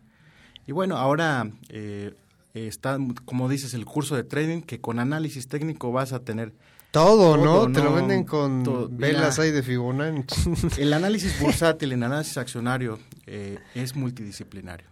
Y 0.70 0.72
bueno, 0.72 0.98
ahora 0.98 1.50
eh, 1.70 2.14
está, 2.54 3.00
como 3.26 3.50
dices, 3.50 3.74
el 3.74 3.86
curso 3.86 4.16
de 4.16 4.24
trading 4.24 4.62
que 4.62 4.80
con 4.80 5.00
análisis 5.00 5.48
técnico 5.48 5.92
vas 5.92 6.14
a 6.14 6.20
tener 6.20 6.54
Todo, 6.92 7.38
¿no? 7.38 7.72
Te 7.72 7.84
lo 7.84 7.92
venden 7.92 8.24
con 8.24 8.62
todo. 8.62 8.88
velas 8.88 9.40
Mira, 9.40 9.48
ahí 9.48 9.52
de 9.52 9.64
Fibonacci. 9.64 10.52
El 10.78 10.94
análisis 10.94 11.40
bursátil, 11.42 11.94
el 11.94 12.04
análisis 12.04 12.38
accionario 12.38 13.00
eh, 13.26 13.58
es 13.74 13.96
multidisciplinario. 13.96 14.86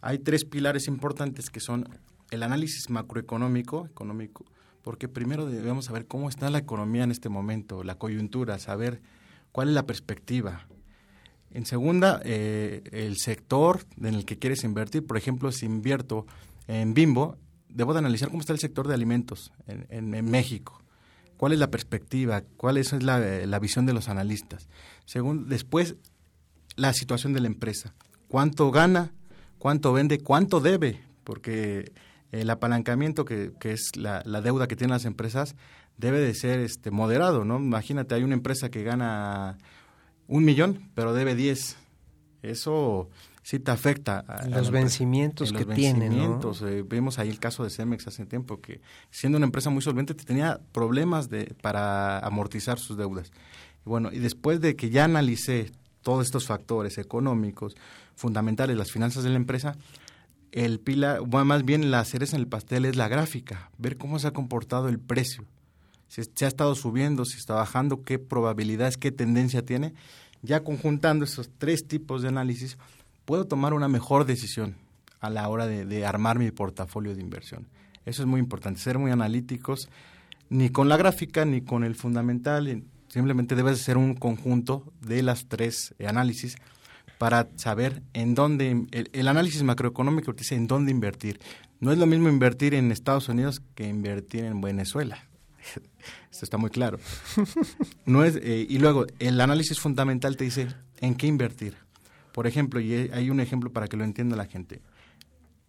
Hay 0.00 0.18
tres 0.18 0.44
pilares 0.44 0.88
importantes 0.88 1.48
que 1.48 1.60
son 1.60 1.88
el 2.32 2.42
análisis 2.42 2.90
macroeconómico, 2.90 3.86
económico, 3.86 4.46
porque 4.82 5.06
primero 5.06 5.46
debemos 5.46 5.84
saber 5.84 6.08
cómo 6.08 6.28
está 6.28 6.50
la 6.50 6.58
economía 6.58 7.04
en 7.04 7.12
este 7.12 7.28
momento, 7.28 7.84
la 7.84 7.94
coyuntura, 7.94 8.58
saber 8.58 9.00
cuál 9.52 9.68
es 9.68 9.74
la 9.74 9.86
perspectiva. 9.86 10.66
En 11.52 11.66
segunda, 11.66 12.20
eh, 12.24 12.82
el 12.92 13.16
sector 13.16 13.84
en 14.00 14.14
el 14.14 14.24
que 14.24 14.38
quieres 14.38 14.64
invertir. 14.64 15.06
Por 15.06 15.16
ejemplo, 15.16 15.50
si 15.50 15.66
invierto 15.66 16.26
en 16.66 16.94
Bimbo, 16.94 17.36
debo 17.68 17.92
de 17.92 18.00
analizar 18.00 18.28
cómo 18.28 18.40
está 18.40 18.52
el 18.52 18.58
sector 18.58 18.86
de 18.86 18.94
alimentos 18.94 19.52
en, 19.66 20.10
México. 20.30 20.82
¿Cuál 21.36 21.52
es 21.52 21.58
la 21.58 21.70
perspectiva? 21.70 22.42
¿Cuál 22.56 22.76
es 22.76 22.92
la, 23.02 23.18
la 23.18 23.58
visión 23.58 23.86
de 23.86 23.92
los 23.92 24.08
analistas? 24.08 24.68
Según, 25.04 25.48
después, 25.48 25.96
la 26.76 26.92
situación 26.92 27.32
de 27.32 27.40
la 27.40 27.46
empresa. 27.46 27.94
¿Cuánto 28.28 28.70
gana? 28.70 29.12
¿Cuánto 29.58 29.92
vende? 29.92 30.18
¿Cuánto 30.20 30.60
debe? 30.60 31.00
Porque 31.24 31.92
el 32.32 32.50
apalancamiento, 32.50 33.24
que, 33.24 33.52
que 33.58 33.72
es 33.72 33.96
la, 33.96 34.22
la 34.24 34.40
deuda 34.40 34.68
que 34.68 34.76
tienen 34.76 34.92
las 34.92 35.04
empresas, 35.04 35.56
debe 35.96 36.20
de 36.20 36.34
ser 36.34 36.60
este 36.60 36.90
moderado, 36.90 37.44
¿no? 37.44 37.58
Imagínate, 37.58 38.14
hay 38.14 38.22
una 38.22 38.34
empresa 38.34 38.70
que 38.70 38.82
gana 38.82 39.58
un 40.28 40.44
millón, 40.44 40.90
pero 40.94 41.12
debe 41.14 41.34
10. 41.34 41.76
Eso 42.42 43.08
sí 43.42 43.58
te 43.58 43.70
afecta. 43.70 44.20
a- 44.28 44.46
Los 44.46 44.70
vencimientos 44.70 45.50
En 45.50 45.56
que 45.56 45.64
los 45.64 45.74
tiene, 45.74 46.08
¿no? 46.08 46.14
vencimientos, 46.14 46.62
eh, 46.62 46.84
vemos 46.86 47.18
ahí 47.18 47.28
el 47.30 47.40
caso 47.40 47.64
de 47.64 47.70
Cemex 47.70 48.06
hace 48.06 48.24
tiempo, 48.26 48.60
que 48.60 48.80
siendo 49.10 49.36
una 49.38 49.46
empresa 49.46 49.70
muy 49.70 49.82
solvente 49.82 50.14
tenía 50.14 50.60
problemas 50.72 51.28
de, 51.28 51.54
para 51.62 52.18
amortizar 52.20 52.78
sus 52.78 52.96
deudas. 52.96 53.32
Y 53.84 53.88
bueno, 53.88 54.12
y 54.12 54.18
después 54.18 54.60
de 54.60 54.76
que 54.76 54.90
ya 54.90 55.04
analicé 55.04 55.72
todos 56.02 56.24
estos 56.26 56.46
factores 56.46 56.98
económicos, 56.98 57.74
fundamentales, 58.14 58.76
las 58.76 58.92
finanzas 58.92 59.24
de 59.24 59.30
la 59.30 59.36
empresa, 59.36 59.76
el 60.52 60.78
pilar, 60.80 61.20
bueno, 61.22 61.44
más 61.46 61.64
bien 61.64 61.90
la 61.90 62.04
cereza 62.04 62.36
en 62.36 62.42
el 62.42 62.48
pastel 62.48 62.84
es 62.84 62.96
la 62.96 63.08
gráfica, 63.08 63.70
ver 63.78 63.96
cómo 63.96 64.18
se 64.18 64.28
ha 64.28 64.32
comportado 64.32 64.88
el 64.88 64.98
precio. 64.98 65.44
Si 66.08 66.22
se 66.22 66.44
ha 66.44 66.48
estado 66.48 66.74
subiendo, 66.74 67.24
si 67.24 67.36
está 67.36 67.54
bajando, 67.54 68.02
qué 68.02 68.18
probabilidades, 68.18 68.96
qué 68.96 69.12
tendencia 69.12 69.64
tiene. 69.64 69.94
Ya 70.42 70.64
conjuntando 70.64 71.24
esos 71.24 71.50
tres 71.58 71.86
tipos 71.86 72.22
de 72.22 72.28
análisis, 72.28 72.78
puedo 73.24 73.46
tomar 73.46 73.74
una 73.74 73.88
mejor 73.88 74.24
decisión 74.24 74.74
a 75.20 75.30
la 75.30 75.48
hora 75.48 75.66
de, 75.66 76.06
armar 76.06 76.38
mi 76.38 76.50
portafolio 76.50 77.14
de 77.14 77.20
inversión. 77.20 77.66
Eso 78.06 78.22
es 78.22 78.28
muy 78.28 78.40
importante, 78.40 78.80
ser 78.80 78.98
muy 78.98 79.10
analíticos, 79.10 79.88
ni 80.48 80.70
con 80.70 80.88
la 80.88 80.96
gráfica, 80.96 81.44
ni 81.44 81.60
con 81.60 81.84
el 81.84 81.94
fundamental, 81.94 82.82
Simplemente 83.08 83.54
debe 83.54 83.74
ser 83.74 83.96
un 83.96 84.14
conjunto 84.14 84.84
de 85.00 85.22
las 85.22 85.46
tres 85.48 85.94
eh, 85.98 86.06
análisis 86.06 86.56
para 87.16 87.48
saber 87.56 88.02
en 88.12 88.34
dónde, 88.34 88.86
el, 88.90 89.10
el 89.12 89.28
análisis 89.28 89.62
macroeconómico 89.62 90.34
dice 90.34 90.54
en 90.54 90.66
dónde 90.66 90.92
invertir. 90.92 91.40
No 91.80 91.90
es 91.90 91.98
lo 91.98 92.06
mismo 92.06 92.28
invertir 92.28 92.74
en 92.74 92.92
Estados 92.92 93.28
Unidos 93.28 93.62
que 93.74 93.88
invertir 93.88 94.44
en 94.44 94.60
Venezuela. 94.60 95.27
Esto 96.30 96.44
está 96.44 96.56
muy 96.56 96.70
claro. 96.70 96.98
No 98.04 98.24
es, 98.24 98.36
eh, 98.36 98.66
y 98.68 98.78
luego, 98.78 99.06
el 99.18 99.40
análisis 99.40 99.80
fundamental 99.80 100.36
te 100.36 100.44
dice 100.44 100.68
en 101.00 101.14
qué 101.14 101.26
invertir. 101.26 101.74
Por 102.32 102.46
ejemplo, 102.46 102.80
y 102.80 103.10
hay 103.12 103.30
un 103.30 103.40
ejemplo 103.40 103.72
para 103.72 103.88
que 103.88 103.96
lo 103.96 104.04
entienda 104.04 104.36
la 104.36 104.46
gente. 104.46 104.80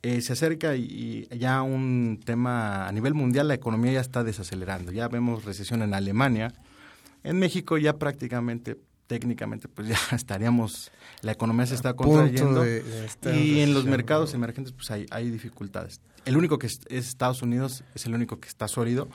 Eh, 0.02 0.22
se 0.22 0.34
acerca 0.34 0.76
y, 0.76 1.28
ya 1.38 1.62
un 1.62 2.22
tema 2.24 2.88
a 2.88 2.92
nivel 2.92 3.14
mundial, 3.14 3.48
la 3.50 3.56
economía 3.56 3.94
ya 3.94 4.02
está 4.02 4.24
desacelerando. 4.24 4.92
Ya 4.92 5.08
vemos 5.08 5.46
recesión 5.46 5.82
en 5.82 5.94
Alemania. 5.94 6.54
En 7.24 7.38
México 7.38 7.78
ya 7.78 7.98
prácticamente 7.98 8.78
técnicamente 9.10 9.68
pues 9.68 9.88
ya 10.12 10.16
estaríamos, 10.16 10.92
la 11.24 11.32
economía 11.34 11.66
se 11.66 11.74
está 11.76 11.96
contrayendo 11.96 12.62
de- 12.62 12.84
de 12.84 13.06
estar 13.06 13.36
y 13.36 13.60
en 13.60 13.74
los 13.74 13.84
mercados 13.86 14.34
emergentes 14.36 14.72
pues 14.72 14.90
hay, 14.92 15.06
hay 15.10 15.30
dificultades. 15.32 16.00
El 16.26 16.38
único 16.38 16.60
que 16.60 16.68
es, 16.68 16.82
es 16.90 17.08
Estados 17.08 17.42
Unidos 17.42 17.84
es 17.96 18.06
el 18.06 18.14
único 18.14 18.40
que 18.40 18.48
está 18.48 18.68
sólido, 18.68 19.08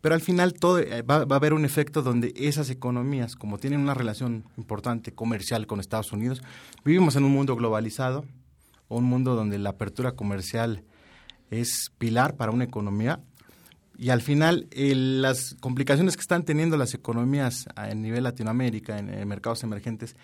pero 0.00 0.14
al 0.14 0.20
final 0.20 0.52
todo 0.54 0.78
eh, 0.78 1.02
va, 1.02 1.24
va 1.24 1.34
a 1.36 1.38
haber 1.38 1.52
un 1.52 1.64
efecto 1.64 2.00
donde 2.02 2.32
esas 2.36 2.70
economías, 2.70 3.34
como 3.34 3.58
tienen 3.58 3.80
una 3.80 3.94
relación 3.94 4.44
importante 4.56 5.12
comercial 5.12 5.66
con 5.66 5.80
Estados 5.80 6.12
Unidos, 6.12 6.42
vivimos 6.84 7.16
en 7.16 7.24
un 7.24 7.32
mundo 7.32 7.56
globalizado, 7.56 8.24
un 8.88 9.04
mundo 9.04 9.34
donde 9.34 9.58
la 9.58 9.70
apertura 9.70 10.12
comercial 10.12 10.84
es 11.50 11.90
pilar 11.98 12.36
para 12.36 12.52
una 12.52 12.64
economía 12.64 13.18
y 14.00 14.08
al 14.08 14.22
final, 14.22 14.66
las 14.72 15.56
complicaciones 15.60 16.16
que 16.16 16.22
están 16.22 16.42
teniendo 16.42 16.78
las 16.78 16.94
economías 16.94 17.68
a 17.76 17.88
nivel 17.88 18.24
Latinoamérica, 18.24 18.98
en, 18.98 19.28
mercados 19.28 19.62
emergentes, 19.62 20.16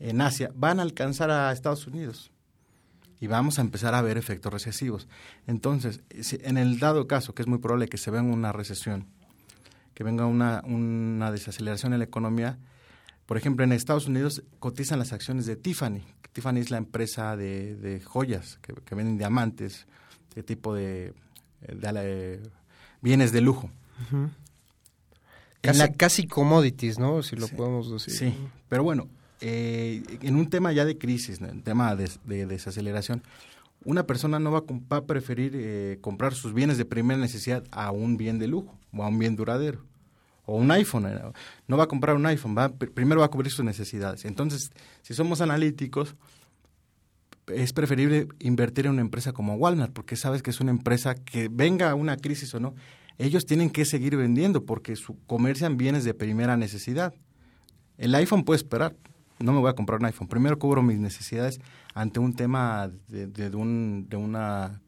en 0.00 0.20
Asia, 0.20 0.50
van 0.52 0.80
a 0.80 0.82
alcanzar 0.82 1.30
a 1.30 1.52
Estados 1.52 1.86
Unidos. 1.86 2.32
Y 3.20 3.28
vamos 3.28 3.60
a 3.60 3.62
empezar 3.62 3.94
a 3.94 4.02
ver 4.02 4.18
efectos 4.18 4.52
recesivos. 4.52 5.06
Entonces, 5.46 6.02
en 6.10 6.58
el 6.58 6.80
dado 6.80 7.06
caso, 7.06 7.32
que 7.32 7.42
es 7.42 7.46
muy 7.46 7.58
probable 7.58 7.86
que 7.86 7.98
se 7.98 8.10
venga 8.10 8.34
una 8.34 8.50
recesión, 8.50 9.06
que 9.94 10.02
venga 10.02 10.26
una, 10.26 10.62
una 10.64 11.30
desaceleración 11.30 11.92
en 11.92 12.00
la 12.00 12.06
economía, 12.06 12.58
por 13.26 13.36
ejemplo, 13.36 13.62
en 13.62 13.70
Estados 13.70 14.08
Unidos 14.08 14.42
cotizan 14.58 14.98
las 14.98 15.12
acciones 15.12 15.46
de 15.46 15.54
Tiffany. 15.54 16.02
Tiffany 16.32 16.58
es 16.58 16.72
la 16.72 16.78
empresa 16.78 17.36
de, 17.36 17.76
de 17.76 18.00
joyas 18.00 18.58
que, 18.60 18.94
venden 18.96 19.18
diamantes, 19.18 19.86
de 20.34 20.42
tipo 20.42 20.74
de 20.74 21.14
bienes 23.02 23.32
de 23.32 23.40
lujo. 23.40 23.70
Casi, 25.60 25.78
la- 25.78 25.92
casi 25.92 26.26
commodities, 26.26 26.98
¿no? 26.98 27.22
Si 27.22 27.36
lo 27.36 27.46
Sí, 27.46 27.54
podemos 27.54 27.90
decir. 27.92 28.14
Sí, 28.14 28.34
pero 28.68 28.82
bueno, 28.82 29.08
eh, 29.42 30.02
en 30.22 30.36
un 30.36 30.48
tema 30.48 30.72
ya 30.72 30.84
de 30.84 30.96
crisis, 30.96 31.40
en 31.40 31.62
tema 31.62 31.94
de, 31.96 32.10
de 32.24 32.46
desaceleración, 32.46 33.22
una 33.84 34.04
persona 34.06 34.38
no 34.38 34.50
va 34.52 34.62
va 34.92 34.98
a 34.98 35.04
preferir 35.04 35.52
eh, 35.54 35.98
comprar 36.00 36.34
sus 36.34 36.54
bienes 36.54 36.78
de 36.78 36.84
primera 36.84 37.20
necesidad 37.20 37.64
a 37.70 37.90
un 37.90 38.16
bien 38.16 38.38
de 38.38 38.46
lujo 38.48 38.78
o 38.92 39.02
a 39.04 39.08
un 39.08 39.18
bien 39.18 39.36
duradero. 39.36 39.84
O 40.46 40.56
un 40.56 40.70
iPhone, 40.70 41.06
eh, 41.06 41.20
no 41.68 41.76
va 41.76 41.84
a 41.84 41.88
comprar 41.88 42.16
un 42.16 42.26
iPhone, 42.26 42.56
va, 42.56 42.70
pr- 42.70 42.92
primero 42.92 43.20
va 43.20 43.26
a 43.26 43.30
cubrir 43.30 43.52
sus 43.52 43.64
necesidades. 43.64 44.24
Entonces, 44.24 44.72
si 45.02 45.14
somos 45.14 45.40
analíticos, 45.42 46.16
es 47.54 47.72
preferible 47.72 48.28
invertir 48.38 48.86
en 48.86 48.92
una 48.92 49.00
empresa 49.02 49.32
como 49.32 49.54
Walmart, 49.54 49.92
porque 49.92 50.16
sabes 50.16 50.42
que 50.42 50.50
es 50.50 50.60
una 50.60 50.70
empresa 50.70 51.14
que 51.14 51.48
venga 51.48 51.94
una 51.94 52.16
crisis 52.16 52.54
o 52.54 52.60
no, 52.60 52.74
ellos 53.18 53.44
tienen 53.46 53.70
que 53.70 53.84
seguir 53.84 54.16
vendiendo 54.16 54.64
porque 54.64 54.96
su, 54.96 55.18
comercian 55.26 55.76
bienes 55.76 56.04
de 56.04 56.14
primera 56.14 56.56
necesidad. 56.56 57.12
El 57.98 58.14
iPhone 58.14 58.44
puede 58.44 58.56
esperar, 58.56 58.96
no 59.38 59.52
me 59.52 59.58
voy 59.60 59.70
a 59.70 59.74
comprar 59.74 60.00
un 60.00 60.06
iPhone, 60.06 60.28
primero 60.28 60.58
cubro 60.58 60.82
mis 60.82 60.98
necesidades 60.98 61.60
ante 61.94 62.18
un 62.20 62.34
tema 62.34 62.90
de, 63.08 63.26
de- 63.26 63.54
un- 63.56 64.06
de 64.08 64.16
una 64.16 64.80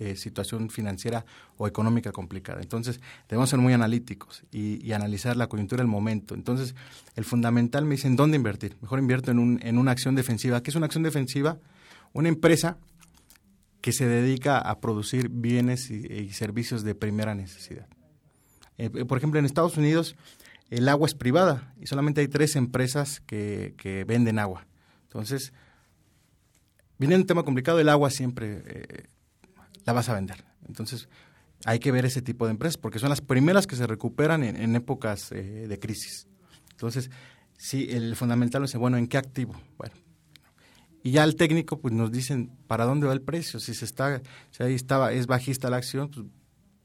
eh, 0.00 0.14
situación 0.16 0.70
financiera 0.70 1.24
o 1.56 1.66
económica 1.66 2.12
complicada. 2.12 2.60
Entonces, 2.60 3.00
debemos 3.28 3.50
ser 3.50 3.58
muy 3.58 3.72
analíticos 3.72 4.44
y, 4.52 4.84
y 4.86 4.92
analizar 4.92 5.36
la 5.36 5.48
coyuntura 5.48 5.80
del 5.82 5.88
momento. 5.88 6.34
Entonces, 6.34 6.74
el 7.16 7.24
fundamental 7.24 7.84
me 7.84 7.96
dice, 7.96 8.06
¿en 8.06 8.14
dónde 8.16 8.36
invertir? 8.36 8.76
Mejor 8.80 8.98
invierto 9.00 9.30
en, 9.30 9.38
un, 9.40 9.58
en 9.62 9.76
una 9.78 9.90
acción 9.90 10.14
defensiva. 10.14 10.62
¿Qué 10.62 10.70
es 10.70 10.76
una 10.76 10.86
acción 10.86 11.02
defensiva? 11.02 11.58
Una 12.12 12.28
empresa 12.28 12.78
que 13.80 13.92
se 13.92 14.06
dedica 14.06 14.58
a 14.58 14.80
producir 14.80 15.28
bienes 15.28 15.90
y, 15.90 16.30
servicios 16.32 16.82
de 16.82 16.94
primera 16.94 17.34
necesidad. 17.34 17.86
Eh, 18.76 18.90
eh, 18.94 19.04
por 19.04 19.18
ejemplo, 19.18 19.38
en 19.38 19.46
Estados 19.46 19.76
Unidos 19.76 20.16
el 20.70 20.88
agua 20.88 21.06
es 21.06 21.14
privada 21.14 21.74
y 21.80 21.86
solamente 21.86 22.20
hay 22.20 22.28
tres 22.28 22.56
empresas 22.56 23.20
que, 23.20 24.04
venden 24.06 24.38
agua. 24.38 24.66
Entonces, 25.04 25.52
viene 26.98 27.16
un 27.16 27.24
tema 27.24 27.44
complicado, 27.44 27.80
el 27.80 27.88
agua 27.88 28.10
siempre 28.10 28.62
eh, 28.66 29.04
la 29.86 29.94
vas 29.94 30.10
a 30.10 30.14
vender. 30.14 30.44
Entonces, 30.66 31.08
hay 31.64 31.78
que 31.78 31.90
ver 31.90 32.04
ese 32.04 32.20
tipo 32.20 32.44
de 32.44 32.50
empresas 32.50 32.76
porque 32.76 32.98
son 32.98 33.08
las 33.08 33.22
primeras 33.22 33.66
que 33.66 33.76
se 33.76 33.86
recuperan 33.86 34.42
en, 34.42 34.76
épocas 34.76 35.30
de 35.30 35.78
crisis. 35.80 36.28
Entonces, 36.72 37.10
sí, 37.56 37.88
el 37.90 38.14
fundamental 38.14 38.62
es, 38.64 38.74
bueno, 38.76 38.98
¿en 38.98 39.08
qué 39.08 39.16
activo? 39.16 39.58
Bueno, 39.78 39.94
y 41.02 41.12
ya 41.12 41.24
el 41.24 41.36
técnico 41.36 41.78
pues 41.80 41.94
nos 41.94 42.10
dicen 42.10 42.50
para 42.66 42.84
dónde 42.84 43.06
va 43.06 43.12
el 43.12 43.22
precio, 43.22 43.60
si 43.60 43.74
se 43.74 43.84
está, 43.84 44.20
si 44.50 44.62
ahí 44.62 44.74
estaba, 44.74 45.12
es 45.12 45.26
bajista 45.26 45.70
la 45.70 45.76
acción, 45.78 46.10
pues 46.10 46.26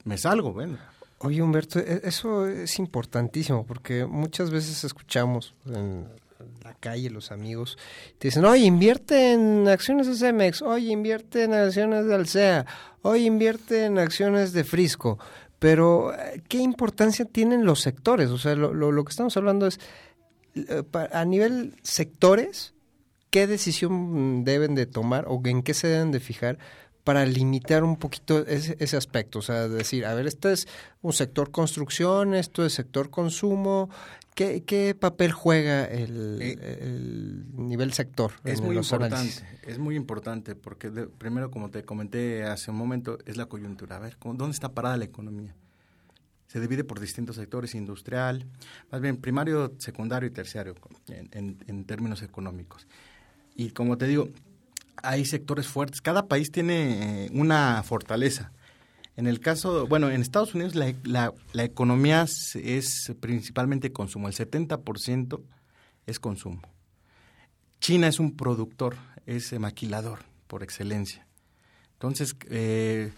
me 0.03 0.17
salgo, 0.17 0.53
bueno. 0.53 0.77
Oye, 1.19 1.41
Humberto, 1.41 1.79
e- 1.79 2.01
eso 2.03 2.47
es 2.47 2.77
importantísimo 2.79 3.65
porque 3.65 4.05
muchas 4.05 4.51
veces 4.51 4.83
escuchamos 4.83 5.55
en 5.65 6.05
la 6.63 6.73
calle 6.73 7.09
los 7.09 7.31
amigos, 7.31 7.77
te 8.17 8.27
dicen, 8.27 8.45
oye, 8.45 8.65
invierte 8.65 9.33
en 9.33 9.67
acciones 9.67 10.07
de 10.07 10.15
Cemex, 10.15 10.61
oye, 10.61 10.91
invierte 10.91 11.43
en 11.43 11.53
acciones 11.53 12.05
de 12.05 12.15
Alsea, 12.15 12.65
oye, 13.01 13.23
invierte 13.25 13.85
en 13.85 13.99
acciones 13.99 14.53
de 14.53 14.63
Frisco. 14.63 15.19
Pero, 15.59 16.13
eh, 16.13 16.43
¿qué 16.49 16.57
importancia 16.57 17.23
tienen 17.23 17.63
los 17.65 17.79
sectores? 17.79 18.29
O 18.29 18.37
sea, 18.37 18.55
lo, 18.55 18.73
lo, 18.73 19.03
que 19.05 19.11
estamos 19.11 19.37
hablando 19.37 19.65
es, 19.67 19.79
eh, 20.55 20.83
a 21.11 21.23
nivel 21.23 21.77
sectores, 21.83 22.72
¿qué 23.33 23.47
decisión 23.47 24.43
deben 24.43 24.75
de 24.75 24.85
tomar 24.85 25.25
o 25.27 25.41
en 25.45 25.63
qué 25.63 25.73
se 25.73 25.87
deben 25.87 26.11
de 26.11 26.19
fijar 26.19 26.59
para 27.03 27.25
limitar 27.25 27.83
un 27.83 27.97
poquito 27.97 28.45
ese, 28.45 28.77
ese 28.79 28.95
aspecto? 28.95 29.39
O 29.39 29.41
sea, 29.41 29.67
decir, 29.67 30.05
a 30.05 30.13
ver, 30.13 30.27
este 30.27 30.53
es 30.53 30.67
un 31.01 31.13
sector 31.13 31.49
construcción, 31.49 32.35
esto 32.35 32.63
es 32.63 32.73
sector 32.73 33.09
consumo. 33.09 33.89
¿Qué, 34.35 34.63
qué 34.63 34.95
papel 34.95 35.31
juega 35.31 35.85
el, 35.85 36.41
el 36.41 37.45
nivel 37.55 37.93
sector? 37.93 38.33
Es 38.43 38.61
muy 38.61 38.75
importante, 38.77 39.15
análisis? 39.15 39.43
es 39.67 39.77
muy 39.79 39.95
importante 39.95 40.55
porque 40.55 40.89
de- 40.91 41.07
primero, 41.07 41.49
como 41.51 41.69
te 41.69 41.83
comenté 41.83 42.43
hace 42.43 42.69
un 42.71 42.77
momento, 42.77 43.17
es 43.25 43.37
la 43.37 43.45
coyuntura. 43.47 43.95
A 43.97 43.99
ver, 43.99 44.17
¿cómo- 44.17 44.35
¿dónde 44.35 44.53
está 44.53 44.69
parada 44.69 44.97
la 44.97 45.05
economía? 45.05 45.55
Se 46.47 46.59
divide 46.59 46.83
por 46.83 46.99
distintos 46.99 47.35
sectores, 47.35 47.73
industrial, 47.75 48.45
más 48.91 49.01
bien 49.01 49.17
primario, 49.17 49.73
secundario 49.79 50.27
y 50.27 50.31
terciario 50.31 50.75
en, 51.07 51.29
en- 51.31 51.57
en 51.67 51.85
términos 51.85 52.21
económicos. 52.23 52.87
Y 53.55 53.71
como 53.71 53.97
te 53.97 54.07
digo, 54.07 54.29
hay 54.97 55.25
sectores 55.25 55.67
fuertes. 55.67 56.01
Cada 56.01 56.27
país 56.27 56.51
tiene 56.51 57.25
eh, 57.25 57.29
una 57.33 57.83
fortaleza. 57.83 58.51
En 59.15 59.27
el 59.27 59.39
caso, 59.39 59.85
bueno, 59.85 60.09
en 60.09 60.21
Estados 60.21 60.55
Unidos 60.55 60.73
la, 60.75 61.33
economía 61.53 62.25
es, 62.55 63.13
principalmente 63.19 63.91
consumo. 63.91 64.27
El 64.27 64.33
70% 64.33 65.41
es 66.07 66.19
consumo. 66.19 66.61
China 67.79 68.07
es 68.07 68.19
un 68.19 68.35
productor, 68.35 68.95
es 69.27 69.57
maquilador 69.59 70.19
por 70.47 70.63
excelencia. 70.63 71.27
Entonces, 71.93 72.35
eh, 72.49 73.11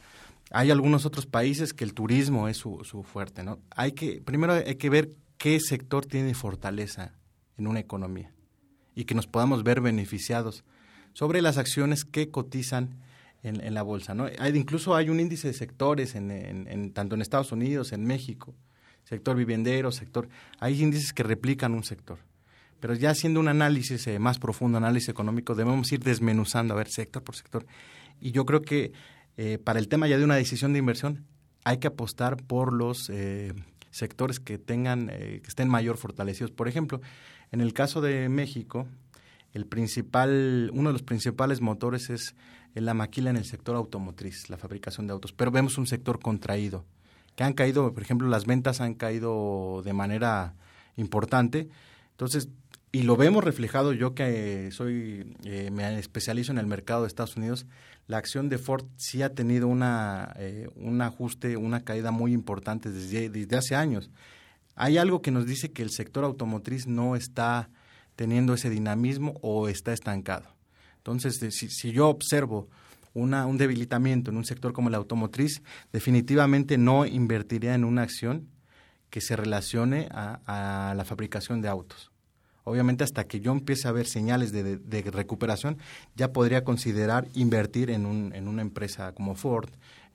hay 0.51 0.69
algunos 0.69 1.05
otros 1.05 1.25
países 1.25 1.73
que 1.73 1.85
el 1.85 1.93
turismo 1.93 2.49
es 2.49 2.57
su, 2.57 2.83
su 2.83 3.03
fuerte, 3.03 3.43
¿no? 3.43 3.59
Hay 3.71 3.93
que, 3.93 4.21
primero 4.21 4.53
hay 4.53 4.75
que 4.75 4.89
ver 4.89 5.11
qué 5.37 5.59
sector 5.59 6.05
tiene 6.05 6.33
fortaleza 6.33 7.13
en 7.57 7.67
una 7.67 7.79
economía 7.79 8.35
y 8.95 9.05
que 9.05 9.13
nos 9.15 9.27
podamos 9.27 9.63
ver 9.63 9.81
beneficiados 9.81 10.63
sobre 11.13 11.41
las 11.41 11.57
acciones 11.57 12.05
que 12.05 12.29
cotizan 12.29 12.95
en, 13.43 13.61
en 13.61 13.73
la 13.73 13.83
bolsa, 13.83 14.15
¿no? 14.15 14.27
Hay, 14.39 14.55
incluso 14.57 14.95
hay 14.95 15.09
un 15.09 15.19
índice 15.19 15.47
de 15.49 15.53
sectores 15.53 16.15
en, 16.15 16.31
en- 16.31 16.91
tanto 16.93 17.15
en 17.15 17.21
Estados 17.21 17.51
Unidos, 17.51 17.91
en 17.93 18.05
México, 18.05 18.55
sector 19.03 19.35
viviendero, 19.35 19.91
sector, 19.91 20.27
hay 20.59 20.81
índices 20.81 21.13
que 21.13 21.23
replican 21.23 21.73
un 21.73 21.83
sector. 21.83 22.17
Pero 22.79 22.93
ya 22.93 23.11
haciendo 23.11 23.39
un 23.39 23.47
análisis 23.47 24.05
eh, 24.07 24.19
más 24.19 24.39
profundo, 24.39 24.77
análisis 24.77 25.09
económico, 25.09 25.55
debemos 25.55 25.91
ir 25.91 25.99
desmenuzando, 26.01 26.73
a 26.73 26.77
ver, 26.77 26.89
sector 26.89 27.23
por 27.23 27.35
sector. 27.35 27.65
Y 28.19 28.31
yo 28.31 28.45
creo 28.45 28.61
que 28.61 28.91
eh, 29.37 29.57
para 29.57 29.79
el 29.79 29.87
tema 29.87 30.07
ya 30.07 30.17
de 30.17 30.23
una 30.23 30.35
decisión 30.35 30.73
de 30.73 30.79
inversión, 30.79 31.25
hay 31.63 31.77
que 31.77 31.87
apostar 31.87 32.37
por 32.37 32.73
los 32.73 33.09
eh, 33.09 33.53
sectores 33.91 34.39
que 34.39 34.57
tengan, 34.57 35.09
eh, 35.11 35.39
que 35.41 35.47
estén 35.47 35.69
mayor 35.69 35.97
fortalecidos. 35.97 36.51
Por 36.51 36.67
ejemplo, 36.67 36.99
en 37.51 37.61
el 37.61 37.73
caso 37.73 38.01
de 38.01 38.29
México, 38.29 38.87
el 39.53 39.65
principal, 39.65 40.69
uno 40.73 40.89
de 40.89 40.93
los 40.93 41.03
principales 41.03 41.61
motores 41.61 42.09
es 42.09 42.35
la 42.73 42.93
maquila 42.93 43.29
en 43.29 43.37
el 43.37 43.45
sector 43.45 43.75
automotriz, 43.75 44.49
la 44.49 44.57
fabricación 44.57 45.07
de 45.07 45.13
autos. 45.13 45.31
Pero 45.31 45.51
vemos 45.51 45.77
un 45.77 45.87
sector 45.87 46.19
contraído, 46.19 46.85
que 47.35 47.43
han 47.43 47.53
caído, 47.53 47.93
por 47.93 48.03
ejemplo, 48.03 48.27
las 48.27 48.45
ventas 48.45 48.81
han 48.81 48.95
caído 48.95 49.81
de 49.83 49.93
manera 49.93 50.55
importante. 50.97 51.69
Entonces, 52.11 52.49
y 52.95 53.03
lo 53.03 53.17
vemos 53.17 53.43
reflejado 53.43 53.91
yo 53.91 54.15
que 54.15 54.69
soy 54.71 55.35
eh, 55.43 55.69
me 55.69 55.99
especializo 55.99 56.53
en 56.53 56.57
el 56.57 56.65
mercado 56.65 57.01
de 57.01 57.09
Estados 57.09 57.35
Unidos 57.35 57.65
la 58.07 58.17
acción 58.17 58.47
de 58.47 58.57
Ford 58.57 58.85
sí 58.95 59.21
ha 59.21 59.33
tenido 59.33 59.67
una 59.67 60.33
eh, 60.37 60.69
un 60.77 61.01
ajuste 61.01 61.57
una 61.57 61.83
caída 61.83 62.11
muy 62.11 62.31
importante 62.31 62.91
desde, 62.91 63.29
desde 63.29 63.57
hace 63.57 63.75
años 63.75 64.09
hay 64.75 64.97
algo 64.97 65.21
que 65.21 65.31
nos 65.31 65.45
dice 65.45 65.71
que 65.71 65.81
el 65.81 65.89
sector 65.89 66.23
automotriz 66.23 66.87
no 66.87 67.15
está 67.15 67.69
teniendo 68.15 68.53
ese 68.53 68.69
dinamismo 68.69 69.33
o 69.41 69.67
está 69.67 69.93
estancado 69.93 70.49
entonces 70.97 71.39
si, 71.53 71.69
si 71.69 71.91
yo 71.91 72.09
observo 72.09 72.69
una, 73.13 73.45
un 73.45 73.57
debilitamiento 73.57 74.31
en 74.31 74.37
un 74.37 74.45
sector 74.45 74.73
como 74.73 74.89
la 74.89 74.97
automotriz 74.97 75.61
definitivamente 75.93 76.77
no 76.77 77.05
invertiría 77.05 77.75
en 77.75 77.85
una 77.85 78.03
acción 78.03 78.49
que 79.09 79.21
se 79.21 79.35
relacione 79.35 80.07
a, 80.11 80.89
a 80.89 80.93
la 80.95 81.05
fabricación 81.05 81.61
de 81.61 81.69
autos 81.69 82.11
obviamente 82.65 83.03
hasta 83.03 83.23
que 83.25 83.39
yo 83.39 83.53
empiece 83.53 83.87
a 83.87 83.93
ver 83.93 84.07
señales 84.07 84.51
de, 84.51 84.77
de, 84.77 85.01
recuperación, 85.03 85.77
ya 86.15 86.33
podría 86.33 86.65
considerar 86.65 87.27
invertir 87.33 87.89
en, 87.89 88.05
un, 88.05 88.33
en 88.33 88.47
una 88.47 88.61
empresa 88.61 89.13
como 89.13 89.35
Ford, 89.35 89.69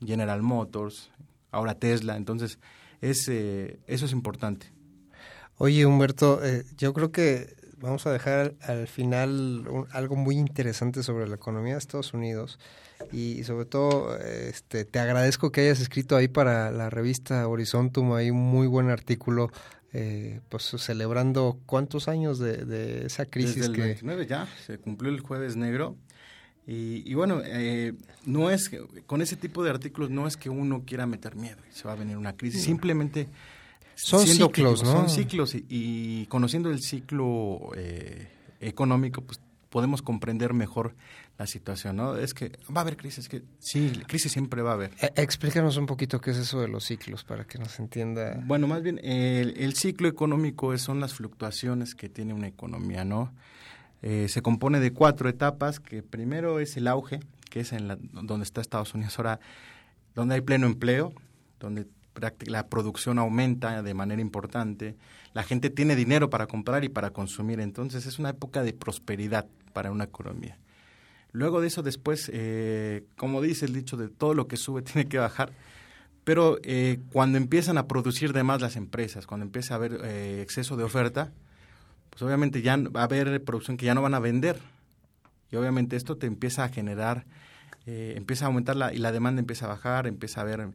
General 0.05 0.43
Motors, 0.43 1.11
ahora 1.53 1.75
Tesla. 1.75 2.17
Entonces, 2.17 2.59
es, 3.01 3.29
eh, 3.29 3.81
eso 3.87 4.07
es 4.07 4.13
importante. 4.13 4.73
Oye, 5.57 5.85
Humberto, 5.87 6.45
eh, 6.45 6.65
yo 6.77 6.93
creo 6.93 7.13
que 7.13 7.55
vamos 7.79 8.07
a 8.07 8.13
dejar 8.13 8.55
al 8.61 8.87
final 8.87 9.67
un, 9.69 9.87
algo 9.93 10.17
muy 10.17 10.37
interesante 10.37 11.03
sobre 11.03 11.29
la 11.29 11.37
economía 11.37 11.75
de 11.75 11.79
Estados 11.79 12.15
Unidos 12.15 12.59
y, 13.13 13.43
sobre 13.45 13.65
todo 13.65 14.17
este, 14.19 14.85
te 14.85 14.99
agradezco 14.99 15.51
que 15.51 15.63
hayas 15.63 15.81
escrito 15.81 16.17
ahí 16.17 16.29
para 16.29 16.71
la 16.71 16.91
revista 16.91 17.47
Horizontum, 17.49 18.13
hay 18.13 18.31
un 18.31 18.39
muy 18.39 18.67
buen 18.67 18.91
artículo 18.91 19.51
eh, 19.93 20.41
pues 20.49 20.65
celebrando 20.79 21.59
cuántos 21.67 22.07
años 22.07 22.39
de, 22.39 22.65
de 22.65 23.07
esa 23.07 23.27
crisis 23.27 23.57
Desde 23.57 23.69
el 23.71 23.75
que 23.75 23.83
29 23.83 24.27
ya 24.27 24.49
se 24.65 24.79
cumplió 24.79 25.11
el 25.11 25.21
jueves 25.21 25.57
negro 25.57 25.97
y, 26.71 27.03
y 27.05 27.15
bueno 27.15 27.43
eh, 27.45 27.95
no 28.27 28.49
es 28.51 28.71
con 29.07 29.23
ese 29.23 29.37
tipo 29.37 29.65
de 29.65 29.71
artículos 29.71 30.09
no 30.11 30.29
es 30.29 30.37
que 30.37 30.49
uno 30.49 30.85
quiera 30.87 31.05
meter 31.05 31.35
miedo 31.35 31.59
y 31.69 31.75
se 31.75 31.85
va 31.85 31.93
a 31.93 31.97
venir 31.97 32.17
una 32.17 32.37
crisis 32.37 32.63
simplemente 32.63 33.27
son 33.97 34.25
ciclos 34.25 34.85
no 34.85 34.93
son 34.93 35.11
ciclos 35.11 35.55
y, 35.57 35.67
y 35.69 36.27
conociendo 36.27 36.71
el 36.71 36.81
ciclo 36.81 37.73
eh, 37.75 38.29
económico 38.61 39.21
pues 39.23 39.41
podemos 39.69 40.03
comprender 40.03 40.53
mejor 40.53 40.95
la 41.39 41.47
situación, 41.47 41.97
¿no? 41.97 42.17
Es 42.17 42.35
que 42.35 42.59
va 42.77 42.81
a 42.81 42.83
haber 42.83 42.97
crisis, 42.97 43.29
que 43.29 43.43
sí, 43.61 43.93
crisis 44.07 44.33
siempre 44.33 44.61
va 44.63 44.73
a 44.73 44.75
haber. 44.75 44.91
Eh, 45.01 45.11
explícanos 45.15 45.77
un 45.77 45.87
poquito 45.87 46.21
qué 46.21 46.33
es 46.33 46.37
eso 46.37 46.61
de 46.61 46.69
los 46.69 46.85
ciclos 46.85 47.25
para 47.25 47.45
que 47.45 47.59
nos 47.59 47.79
entienda. 47.79 48.43
Bueno, 48.45 48.67
más 48.67 48.83
bien 48.83 48.99
el, 49.03 49.55
el 49.57 49.75
ciclo 49.75 50.09
económico 50.09 50.75
es, 50.75 50.83
son 50.83 51.01
las 51.01 51.15
fluctuaciones 51.15 51.95
que 51.95 52.09
tiene 52.09 52.35
una 52.35 52.49
economía, 52.49 53.05
¿no? 53.05 53.33
Eh, 54.03 54.29
se 54.29 54.43
compone 54.43 54.81
de 54.81 54.93
cuatro 54.93 55.29
etapas, 55.29 55.81
que 55.81 56.03
primero 56.03 56.61
es 56.61 56.77
el 56.77 56.89
auge, 56.89 57.21
que 57.51 57.61
es 57.61 57.73
en 57.73 57.89
la, 57.89 57.99
donde 58.13 58.45
está 58.45 58.61
Estados 58.61 58.95
Unidos 58.95 59.19
ahora, 59.19 59.41
donde 60.15 60.37
hay 60.37 60.41
pleno 60.41 60.67
empleo, 60.67 61.13
donde 61.59 61.87
la 62.47 62.67
producción 62.67 63.19
aumenta 63.19 63.83
de 63.83 63.95
manera 63.95 64.21
importante, 64.21 64.97
la 65.33 65.43
gente 65.43 65.71
tiene 65.71 65.97
dinero 65.97 66.31
para 66.31 66.47
comprar 66.47 66.85
y 66.85 66.89
para 66.89 67.11
consumir, 67.11 67.61
entonces 67.61 68.07
es 68.07 68.19
una 68.19 68.31
época 68.31 68.63
de 68.63 68.73
prosperidad 68.73 69.47
para 69.73 69.91
una 69.91 70.05
economía. 70.05 70.59
Luego 71.33 71.61
de 71.61 71.69
eso, 71.69 71.83
después, 71.83 72.31
eh, 72.33 73.05
como 73.17 73.41
dice 73.41 73.67
el 73.67 73.73
dicho, 73.73 73.97
de 73.97 74.09
todo 74.09 74.35
lo 74.35 74.49
que 74.49 74.57
sube 74.57 74.83
tiene 74.83 75.09
que 75.09 75.19
bajar, 75.19 75.53
pero 76.25 76.59
eh, 76.63 76.99
cuando 77.13 77.39
empiezan 77.39 77.79
a 77.79 77.87
producir 77.87 78.33
de 78.33 78.43
más 78.43 78.61
las 78.61 78.77
empresas, 78.77 79.27
cuando 79.27 79.47
empieza 79.47 79.75
a 79.75 79.77
haber 79.77 80.01
eh, 80.05 80.43
exceso 80.43 80.77
de 80.77 80.85
oferta, 80.85 81.33
pues 82.11 82.23
obviamente 82.23 82.63
ya 82.63 82.77
va 82.77 83.01
a 83.01 83.05
haber 83.05 83.43
producción 83.45 83.77
que 83.77 83.87
ya 83.87 83.95
no 83.95 84.03
van 84.03 84.15
a 84.15 84.19
vender. 84.19 84.61
Y 85.51 85.57
obviamente 85.57 85.97
esto 85.97 86.17
te 86.17 86.27
empieza 86.27 86.65
a 86.65 86.69
generar, 86.69 87.25
eh, 87.87 88.15
empieza 88.17 88.45
a 88.45 88.49
aumentar 88.49 88.77
la, 88.77 88.93
y 88.93 88.99
la 88.99 89.13
demanda 89.13 89.41
empieza 89.41 89.67
a 89.67 89.69
bajar, 89.69 90.07
empieza 90.07 90.41
a 90.41 90.45
haber 90.45 90.69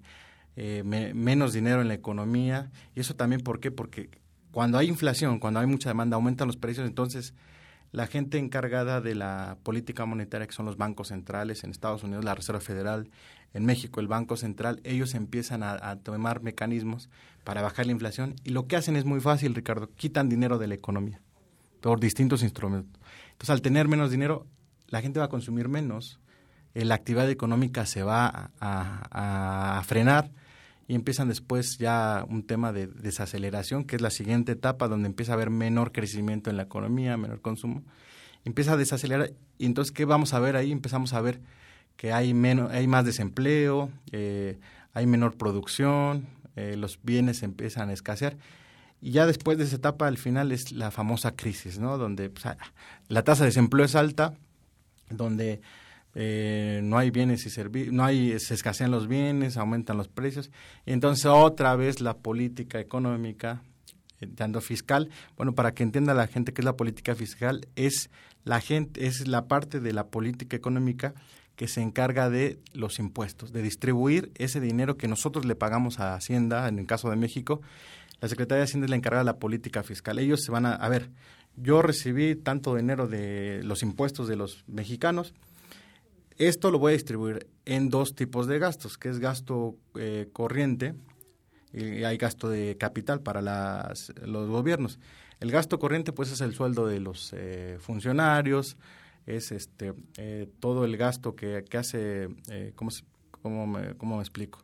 eh, 0.55 0.83
me, 0.85 1.13
menos 1.13 1.53
dinero 1.53 1.81
en 1.81 1.87
la 1.87 1.93
economía. 1.93 2.71
Y 2.95 2.99
eso 2.99 3.15
también, 3.15 3.41
¿por 3.41 3.59
qué? 3.59 3.71
Porque 3.71 4.09
cuando 4.51 4.77
hay 4.77 4.87
inflación, 4.87 5.39
cuando 5.39 5.59
hay 5.59 5.67
mucha 5.67 5.89
demanda, 5.89 6.15
aumentan 6.15 6.47
los 6.47 6.57
precios, 6.57 6.87
entonces 6.87 7.33
la 7.91 8.07
gente 8.07 8.37
encargada 8.37 8.99
de 8.99 9.15
la 9.15 9.57
política 9.63 10.05
monetaria, 10.05 10.47
que 10.47 10.53
son 10.53 10.65
los 10.65 10.77
bancos 10.77 11.09
centrales, 11.09 11.63
en 11.63 11.71
Estados 11.71 12.03
Unidos 12.03 12.25
la 12.25 12.35
Reserva 12.35 12.59
Federal, 12.59 13.09
en 13.53 13.65
México 13.65 14.01
el 14.01 14.07
Banco 14.07 14.35
Central, 14.35 14.81
ellos 14.83 15.13
empiezan 15.13 15.63
a, 15.63 15.73
a, 15.89 15.95
tomar 15.97 16.41
mecanismos 16.41 17.09
para 17.45 17.61
bajar 17.61 17.85
la 17.85 17.93
inflación 17.93 18.35
y 18.43 18.49
lo 18.49 18.67
que 18.67 18.75
hacen 18.75 18.97
es 18.97 19.05
muy 19.05 19.21
fácil, 19.21 19.55
Ricardo, 19.55 19.89
quitan 19.95 20.27
dinero 20.27 20.57
de 20.57 20.67
la 20.67 20.75
economía 20.75 21.21
por 21.85 21.99
distintos 21.99 22.41
instrumentos. 22.41 22.99
Entonces, 23.33 23.51
al 23.51 23.61
tener 23.61 23.87
menos 23.87 24.09
dinero, 24.09 24.47
la 24.87 25.01
gente 25.01 25.19
va 25.19 25.25
a 25.25 25.29
consumir 25.29 25.69
menos, 25.69 26.19
eh, 26.73 26.83
la 26.83 26.95
actividad 26.95 27.29
económica 27.29 27.85
se 27.85 28.01
va 28.01 28.49
a, 28.59 29.83
frenar 29.85 30.31
y 30.87 30.95
empiezan 30.95 31.27
después 31.27 31.77
ya 31.77 32.25
un 32.27 32.41
tema 32.41 32.73
de 32.73 32.87
desaceleración, 32.87 33.83
que 33.83 33.97
es 33.97 34.01
la 34.01 34.09
siguiente 34.09 34.53
etapa 34.53 34.87
donde 34.87 35.05
empieza 35.05 35.33
a 35.33 35.35
haber 35.35 35.51
menor 35.51 35.91
crecimiento 35.91 36.49
en 36.49 36.57
la 36.57 36.63
economía, 36.63 37.17
menor 37.17 37.41
consumo. 37.41 37.83
Empieza 38.45 38.73
a 38.73 38.77
desacelerar 38.77 39.33
y 39.59 39.67
entonces, 39.67 39.91
¿qué 39.91 40.05
vamos 40.05 40.33
a 40.33 40.39
ver 40.39 40.55
ahí? 40.55 40.71
Empezamos 40.71 41.13
a 41.13 41.21
ver 41.21 41.39
que 41.97 42.11
hay, 42.11 42.33
menos, 42.33 42.71
hay 42.71 42.87
más 42.87 43.05
desempleo, 43.05 43.91
eh, 44.11 44.57
hay 44.93 45.05
menor 45.05 45.37
producción, 45.37 46.25
eh, 46.55 46.77
los 46.77 46.99
bienes 47.03 47.43
empiezan 47.43 47.89
a 47.89 47.93
escasear. 47.93 48.37
Y 49.05 49.11
ya 49.11 49.27
después 49.27 49.59
de 49.59 49.65
esa 49.65 49.75
etapa, 49.75 50.07
al 50.07 50.17
final 50.17 50.51
es 50.51 50.71
la 50.71 50.89
famosa 50.89 51.35
crisis, 51.35 51.77
¿no? 51.77 51.99
Donde 51.99 52.31
pues, 52.31 52.43
la 53.07 53.23
tasa 53.23 53.43
de 53.43 53.49
desempleo 53.49 53.85
es 53.85 53.93
alta, 53.93 54.33
donde 55.11 55.61
eh, 56.15 56.79
no 56.83 56.97
hay 56.97 57.11
bienes 57.11 57.45
y 57.45 57.51
servicios, 57.51 57.93
no 57.93 58.03
hay, 58.03 58.39
se 58.39 58.55
escasean 58.55 58.89
los 58.89 59.07
bienes, 59.07 59.57
aumentan 59.57 59.97
los 59.97 60.07
precios, 60.07 60.49
y 60.87 60.91
entonces 60.91 61.27
otra 61.27 61.75
vez 61.75 62.01
la 62.01 62.17
política 62.17 62.79
económica, 62.79 63.61
eh, 64.21 64.27
dando 64.27 64.59
fiscal, 64.59 65.11
bueno, 65.37 65.53
para 65.53 65.75
que 65.75 65.83
entienda 65.83 66.15
la 66.15 66.25
gente 66.25 66.51
qué 66.51 66.61
es 66.61 66.65
la 66.65 66.75
política 66.75 67.13
fiscal, 67.13 67.67
es 67.75 68.09
la 68.43 68.59
gente, 68.59 69.05
es 69.05 69.27
la 69.27 69.45
parte 69.45 69.81
de 69.81 69.93
la 69.93 70.07
política 70.07 70.57
económica 70.57 71.13
que 71.55 71.67
se 71.67 71.81
encarga 71.81 72.31
de 72.31 72.57
los 72.73 72.97
impuestos, 72.97 73.53
de 73.53 73.61
distribuir 73.61 74.31
ese 74.33 74.59
dinero 74.59 74.97
que 74.97 75.07
nosotros 75.07 75.45
le 75.45 75.53
pagamos 75.53 75.99
a 75.99 76.15
Hacienda, 76.15 76.67
en 76.67 76.79
el 76.79 76.87
caso 76.87 77.11
de 77.11 77.17
México, 77.17 77.61
la 78.19 78.27
Secretaría 78.27 78.59
de 78.59 78.63
Hacienda 78.63 78.85
es 78.85 78.89
la 78.89 78.95
encargada 78.95 79.23
de 79.23 79.31
la 79.31 79.39
política 79.39 79.83
fiscal. 79.83 80.19
Ellos 80.19 80.43
se 80.43 80.51
van 80.51 80.65
a, 80.65 80.75
a 80.75 80.89
ver, 80.89 81.09
yo 81.55 81.81
recibí 81.81 82.35
tanto 82.35 82.75
dinero 82.75 83.07
de 83.07 83.61
los 83.63 83.83
impuestos 83.83 84.27
de 84.27 84.35
los 84.35 84.63
mexicanos, 84.67 85.33
esto 86.37 86.69
lo 86.69 86.79
voy 86.79 86.91
a 86.91 86.93
distribuir 86.93 87.47
en 87.63 87.89
dos 87.89 88.13
tipos 88.13 88.45
de 88.47 88.59
gastos, 88.59 88.97
que 88.97 89.07
es 89.07 89.19
gasto 89.19 89.77
eh, 89.97 90.27
corriente 90.33 90.93
y 91.71 92.03
hay 92.03 92.17
gasto 92.17 92.49
de 92.49 92.75
capital 92.77 93.21
para 93.21 93.41
las, 93.41 94.13
los 94.21 94.49
gobiernos. 94.49 94.99
El 95.39 95.51
gasto 95.51 95.79
corriente 95.79 96.11
pues 96.11 96.31
es 96.31 96.41
el 96.41 96.53
sueldo 96.53 96.87
de 96.87 96.99
los 96.99 97.31
eh, 97.33 97.77
funcionarios, 97.79 98.75
es 99.25 99.53
este 99.53 99.93
eh, 100.17 100.49
todo 100.59 100.83
el 100.83 100.97
gasto 100.97 101.35
que, 101.35 101.63
que 101.69 101.77
hace, 101.77 102.27
eh, 102.49 102.73
¿cómo, 102.75 102.91
cómo, 103.41 103.65
me, 103.65 103.95
¿cómo 103.95 104.17
me 104.17 104.21
explico? 104.21 104.59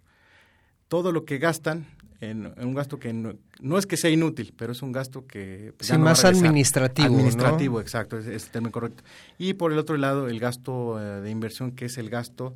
Todo 0.89 1.13
lo 1.13 1.23
que 1.23 1.37
gastan 1.37 1.85
en, 2.21 2.53
en, 2.55 2.67
un 2.67 2.73
gasto 2.73 2.99
que 2.99 3.11
no, 3.11 3.33
no, 3.59 3.77
es 3.77 3.85
que 3.85 3.97
sea 3.97 4.09
inútil, 4.09 4.53
pero 4.55 4.71
es 4.71 4.81
un 4.81 4.91
gasto 4.91 5.27
que... 5.27 5.73
Pues, 5.77 5.89
sí, 5.89 5.97
más 5.97 6.23
administrativo. 6.23 7.07
Administrativo, 7.07 7.75
¿no? 7.75 7.81
exacto, 7.81 8.17
es, 8.17 8.27
es, 8.27 8.45
el 8.45 8.51
término 8.51 8.71
correcto. 8.71 9.03
Y 9.37 9.53
por 9.53 9.73
el 9.73 9.79
otro 9.79 9.97
lado, 9.97 10.29
el 10.29 10.39
gasto 10.39 10.99
eh, 11.01 11.21
de 11.21 11.29
inversión, 11.29 11.71
que 11.71 11.85
es 11.85 11.97
el 11.97 12.09
gasto 12.09 12.55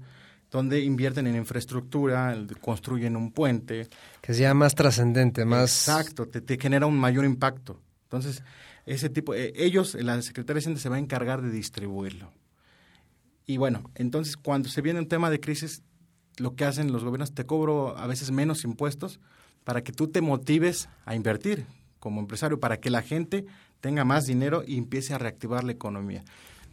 donde 0.51 0.79
invierten 0.81 1.27
en 1.27 1.35
infraestructura, 1.35 2.37
construyen 2.61 3.15
un 3.15 3.31
puente. 3.31 3.89
Que 4.21 4.33
sea 4.33 4.53
más 4.53 4.75
trascendente, 4.75 5.43
más... 5.43 5.87
Exacto, 5.87 6.27
te, 6.27 6.39
te, 6.39 6.57
genera 6.57 6.85
un 6.85 6.97
mayor 6.97 7.25
impacto. 7.25 7.81
Entonces, 8.03 8.43
ese 8.85 9.09
tipo, 9.09 9.33
eh, 9.33 9.51
ellos, 9.55 9.95
la 9.95 10.21
Secretaría 10.21 10.55
de 10.55 10.59
Hacienda 10.59 10.79
se 10.79 10.89
va 10.89 10.95
a 10.95 10.99
encargar 10.99 11.41
de 11.41 11.49
distribuirlo. 11.49 12.31
Y 13.47 13.57
bueno, 13.57 13.91
entonces 13.95 14.37
cuando 14.37 14.69
se 14.69 14.81
viene 14.81 14.99
un 14.99 15.07
tema 15.07 15.29
de 15.29 15.39
crisis, 15.39 15.81
lo 16.37 16.55
que 16.55 16.65
hacen 16.65 16.91
los 16.91 17.03
gobiernos, 17.03 17.33
te 17.33 17.45
cobro 17.45 17.97
a 17.97 18.07
veces 18.07 18.31
menos 18.31 18.63
impuestos, 18.63 19.19
para 19.65 19.83
que 19.83 19.91
tú 19.91 20.07
te 20.07 20.21
motives 20.21 20.87
a 21.03 21.15
invertir 21.15 21.65
como 21.99 22.21
empresario, 22.21 22.59
para 22.59 22.79
que 22.79 22.89
la 22.89 23.01
gente 23.01 23.45
tenga 23.81 24.05
más 24.05 24.25
dinero 24.25 24.63
y 24.65 24.77
empiece 24.77 25.13
a 25.13 25.17
reactivar 25.17 25.65
la 25.65 25.73
economía. 25.73 26.23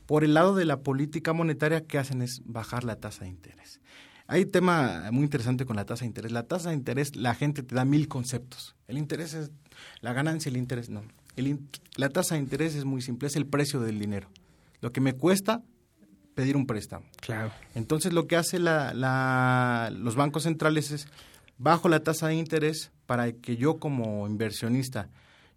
Por 0.07 0.25
el 0.25 0.35
lado 0.35 0.55
de 0.55 0.65
la 0.65 0.81
política 0.81 1.33
monetaria, 1.33 1.87
¿qué 1.87 1.99
hacen? 1.99 2.23
Es 2.23 2.43
bajar 2.45 2.85
la 2.85 2.97
tasa 2.97 3.25
de 3.25 3.31
interés. 3.31 3.81
Hay 4.27 4.43
un 4.43 4.51
tema 4.51 5.09
muy 5.11 5.25
interesante 5.25 5.65
con 5.65 5.77
la 5.77 5.85
tasa 5.85 6.01
de 6.01 6.07
interés. 6.07 6.33
La 6.33 6.45
tasa 6.45 6.69
de 6.69 6.77
interés, 6.77 7.17
la 7.17 7.35
gente 7.35 7.63
te 7.63 7.75
da 7.75 7.85
mil 7.85 8.09
conceptos. 8.09 8.77
El 8.89 8.99
interés 8.99 9.35
es 9.35 9.51
la 10.01 10.13
ganancia, 10.13 10.51
el 10.51 10.57
interés 10.57 10.91
no. 10.91 11.03
El, 11.35 11.61
la 11.97 12.09
tasa 12.09 12.35
de 12.35 12.43
interés 12.43 12.75
es 12.75 12.85
muy 12.85 13.01
simple, 13.01 13.29
es 13.29 13.37
el 13.37 13.47
precio 13.47 13.81
del 13.81 13.99
dinero. 13.99 14.29
Lo 14.81 14.93
que 14.93 15.01
me 15.01 15.15
cuesta 15.15 15.63
pedir 16.35 16.57
un 16.57 16.67
préstamo. 16.67 17.07
Claro. 17.21 17.53
Entonces 17.75 18.13
lo 18.13 18.27
que 18.27 18.37
hace 18.37 18.59
la, 18.59 18.93
la, 18.95 19.91
los 19.93 20.15
bancos 20.15 20.45
centrales 20.45 20.91
es 20.91 21.09
bajo 21.63 21.89
la 21.89 22.03
tasa 22.03 22.29
de 22.29 22.35
interés 22.35 22.91
para 23.07 23.33
que 23.33 23.57
yo 23.57 23.79
como 23.79 24.27
inversionista, 24.27 25.09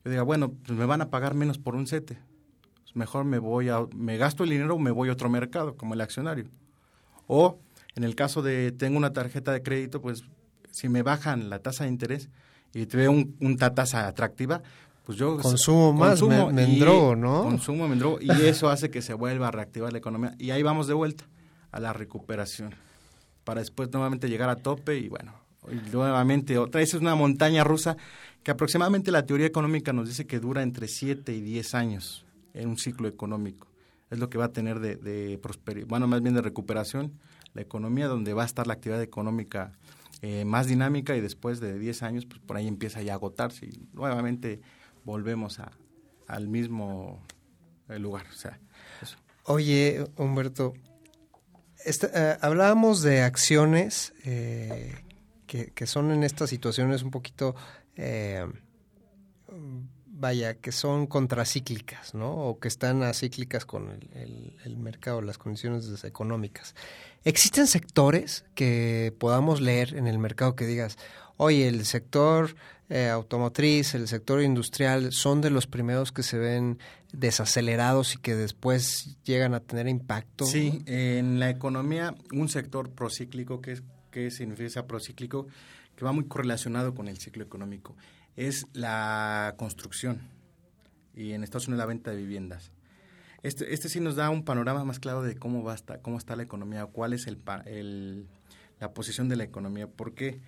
yo 0.03 0.11
diga, 0.11 0.23
bueno, 0.23 0.51
pues 0.51 0.77
me 0.77 0.85
van 0.85 1.01
a 1.01 1.09
pagar 1.09 1.33
menos 1.33 1.57
por 1.57 1.75
un 1.75 1.87
sete. 1.87 2.19
Pues 2.83 2.95
mejor 2.95 3.25
me 3.25 3.39
voy 3.39 3.69
a, 3.69 3.79
me 3.95 4.17
gasto 4.17 4.43
el 4.43 4.51
dinero 4.51 4.75
o 4.75 4.79
me 4.79 4.91
voy 4.91 5.09
a 5.09 5.13
otro 5.13 5.29
mercado, 5.29 5.75
como 5.75 5.95
el 5.95 6.01
accionario. 6.01 6.45
O 7.27 7.57
en 7.95 8.03
el 8.03 8.13
caso 8.15 8.43
de 8.43 8.71
tengo 8.71 8.97
una 8.97 9.13
tarjeta 9.13 9.51
de 9.51 9.63
crédito, 9.63 9.99
pues 9.99 10.23
si 10.69 10.89
me 10.89 11.01
bajan 11.01 11.49
la 11.49 11.59
tasa 11.59 11.85
de 11.85 11.89
interés 11.89 12.29
y 12.73 12.85
te 12.85 12.97
veo 12.97 13.11
un, 13.11 13.35
una 13.39 13.73
tasa 13.73 14.07
atractiva, 14.07 14.61
pues 15.05 15.17
yo 15.17 15.37
consumo 15.37 15.93
más, 15.93 16.21
me, 16.21 16.51
me 16.51 16.63
endrogo, 16.65 17.15
¿no? 17.15 17.43
Consumo, 17.43 17.87
me 17.87 17.93
endrogo, 17.93 18.17
y 18.21 18.29
eso 18.29 18.69
hace 18.69 18.91
que 18.91 19.01
se 19.01 19.13
vuelva 19.13 19.47
a 19.47 19.51
reactivar 19.51 19.91
la 19.91 19.99
economía. 19.99 20.35
Y 20.37 20.51
ahí 20.51 20.61
vamos 20.61 20.87
de 20.87 20.93
vuelta 20.93 21.23
a 21.71 21.79
la 21.79 21.93
recuperación, 21.93 22.75
para 23.43 23.61
después 23.61 23.91
nuevamente 23.91 24.29
llegar 24.29 24.49
a 24.49 24.55
tope 24.55 24.97
y 24.97 25.07
bueno, 25.07 25.44
nuevamente 25.91 26.57
otra 26.57 26.79
vez 26.79 26.93
es 26.93 27.01
una 27.01 27.15
montaña 27.15 27.63
rusa 27.63 27.97
que 28.43 28.51
aproximadamente 28.51 29.11
la 29.11 29.25
teoría 29.25 29.47
económica 29.47 29.93
nos 29.93 30.07
dice 30.07 30.27
que 30.27 30.39
dura 30.39 30.61
entre 30.61 30.87
7 30.87 31.33
y 31.33 31.41
10 31.41 31.75
años 31.75 32.25
en 32.53 32.69
un 32.69 32.77
ciclo 32.77 33.07
económico. 33.07 33.67
Es 34.09 34.19
lo 34.19 34.29
que 34.29 34.37
va 34.37 34.45
a 34.45 34.51
tener 34.51 34.79
de, 34.79 35.39
prosperidad, 35.41 35.87
bueno, 35.87 36.07
más 36.07 36.21
bien 36.21 36.35
de 36.35 36.41
recuperación 36.41 37.13
la 37.53 37.61
economía, 37.61 38.07
donde 38.07 38.33
va 38.33 38.43
a 38.43 38.45
estar 38.45 38.67
la 38.67 38.73
actividad 38.73 39.01
económica 39.01 39.71
eh, 40.21 40.45
más 40.45 40.67
dinámica 40.67 41.15
y 41.15 41.21
después 41.21 41.59
de 41.59 41.79
10 41.79 42.03
años, 42.03 42.25
pues 42.25 42.39
por 42.39 42.57
ahí 42.57 42.67
empieza 42.67 43.01
ya 43.01 43.13
a 43.13 43.15
agotarse 43.15 43.65
y 43.65 43.87
nuevamente 43.93 44.61
volvemos 45.05 45.59
a, 45.59 45.71
al 46.27 46.47
mismo 46.47 47.23
eh, 47.89 47.99
lugar. 47.99 48.25
Oye, 49.43 50.05
Humberto, 50.17 50.73
eh, 51.85 52.37
hablábamos 52.41 53.03
de 53.03 53.21
acciones 53.21 54.13
eh, 54.23 54.95
que, 55.45 55.87
son 55.87 56.11
en 56.11 56.23
estas 56.23 56.49
situaciones 56.49 57.03
un 57.03 57.11
poquito, 57.11 57.55
eh, 57.95 58.45
vaya, 60.07 60.55
que 60.55 60.71
son 60.71 61.07
contracíclicas, 61.07 62.13
¿no? 62.13 62.31
O 62.31 62.59
que 62.59 62.67
están 62.67 63.03
acíclicas 63.03 63.65
con 63.65 63.89
el 64.11 64.77
mercado, 64.77 65.21
las 65.21 65.37
condiciones 65.37 66.03
económicas. 66.03 66.75
¿Existen 67.25 67.65
sectores 67.65 68.45
que 68.53 69.11
podamos 69.17 69.59
leer 69.59 69.95
en 69.95 70.05
el 70.05 70.19
mercado 70.19 70.55
que 70.55 70.67
digas, 70.67 70.97
oye, 71.37 71.67
el 71.67 71.83
sector 71.85 72.55
eh, 72.87 73.09
automotriz, 73.09 73.95
el 73.95 74.07
sector 74.07 74.43
industrial, 74.43 75.11
son 75.11 75.41
de 75.41 75.49
los 75.49 75.65
primeros 75.65 76.11
que 76.11 76.21
se 76.21 76.37
ven 76.37 76.77
desacelerados 77.11 78.13
y 78.13 78.17
que 78.19 78.35
después 78.35 79.17
llegan 79.23 79.55
a 79.55 79.59
tener 79.59 79.87
impacto? 79.87 80.45
Sí, 80.45 80.83
en 80.85 81.39
la 81.39 81.49
economía, 81.49 82.13
un 82.31 82.47
sector 82.47 82.91
procíclico, 82.91 83.59
que, 83.59 83.71
es, 83.71 83.83
que 84.15 84.31
significa 84.31 84.87
procíclico, 84.87 85.45
que 85.97 86.05
va 86.05 86.13
muy 86.13 86.23
correlacionado 86.23 86.95
con 86.95 87.09
el 87.09 87.17
ciclo 87.17 87.43
económico, 87.43 87.97
es 88.37 88.65
la 88.71 89.55
construcción 89.57 90.21
y 91.13 91.33
en 91.33 91.43
Estados 91.43 91.67
Unidos 91.67 91.79
la 91.79 91.85
venta 91.85 92.11
de 92.11 92.17
viviendas. 92.17 92.71
Este, 93.43 93.73
este 93.73 93.89
sí 93.89 93.99
nos 93.99 94.15
da 94.15 94.29
un 94.29 94.45
panorama 94.45 94.85
más 94.85 94.99
claro 94.99 95.21
de 95.21 95.35
cómo 95.35 95.63
va 95.63 95.73
a 95.73 95.75
estar, 95.75 96.01
cómo 96.01 96.17
está 96.17 96.37
la 96.37 96.43
economía, 96.43 96.85
cuál 96.85 97.11
es 97.11 97.27
el- 97.27 98.25
la 98.79 98.93
posición 98.93 99.27
de 99.27 99.35
la 99.35 99.43
economía. 99.43 99.87
¿Por 99.87 100.13
qué? 100.13 100.39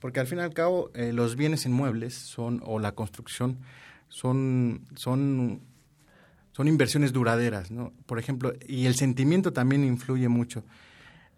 Porque 0.00 0.18
al 0.18 0.26
fin 0.26 0.38
y 0.38 0.42
al 0.42 0.52
cabo 0.52 0.90
eh, 0.94 1.12
los 1.12 1.36
bienes 1.36 1.64
inmuebles 1.64 2.14
son 2.14 2.60
o 2.64 2.80
la 2.80 2.92
construcción 2.92 3.58
son 4.08 4.82
son 4.96 5.60
son 6.50 6.66
inversiones 6.66 7.12
duraderas, 7.12 7.70
¿no? 7.70 7.92
Por 8.06 8.18
ejemplo, 8.18 8.52
y 8.66 8.86
el 8.86 8.96
sentimiento 8.96 9.52
también 9.52 9.84
influye 9.84 10.28
mucho. 10.28 10.64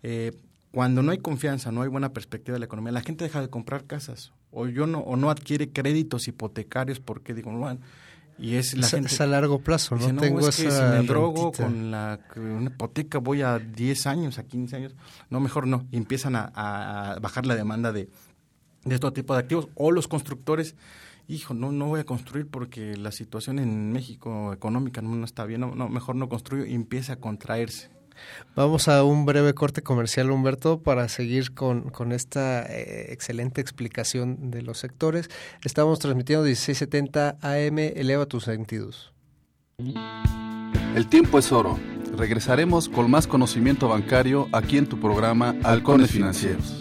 Eh, 0.03 0.33
cuando 0.75 1.03
no 1.03 1.13
hay 1.13 1.19
confianza, 1.19 1.71
no 1.73 1.83
hay 1.83 1.89
buena 1.89 2.13
perspectiva 2.13 2.55
de 2.55 2.59
la 2.59 2.65
economía, 2.67 2.93
la 2.93 3.01
gente 3.03 3.25
deja 3.25 3.41
de 3.41 3.49
comprar 3.49 3.85
casas. 3.85 4.33
O 4.51 4.67
yo 4.67 4.87
no 4.87 4.99
o 5.01 5.17
no 5.17 5.31
adquiere 5.31 5.71
créditos 5.71 6.27
hipotecarios 6.29 7.01
porque 7.01 7.33
digo, 7.35 7.53
bueno, 7.57 7.81
y 8.39 8.57
es 8.57 8.75
la 8.75 8.87
Es 8.87 8.93
a- 8.95 8.97
gente 8.97 9.15
es 9.15 9.21
a 9.21 9.27
largo 9.27 9.61
plazo, 9.61 9.95
¿no? 9.95 10.01
dice, 10.01 10.13
no, 10.13 10.21
Tengo 10.21 10.41
es 10.41 10.47
que 10.57 10.63
si 10.63 10.67
esa 10.67 10.91
me 10.91 11.07
drogo 11.07 11.53
rentita". 11.53 11.65
con 11.65 11.91
la 11.93 12.19
una 12.37 12.67
hipoteca 12.71 13.19
voy 13.19 13.43
a 13.43 13.59
10 13.61 14.07
años, 14.09 14.39
a 14.39 14.45
15 14.45 14.75
años, 14.77 14.95
no, 15.31 15.39
mejor 15.41 15.67
no, 15.69 15.87
y 15.93 15.97
empiezan 15.97 16.35
a, 16.37 16.51
a- 16.55 17.13
a 17.13 17.19
bajar 17.21 17.47
la 17.47 17.55
demanda 17.55 17.93
de 17.93 18.09
de 18.85 18.99
todo 18.99 19.13
tipo 19.15 19.33
de 19.33 19.41
activos. 19.41 19.69
O 19.77 19.91
los 19.93 20.09
constructores 20.09 20.75
hijo 21.27 21.55
no 21.55 21.73
no 21.73 21.87
voy 21.87 22.01
a 22.01 22.05
construir 22.05 22.47
porque 22.49 22.99
la 22.99 23.13
situación 23.13 23.59
en 23.59 23.93
México 23.93 24.53
económica 24.53 25.01
no, 25.01 25.15
no 25.15 25.25
está 25.25 25.47
bien 25.47 25.63
no, 25.63 25.75
no, 25.75 25.89
mejor 25.89 26.17
no 26.17 26.29
construyo 26.29 26.67
y 26.67 26.75
empieza 26.75 27.15
a 27.15 27.17
contraerse 27.17 27.89
Vamos 28.57 28.89
a 28.89 29.05
un 29.05 29.27
breve 29.27 29.55
corte 29.55 29.83
comercial, 29.83 30.31
Humberto, 30.31 30.83
para 30.83 31.09
seguir 31.09 31.55
con, 31.55 31.91
con 31.91 32.13
esta 32.13 32.65
eh, 32.65 33.13
excelente 33.13 33.61
explicación 33.61 34.51
de 34.51 34.63
los 34.63 34.79
sectores. 34.79 35.29
Estamos 35.65 35.99
transmitiendo 35.99 36.45
1670 36.45 37.39
AM, 37.41 37.79
eleva 37.79 38.27
tus 38.27 38.45
sentidos. 38.45 39.13
El 40.95 41.09
tiempo 41.09 41.39
es 41.39 41.51
oro. 41.53 41.79
Regresaremos 42.17 42.89
con 42.89 43.11
más 43.11 43.27
conocimiento 43.27 43.89
bancario 43.89 44.49
aquí 44.53 44.79
en 44.79 44.87
tu 44.87 45.01
programa 45.01 45.57
Halcones 45.65 46.13
Financieros. 46.13 46.81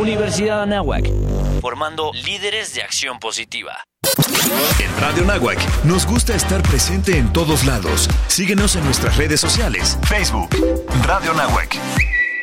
Universidad 0.00 0.62
Anáhuac, 0.62 1.10
formando 1.60 2.10
líderes 2.24 2.72
de 2.74 2.82
acción 2.82 3.18
positiva. 3.18 3.84
En 4.80 4.98
Radio 4.98 5.26
Nahuac 5.26 5.58
nos 5.84 6.06
gusta 6.06 6.34
estar 6.34 6.62
presente 6.62 7.18
en 7.18 7.30
todos 7.34 7.66
lados. 7.66 8.08
Síguenos 8.26 8.76
en 8.76 8.84
nuestras 8.84 9.18
redes 9.18 9.42
sociales. 9.42 9.98
Facebook, 10.08 10.48
Radio 11.06 11.34
Nahuac. 11.34 11.76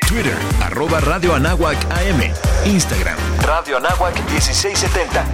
Twitter, 0.07 0.37
arroba 0.61 0.99
Radio 0.99 1.33
Anáhuac 1.33 1.77
AM. 1.93 2.31
Instagram, 2.67 3.17
Radio 3.41 3.77
Anáhuac 3.77 4.13
1670. 4.29 5.25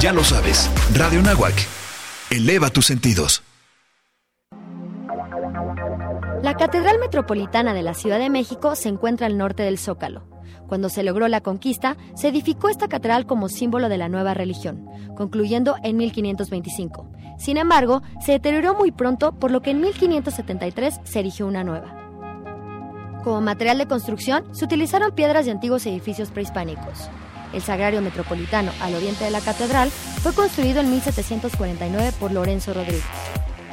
Ya 0.00 0.12
lo 0.12 0.24
sabes, 0.24 0.68
Radio 0.92 1.22
Nahuac. 1.22 1.54
Eleva 2.30 2.70
tus 2.70 2.86
sentidos. 2.86 3.44
La 6.42 6.56
Catedral 6.56 6.98
Metropolitana 6.98 7.74
de 7.74 7.82
la 7.82 7.94
Ciudad 7.94 8.18
de 8.18 8.28
México 8.28 8.74
se 8.74 8.88
encuentra 8.88 9.28
al 9.28 9.38
norte 9.38 9.62
del 9.62 9.78
Zócalo. 9.78 10.33
Cuando 10.68 10.88
se 10.88 11.02
logró 11.02 11.28
la 11.28 11.40
conquista, 11.40 11.96
se 12.14 12.28
edificó 12.28 12.68
esta 12.68 12.88
catedral 12.88 13.26
como 13.26 13.48
símbolo 13.48 13.88
de 13.88 13.98
la 13.98 14.08
nueva 14.08 14.34
religión, 14.34 14.86
concluyendo 15.16 15.76
en 15.82 15.96
1525. 15.96 17.06
Sin 17.38 17.56
embargo, 17.56 18.02
se 18.24 18.32
deterioró 18.32 18.74
muy 18.74 18.90
pronto, 18.92 19.32
por 19.32 19.50
lo 19.50 19.60
que 19.60 19.70
en 19.70 19.80
1573 19.80 21.00
se 21.04 21.20
erigió 21.20 21.46
una 21.46 21.64
nueva. 21.64 22.04
Como 23.24 23.40
material 23.40 23.78
de 23.78 23.86
construcción, 23.86 24.44
se 24.54 24.64
utilizaron 24.64 25.14
piedras 25.14 25.46
de 25.46 25.52
antiguos 25.52 25.86
edificios 25.86 26.30
prehispánicos. 26.30 27.08
El 27.52 27.62
Sagrario 27.62 28.02
Metropolitano, 28.02 28.72
al 28.80 28.94
oriente 28.94 29.24
de 29.24 29.30
la 29.30 29.40
catedral, 29.40 29.90
fue 29.90 30.32
construido 30.32 30.80
en 30.80 30.90
1749 30.90 32.12
por 32.18 32.32
Lorenzo 32.32 32.74
Rodríguez. 32.74 33.04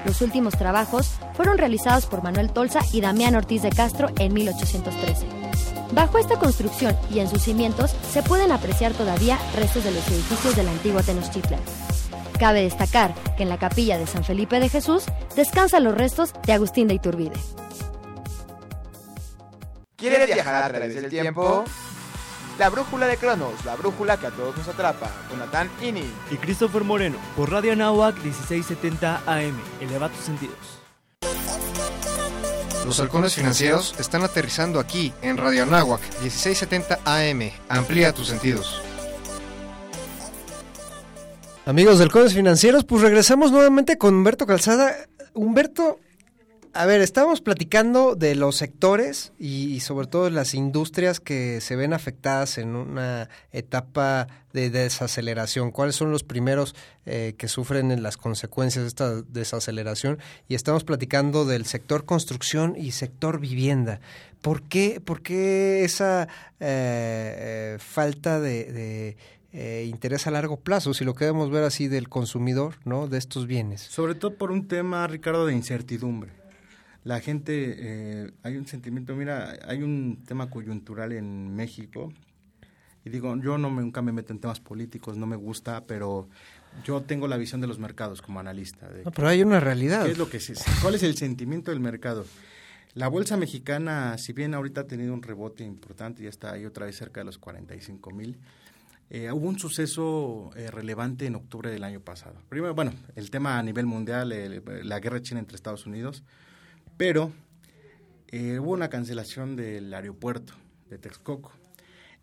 Los 0.06 0.22
últimos 0.22 0.54
trabajos 0.58 1.16
fueron 1.34 1.58
realizados 1.58 2.06
por 2.06 2.24
Manuel 2.24 2.52
Tolsa 2.52 2.80
y 2.94 3.02
Damián 3.02 3.36
Ortiz 3.36 3.62
de 3.62 3.70
Castro 3.70 4.10
en 4.18 4.34
1813. 4.34 5.26
Bajo 5.94 6.18
esta 6.18 6.40
construcción 6.40 6.96
y 7.14 7.20
en 7.20 7.30
sus 7.30 7.44
cimientos 7.44 7.92
se 8.12 8.24
pueden 8.24 8.52
apreciar 8.52 8.94
todavía 8.94 9.38
restos 9.56 9.84
de 9.84 9.92
los 9.92 10.08
edificios 10.08 10.56
de 10.56 10.64
la 10.64 10.72
antigua 10.72 11.04
Tenochtitlan. 11.04 11.60
Cabe 12.40 12.64
destacar 12.64 13.14
que 13.36 13.44
en 13.44 13.50
la 13.50 13.60
capilla 13.60 13.98
de 13.98 14.08
San 14.08 14.24
Felipe 14.24 14.60
de 14.60 14.70
Jesús 14.70 15.04
descansan 15.36 15.84
los 15.84 15.94
restos 15.94 16.34
de 16.46 16.54
Agustín 16.54 16.88
de 16.88 16.96
Iturbide. 16.96 17.38
¿Quieres 19.98 20.26
viajar 20.34 20.64
a 20.64 20.68
través 20.70 20.96
del 20.96 21.10
tiempo? 21.10 21.66
La 22.58 22.70
brújula 22.70 23.08
de 23.08 23.18
Cronos, 23.18 23.64
la 23.66 23.76
brújula 23.76 24.18
que 24.18 24.28
a 24.28 24.32
todos 24.32 24.58
nos 24.58 24.68
atrapa, 24.68 25.12
Jonathan 25.30 25.70
Ini. 25.82 26.04
Y 26.32 26.36
Christopher 26.38 26.84
Moreno, 26.84 27.18
por 27.36 27.52
Radio 27.52 27.74
Anáhuac 27.74 28.16
1670 28.16 29.22
AM. 29.26 29.60
Eleva 29.80 30.10
tus 30.10 30.26
sentidos. 30.26 30.81
Los 32.86 33.00
halcones 33.00 33.36
financieros 33.36 33.96
están 34.00 34.24
aterrizando 34.24 34.80
aquí 34.80 35.14
en 35.22 35.38
Radio 35.38 35.64
Anáhuac 35.64 36.02
1670 36.22 37.00
AM. 37.06 37.52
Amplía 37.70 38.12
tus 38.12 38.28
sentidos. 38.28 38.82
Amigos 41.66 42.00
de 42.00 42.06
halcones 42.06 42.34
financieros, 42.34 42.84
pues 42.84 43.04
regresamos 43.04 43.52
nuevamente 43.52 43.98
con 43.98 44.16
Humberto 44.16 44.48
Calzada. 44.48 44.96
Humberto, 45.34 46.00
a 46.74 46.86
ver, 46.86 47.02
estábamos 47.02 47.42
platicando 47.42 48.16
de 48.16 48.36
los 48.36 48.56
sectores 48.56 49.34
y, 49.38 49.80
sobre 49.82 50.08
todo 50.08 50.30
las 50.30 50.54
industrias 50.54 51.20
que 51.20 51.62
se 51.62 51.76
ven 51.76 51.94
afectadas 51.94 52.58
en 52.58 52.76
una 52.76 53.30
etapa 53.52 54.28
de 54.54 54.70
desaceleración. 54.70 55.72
¿Cuáles 55.72 55.96
son 55.96 56.12
los 56.12 56.24
primeros 56.24 56.76
eh, 57.06 57.36
que 57.38 57.48
sufren 57.48 58.02
las 58.02 58.18
consecuencias 58.18 58.84
de 58.84 58.88
esta 58.88 59.22
desaceleración? 59.22 60.20
Y 60.48 60.56
estamos 60.56 60.84
platicando 60.84 61.46
del 61.46 61.66
sector 61.66 62.06
construcción 62.06 62.76
y 62.78 62.92
sector 62.92 63.40
vivienda. 63.40 64.00
¿Por 64.42 64.64
qué, 64.64 65.02
por 65.04 65.22
qué 65.22 65.84
esa 65.84 66.24
eh, 66.24 66.28
eh, 66.60 67.78
falta 67.80 68.40
de 68.40 69.16
eh, 69.54 69.86
interés 69.90 70.28
a 70.28 70.32
largo 70.32 70.56
plazo, 70.56 70.94
si 70.94 71.04
lo 71.04 71.14
queremos 71.14 71.52
ver 71.52 71.64
así 71.64 71.90
del 71.90 72.08
consumidor, 72.08 72.76
¿no? 72.86 73.08
De 73.08 73.18
estos 73.18 73.48
bienes. 73.48 73.82
Sobre 73.82 74.16
todo 74.16 74.36
por 74.36 74.50
un 74.50 74.68
tema, 74.68 75.06
Ricardo, 75.08 75.46
de 75.46 75.54
incertidumbre. 75.54 76.32
La 77.04 77.20
gente, 77.20 77.76
eh, 77.78 78.32
hay 78.44 78.58
un 78.58 78.68
sentimiento, 78.68 79.16
mira, 79.16 79.58
hay 79.66 79.82
un 79.82 80.24
tema 80.26 80.50
coyuntural 80.50 81.14
en 81.14 81.56
México, 81.56 82.14
y 83.04 83.10
digo, 83.10 83.36
yo 83.38 83.58
no 83.58 83.70
me, 83.70 83.82
nunca 83.82 84.02
me 84.02 84.12
meto 84.12 84.34
en 84.34 84.40
temas 84.40 84.60
políticos, 84.60 85.18
no 85.18 85.26
me 85.26 85.36
gusta, 85.36 85.86
pero 85.86 86.30
yo 86.84 87.02
tengo 87.02 87.28
la 87.28 87.38
visión 87.38 87.60
de 87.60 87.68
los 87.68 87.80
mercados 87.80 88.22
como 88.22 88.40
analista. 88.40 88.88
no, 89.04 89.12
pero 89.12 89.28
hay 89.28 89.42
una 89.42 89.60
realidad. 89.60 90.06
¿qué 90.06 90.12
es 90.12 90.18
lo 90.18 90.30
que 90.30 90.40
¿Cuál 90.82 90.96
es 90.96 91.04
el 91.04 91.18
sentimiento 91.18 91.72
del 91.72 91.80
mercado? 91.80 92.26
La 92.94 93.08
bolsa 93.08 93.38
mexicana, 93.38 94.18
si 94.18 94.34
bien 94.34 94.54
ahorita 94.54 94.82
ha 94.82 94.88
tenido 94.88 95.14
un 95.14 95.24
rebote 95.24 95.64
importante, 95.64 96.24
ya 96.24 96.30
está 96.30 96.54
ahí 96.54 96.66
otra 96.66 96.86
vez 96.86 96.98
cerca 96.98 97.22
de 97.22 97.26
los 97.26 97.38
45 97.38 98.12
mil, 98.12 98.38
eh, 99.10 99.32
hubo 99.32 99.48
un 99.48 99.58
suceso 99.58 100.52
eh, 100.56 100.70
relevante 100.70 101.26
en 101.26 101.36
octubre 101.36 101.72
del 101.72 101.84
año 101.84 102.02
pasado. 102.02 102.36
Primero, 102.50 102.76
bueno, 102.76 102.94
el 103.16 103.32
tema 103.32 103.58
a 103.58 103.64
nivel 103.64 103.86
mundial, 103.86 104.34
la 104.84 105.00
guerra 105.00 105.22
china 105.22 105.40
entre 105.40 105.56
Estados 105.56 105.86
Unidos, 105.86 106.24
pero 106.98 107.32
eh, 108.28 108.60
hubo 108.60 108.72
una 108.72 108.90
cancelación 108.90 109.56
del 109.56 109.94
aeropuerto 109.94 110.54
de 110.90 110.98
Texcoco. 110.98 111.52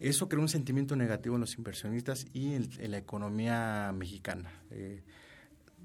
Eso 0.01 0.29
creó 0.29 0.43
un 0.43 0.49
sentimiento 0.49 0.97
negativo 0.97 1.35
en 1.35 1.41
los 1.41 1.57
inversionistas 1.57 2.27
y 2.33 2.55
en, 2.55 2.69
la 2.91 2.99
economía 2.99 3.93
mexicana. 3.93 4.53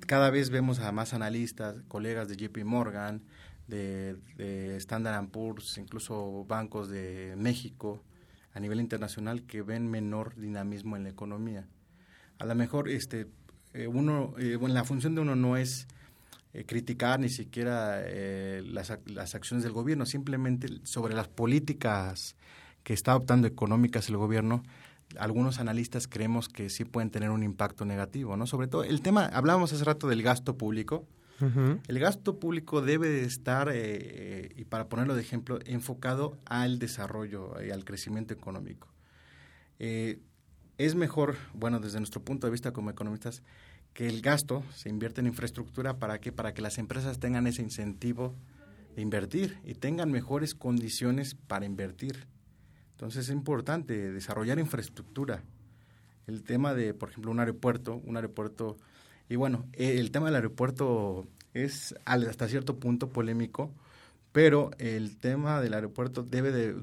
cada 0.05 0.29
vez 0.29 0.49
vemos 0.51 0.79
a 0.79 0.91
más 0.91 1.13
analistas, 1.13 1.77
colegas 1.87 2.27
de 2.27 2.35
JP 2.35 2.63
Morgan, 2.63 3.23
de, 3.67 4.15
de 4.37 4.75
Standard 4.77 5.29
Poor's, 5.29 5.77
incluso 5.77 6.45
bancos 6.45 6.89
de 6.89 7.33
México, 7.37 8.03
a 8.53 8.59
nivel 8.59 8.79
internacional 8.79 9.43
que 9.43 9.61
ven 9.61 9.89
menor 9.89 10.35
dinamismo 10.35 10.95
en 10.95 11.03
la 11.03 11.09
economía. 11.09 11.67
A 12.39 12.45
lo 12.45 12.55
mejor 12.55 12.89
este, 12.89 13.27
eh, 13.73 13.87
uno, 13.87 14.35
eh, 14.37 14.55
bueno, 14.55 14.75
la 14.75 14.83
función 14.83 15.15
de 15.15 15.21
uno 15.21 15.35
no 15.35 15.57
es 15.57 15.87
eh, 16.53 16.65
criticar 16.65 17.19
ni 17.19 17.29
siquiera 17.29 18.03
las, 18.63 18.97
las 19.05 19.35
acciones 19.35 19.63
del 19.63 19.73
gobierno, 19.73 20.05
simplemente 20.05 20.67
sobre 20.83 21.15
las 21.15 21.27
políticas 21.27 22.35
que 22.83 22.93
está 22.93 23.11
adoptando 23.11 23.47
económicas 23.47 24.09
el 24.09 24.17
gobierno, 24.17 24.63
algunos 25.17 25.59
analistas 25.59 26.07
creemos 26.07 26.49
que 26.49 26.69
sí 26.69 26.85
pueden 26.85 27.09
tener 27.09 27.29
un 27.29 27.43
impacto 27.43 27.85
negativo, 27.85 28.37
¿no? 28.37 28.47
Sobre 28.47 28.67
todo 28.67 28.83
el 28.83 29.01
tema, 29.01 29.25
hablábamos 29.25 29.73
hace 29.73 29.83
rato 29.83 30.07
del 30.07 30.23
gasto 30.23 30.57
público, 30.57 31.07
el 31.87 31.99
gasto 31.99 32.39
público 32.39 32.81
debe 32.81 33.09
de 33.09 33.25
estar, 33.25 33.69
eh, 33.73 34.53
y 34.55 34.63
para 34.63 34.87
ponerlo 34.87 35.13
de 35.13 35.21
ejemplo, 35.21 35.59
enfocado 35.65 36.37
al 36.45 36.79
desarrollo 36.79 37.61
y 37.61 37.71
al 37.71 37.83
crecimiento 37.83 38.33
económico. 38.33 38.87
Eh, 39.79 40.19
es 40.77 40.95
mejor, 40.95 41.35
bueno, 41.53 41.81
desde 41.81 41.99
nuestro 41.99 42.21
punto 42.21 42.47
de 42.47 42.51
vista 42.51 42.71
como 42.71 42.91
economistas, 42.91 43.43
que 43.93 44.07
el 44.07 44.21
gasto 44.21 44.63
se 44.73 44.89
invierta 44.89 45.21
en 45.21 45.27
infraestructura 45.27 45.99
para 45.99 46.19
que 46.19 46.31
para 46.31 46.53
que 46.53 46.61
las 46.61 46.77
empresas 46.77 47.19
tengan 47.19 47.47
ese 47.47 47.61
incentivo 47.61 48.35
de 48.95 49.01
invertir 49.01 49.59
y 49.63 49.75
tengan 49.75 50.11
mejores 50.11 50.55
condiciones 50.55 51.35
para 51.35 51.65
invertir. 51.65 52.27
Entonces 52.91 53.25
es 53.25 53.31
importante 53.33 54.11
desarrollar 54.11 54.59
infraestructura. 54.59 55.43
El 56.27 56.43
tema 56.43 56.73
de, 56.73 56.93
por 56.93 57.09
ejemplo, 57.09 57.31
un 57.31 57.39
aeropuerto, 57.39 58.01
un 58.05 58.15
aeropuerto 58.15 58.77
y 59.29 59.35
bueno, 59.35 59.65
eh, 59.73 59.97
el 59.99 60.11
tema 60.11 60.27
del 60.27 60.35
aeropuerto 60.35 61.27
es 61.53 61.95
hasta 62.05 62.47
cierto 62.47 62.79
punto 62.79 63.09
polémico, 63.09 63.71
pero 64.31 64.71
el 64.79 65.17
tema 65.17 65.61
del 65.61 65.73
aeropuerto 65.73 66.23
debe 66.23 66.51
de, 66.51 66.75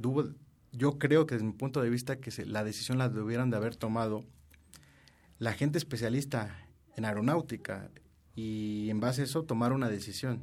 yo 0.72 0.98
creo 0.98 1.26
que 1.26 1.34
desde 1.34 1.46
mi 1.46 1.52
punto 1.52 1.82
de 1.82 1.90
vista 1.90 2.16
que 2.16 2.30
la 2.46 2.64
decisión 2.64 2.98
la 2.98 3.08
debieran 3.08 3.50
de 3.50 3.56
haber 3.56 3.76
tomado 3.76 4.24
la 5.38 5.52
gente 5.52 5.78
especialista 5.78 6.56
en 6.96 7.04
aeronáutica 7.04 7.90
y 8.34 8.88
en 8.90 9.00
base 9.00 9.22
a 9.22 9.24
eso 9.24 9.44
tomar 9.44 9.72
una 9.72 9.88
decisión. 9.88 10.42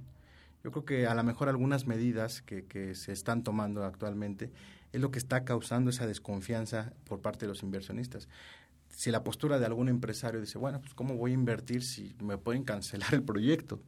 Yo 0.64 0.72
creo 0.72 0.86
que 0.86 1.08
a 1.08 1.16
lo 1.16 1.24
mejor 1.24 1.50
algunas 1.50 1.88
medidas 1.88 2.42
que, 2.42 2.66
que 2.66 2.96
se 2.96 3.14
están 3.14 3.44
tomando 3.44 3.84
actualmente 3.84 4.52
es 4.92 5.02
lo 5.02 5.12
que 5.12 5.20
está 5.20 5.44
causando 5.46 5.90
esa 5.90 6.08
desconfianza 6.08 6.94
por 7.06 7.22
parte 7.22 7.46
de 7.46 7.50
los 7.50 7.64
inversionistas 7.64 8.28
si 8.98 9.12
la 9.12 9.24
postura 9.24 9.60
de 9.60 9.66
algún 9.68 9.90
empresario 9.90 10.42
dice, 10.42 10.58
bueno, 10.58 10.80
pues 10.82 10.96
¿cómo 10.96 11.16
voy 11.16 11.32
a 11.32 11.34
invertir 11.36 11.84
si 11.84 12.16
me 12.20 12.38
pueden 12.40 12.64
cancelar 12.64 13.14
el 13.14 13.22
proyecto? 13.24 13.80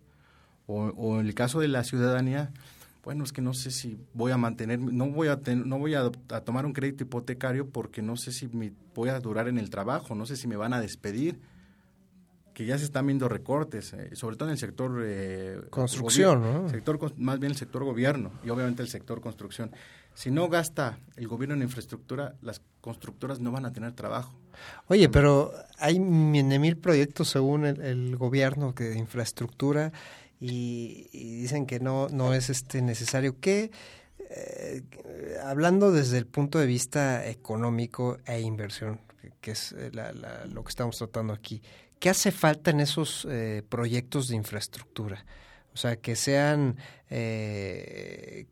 O, 0.68 1.20
en 1.20 1.26
el 1.26 1.34
caso 1.34 1.60
de 1.60 1.68
la 1.68 1.84
ciudadanía, 1.84 2.52
bueno, 3.04 3.24
es 3.24 3.34
que 3.34 3.42
no 3.42 3.56
sé 3.56 3.72
si 3.72 3.98
voy 4.14 4.32
a 4.32 4.38
mantener, 4.38 4.78
no 4.80 5.10
voy 5.10 5.28
a, 5.28 5.40
no 5.56 5.80
voy 5.80 5.96
a, 5.96 6.12
tomar 6.46 6.68
un 6.68 6.74
crédito 6.74 7.06
hipotecario 7.06 7.68
porque 7.68 8.04
no 8.04 8.18
sé 8.18 8.32
si 8.32 8.48
me 8.50 8.72
voy 8.94 9.10
a 9.10 9.20
durar 9.20 9.48
en 9.48 9.58
el 9.58 9.72
trabajo, 9.72 10.14
no 10.14 10.28
sé 10.28 10.36
si 10.36 10.48
me 10.48 10.58
van 10.58 10.74
a 10.74 10.80
despedir, 10.80 11.40
que 12.60 12.66
ya 12.66 12.78
se 12.78 12.84
están 12.84 13.08
viendo 13.08 13.30
recortes, 13.30 13.94
eh, 13.94 14.10
sobre 14.18 14.36
todo 14.36 14.50
en 14.50 14.52
el 14.52 14.58
sector... 14.58 15.02
Eh, 15.02 15.62
construcción, 15.70 16.42
¿no? 16.42 16.68
Sector, 16.68 17.14
más 17.16 17.40
bien 17.40 17.54
el 17.54 17.58
sector 17.58 17.86
gobierno 17.86 18.34
y 18.44 18.50
obviamente 18.50 18.82
el 18.82 18.90
sector 18.90 19.22
construcción. 19.22 19.72
Si 20.14 20.30
no 20.30 20.50
gasta 20.50 21.00
el 21.16 21.30
gobierno 21.30 21.56
en 21.56 21.62
infraestructura, 21.62 22.36
las 22.42 22.62
constructoras 22.82 23.40
no 23.40 23.54
van 23.54 23.66
a 23.66 23.72
tener 23.72 23.94
trabajo. 23.94 24.38
Oye, 24.88 25.08
pero 25.08 25.54
hay 25.78 26.02
mil 26.02 26.76
proyectos 26.76 27.30
según 27.30 27.64
el, 27.64 28.18
gobierno 28.18 28.74
de 28.74 28.98
infraestructura 28.98 29.94
y, 30.38 31.08
dicen 31.14 31.66
que 31.66 31.80
no 31.80 32.10
no 32.10 32.34
es 32.34 32.50
este 32.50 32.82
necesario. 32.82 33.40
¿Qué, 33.40 33.72
eh, 34.32 34.84
hablando 35.46 35.94
desde 35.94 36.18
el 36.18 36.26
punto 36.26 36.60
de 36.60 36.66
vista 36.66 37.26
económico 37.26 38.18
e 38.26 38.42
inversión, 38.42 39.00
que 39.40 39.52
es 39.52 39.74
eh, 39.78 39.92
lo 40.52 40.64
que 40.66 40.70
estamos 40.70 40.98
tratando 40.98 41.32
aquí, 41.32 41.62
¿qué 42.00 42.10
hace 42.10 42.32
falta 42.32 42.72
en 42.72 42.80
esos 42.80 43.28
eh, 43.30 43.64
proyectos 43.68 44.28
de 44.28 44.36
infraestructura? 44.36 45.26
O 45.74 45.78
sea, 45.78 45.98
que 45.98 46.16
sean, 46.16 46.78
eh, 47.10 48.48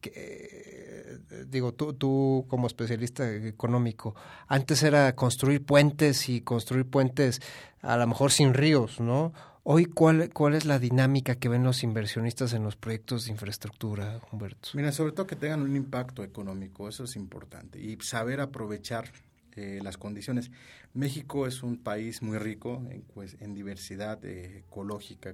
digo, 1.48 1.74
tú, 1.74 1.94
tú 1.94 2.46
como 2.48 2.68
especialista 2.68 3.30
económico, 3.34 4.16
antes 4.48 4.84
era 4.84 5.14
construir 5.16 5.66
puentes 5.66 6.30
y 6.30 6.42
construir 6.42 6.86
puentes 6.86 7.42
a 7.82 7.98
lo 7.98 8.08
mejor 8.08 8.32
sin 8.32 8.54
ríos, 8.54 9.00
¿no? 9.00 9.34
Hoy, 9.64 9.84
¿cuál, 9.86 10.30
¿cuál 10.32 10.54
es 10.54 10.64
la 10.64 10.80
dinámica 10.80 11.36
que 11.36 11.50
ven 11.50 11.64
los 11.64 11.84
inversionistas 11.84 12.54
en 12.54 12.64
los 12.64 12.78
proyectos 12.78 13.26
de 13.26 13.32
infraestructura, 13.32 14.22
Humberto? 14.32 14.70
Mira, 14.76 14.94
sobre 14.94 15.12
todo 15.12 15.28
que 15.28 15.36
tengan 15.36 15.62
un 15.62 15.76
impacto 15.76 16.24
económico, 16.24 16.88
eso 16.88 17.04
es 17.04 17.18
importante, 17.18 17.78
y 17.78 17.98
saber 18.00 18.40
aprovechar 18.40 19.12
eh, 19.58 19.80
las 19.82 19.98
condiciones. 19.98 20.52
México 20.94 21.48
es 21.48 21.64
un 21.64 21.78
país 21.78 22.22
muy 22.22 22.38
rico 22.38 22.84
en, 22.90 23.02
pues, 23.02 23.36
en 23.40 23.54
diversidad 23.54 24.24
eh, 24.24 24.60
ecológica. 24.60 25.34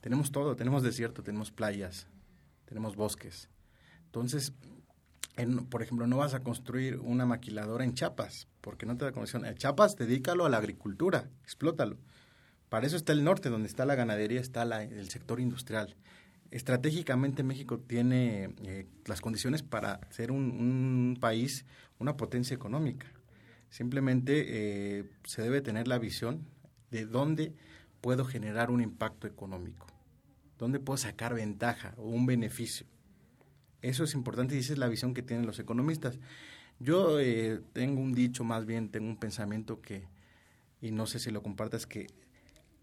Tenemos 0.00 0.30
todo, 0.30 0.56
tenemos 0.56 0.82
desierto, 0.82 1.22
tenemos 1.22 1.50
playas, 1.50 2.06
tenemos 2.66 2.96
bosques. 2.96 3.48
Entonces, 4.06 4.52
por 5.68 5.82
ejemplo, 5.82 6.06
no 6.06 6.18
vas 6.18 6.34
a 6.34 6.40
construir 6.40 6.98
una 6.98 7.26
maquiladora 7.26 7.84
en 7.84 7.94
Chiapas, 7.94 8.48
porque 8.60 8.86
no 8.86 8.96
te 8.96 9.04
da 9.04 9.12
conexión. 9.12 9.44
En 9.44 9.54
Chiapas, 9.56 9.96
dedícalo 9.96 10.44
a 10.44 10.48
la 10.48 10.58
agricultura, 10.58 11.30
explótalo. 11.42 11.98
Para 12.68 12.86
eso 12.86 12.96
está 12.96 13.12
el 13.12 13.24
norte, 13.24 13.48
donde 13.48 13.68
está 13.68 13.84
la 13.84 13.94
ganadería, 13.94 14.40
está 14.40 14.62
el 14.82 15.08
sector 15.10 15.40
industrial. 15.40 15.96
Estratégicamente 16.50 17.42
México 17.42 17.78
tiene 17.78 18.54
eh, 18.64 18.86
las 19.06 19.20
condiciones 19.20 19.62
para 19.62 20.00
ser 20.10 20.30
un 20.30 21.16
país, 21.20 21.64
una 21.98 22.16
potencia 22.16 22.54
económica. 22.54 23.06
Simplemente 23.70 24.98
eh, 24.98 25.04
se 25.24 25.42
debe 25.42 25.60
tener 25.60 25.88
la 25.88 25.98
visión 25.98 26.44
de 26.90 27.06
dónde 27.06 27.54
puedo 28.00 28.24
generar 28.24 28.70
un 28.70 28.80
impacto 28.80 29.26
económico, 29.26 29.86
dónde 30.58 30.80
puedo 30.80 30.96
sacar 30.96 31.34
ventaja 31.34 31.94
o 31.96 32.08
un 32.08 32.26
beneficio. 32.26 32.86
Eso 33.80 34.04
es 34.04 34.14
importante 34.14 34.56
y 34.56 34.58
esa 34.58 34.72
es 34.72 34.78
la 34.78 34.88
visión 34.88 35.14
que 35.14 35.22
tienen 35.22 35.46
los 35.46 35.58
economistas. 35.58 36.18
Yo 36.80 37.20
eh, 37.20 37.60
tengo 37.72 38.00
un 38.00 38.12
dicho, 38.12 38.44
más 38.44 38.66
bien 38.66 38.90
tengo 38.90 39.06
un 39.06 39.16
pensamiento 39.16 39.80
que, 39.80 40.08
y 40.82 40.90
no 40.90 41.06
sé 41.06 41.18
si 41.18 41.30
lo 41.30 41.42
compartas, 41.42 41.86
que 41.86 42.08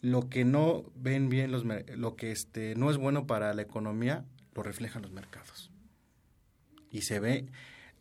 lo 0.02 0.30
que 0.30 0.46
no 0.46 0.86
ven 0.96 1.30
bien 1.30 1.52
los 1.52 1.64
lo 1.96 2.16
que 2.16 2.32
este 2.32 2.76
no 2.76 2.92
es 2.92 2.98
bueno 2.98 3.26
para 3.26 3.54
la 3.54 3.64
economía 3.64 4.26
lo 4.54 4.64
reflejan 4.64 5.02
los 5.02 5.12
mercados 5.12 5.72
y 6.92 7.02
se 7.02 7.20
ve 7.20 7.48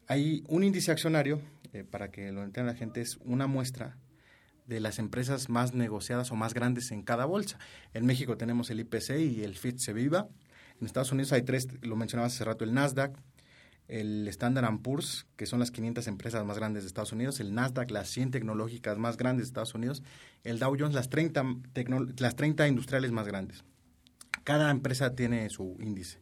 hay 0.06 0.44
un 0.48 0.62
índice 0.62 0.92
accionario 0.92 1.40
eh, 1.76 1.84
para 1.84 2.10
que 2.10 2.32
lo 2.32 2.42
entienda 2.42 2.72
la 2.72 2.78
gente, 2.78 3.00
es 3.00 3.18
una 3.24 3.46
muestra 3.46 3.96
de 4.66 4.80
las 4.80 4.98
empresas 4.98 5.48
más 5.48 5.74
negociadas 5.74 6.30
o 6.32 6.36
más 6.36 6.54
grandes 6.54 6.90
en 6.90 7.02
cada 7.02 7.24
bolsa. 7.24 7.58
En 7.94 8.04
México 8.06 8.36
tenemos 8.36 8.70
el 8.70 8.80
IPC 8.80 9.18
y 9.20 9.44
el 9.44 9.54
FIT 9.54 9.92
Viva. 9.92 10.28
En 10.80 10.86
Estados 10.86 11.12
Unidos 11.12 11.32
hay 11.32 11.42
tres, 11.42 11.68
lo 11.82 11.96
mencionabas 11.96 12.34
hace 12.34 12.44
rato, 12.44 12.64
el 12.64 12.74
Nasdaq, 12.74 13.16
el 13.88 14.26
Standard 14.28 14.80
Poor's, 14.80 15.26
que 15.36 15.46
son 15.46 15.60
las 15.60 15.70
500 15.70 16.06
empresas 16.08 16.44
más 16.44 16.58
grandes 16.58 16.82
de 16.82 16.88
Estados 16.88 17.12
Unidos, 17.12 17.40
el 17.40 17.54
Nasdaq, 17.54 17.90
las 17.90 18.08
100 18.08 18.32
tecnológicas 18.32 18.98
más 18.98 19.16
grandes 19.16 19.46
de 19.46 19.48
Estados 19.50 19.74
Unidos, 19.74 20.02
el 20.42 20.58
Dow 20.58 20.76
Jones, 20.78 20.94
las 20.94 21.08
30, 21.08 21.44
las 22.18 22.36
30 22.36 22.66
industriales 22.68 23.12
más 23.12 23.26
grandes. 23.26 23.64
Cada 24.44 24.70
empresa 24.70 25.14
tiene 25.14 25.48
su 25.50 25.76
índice. 25.80 26.18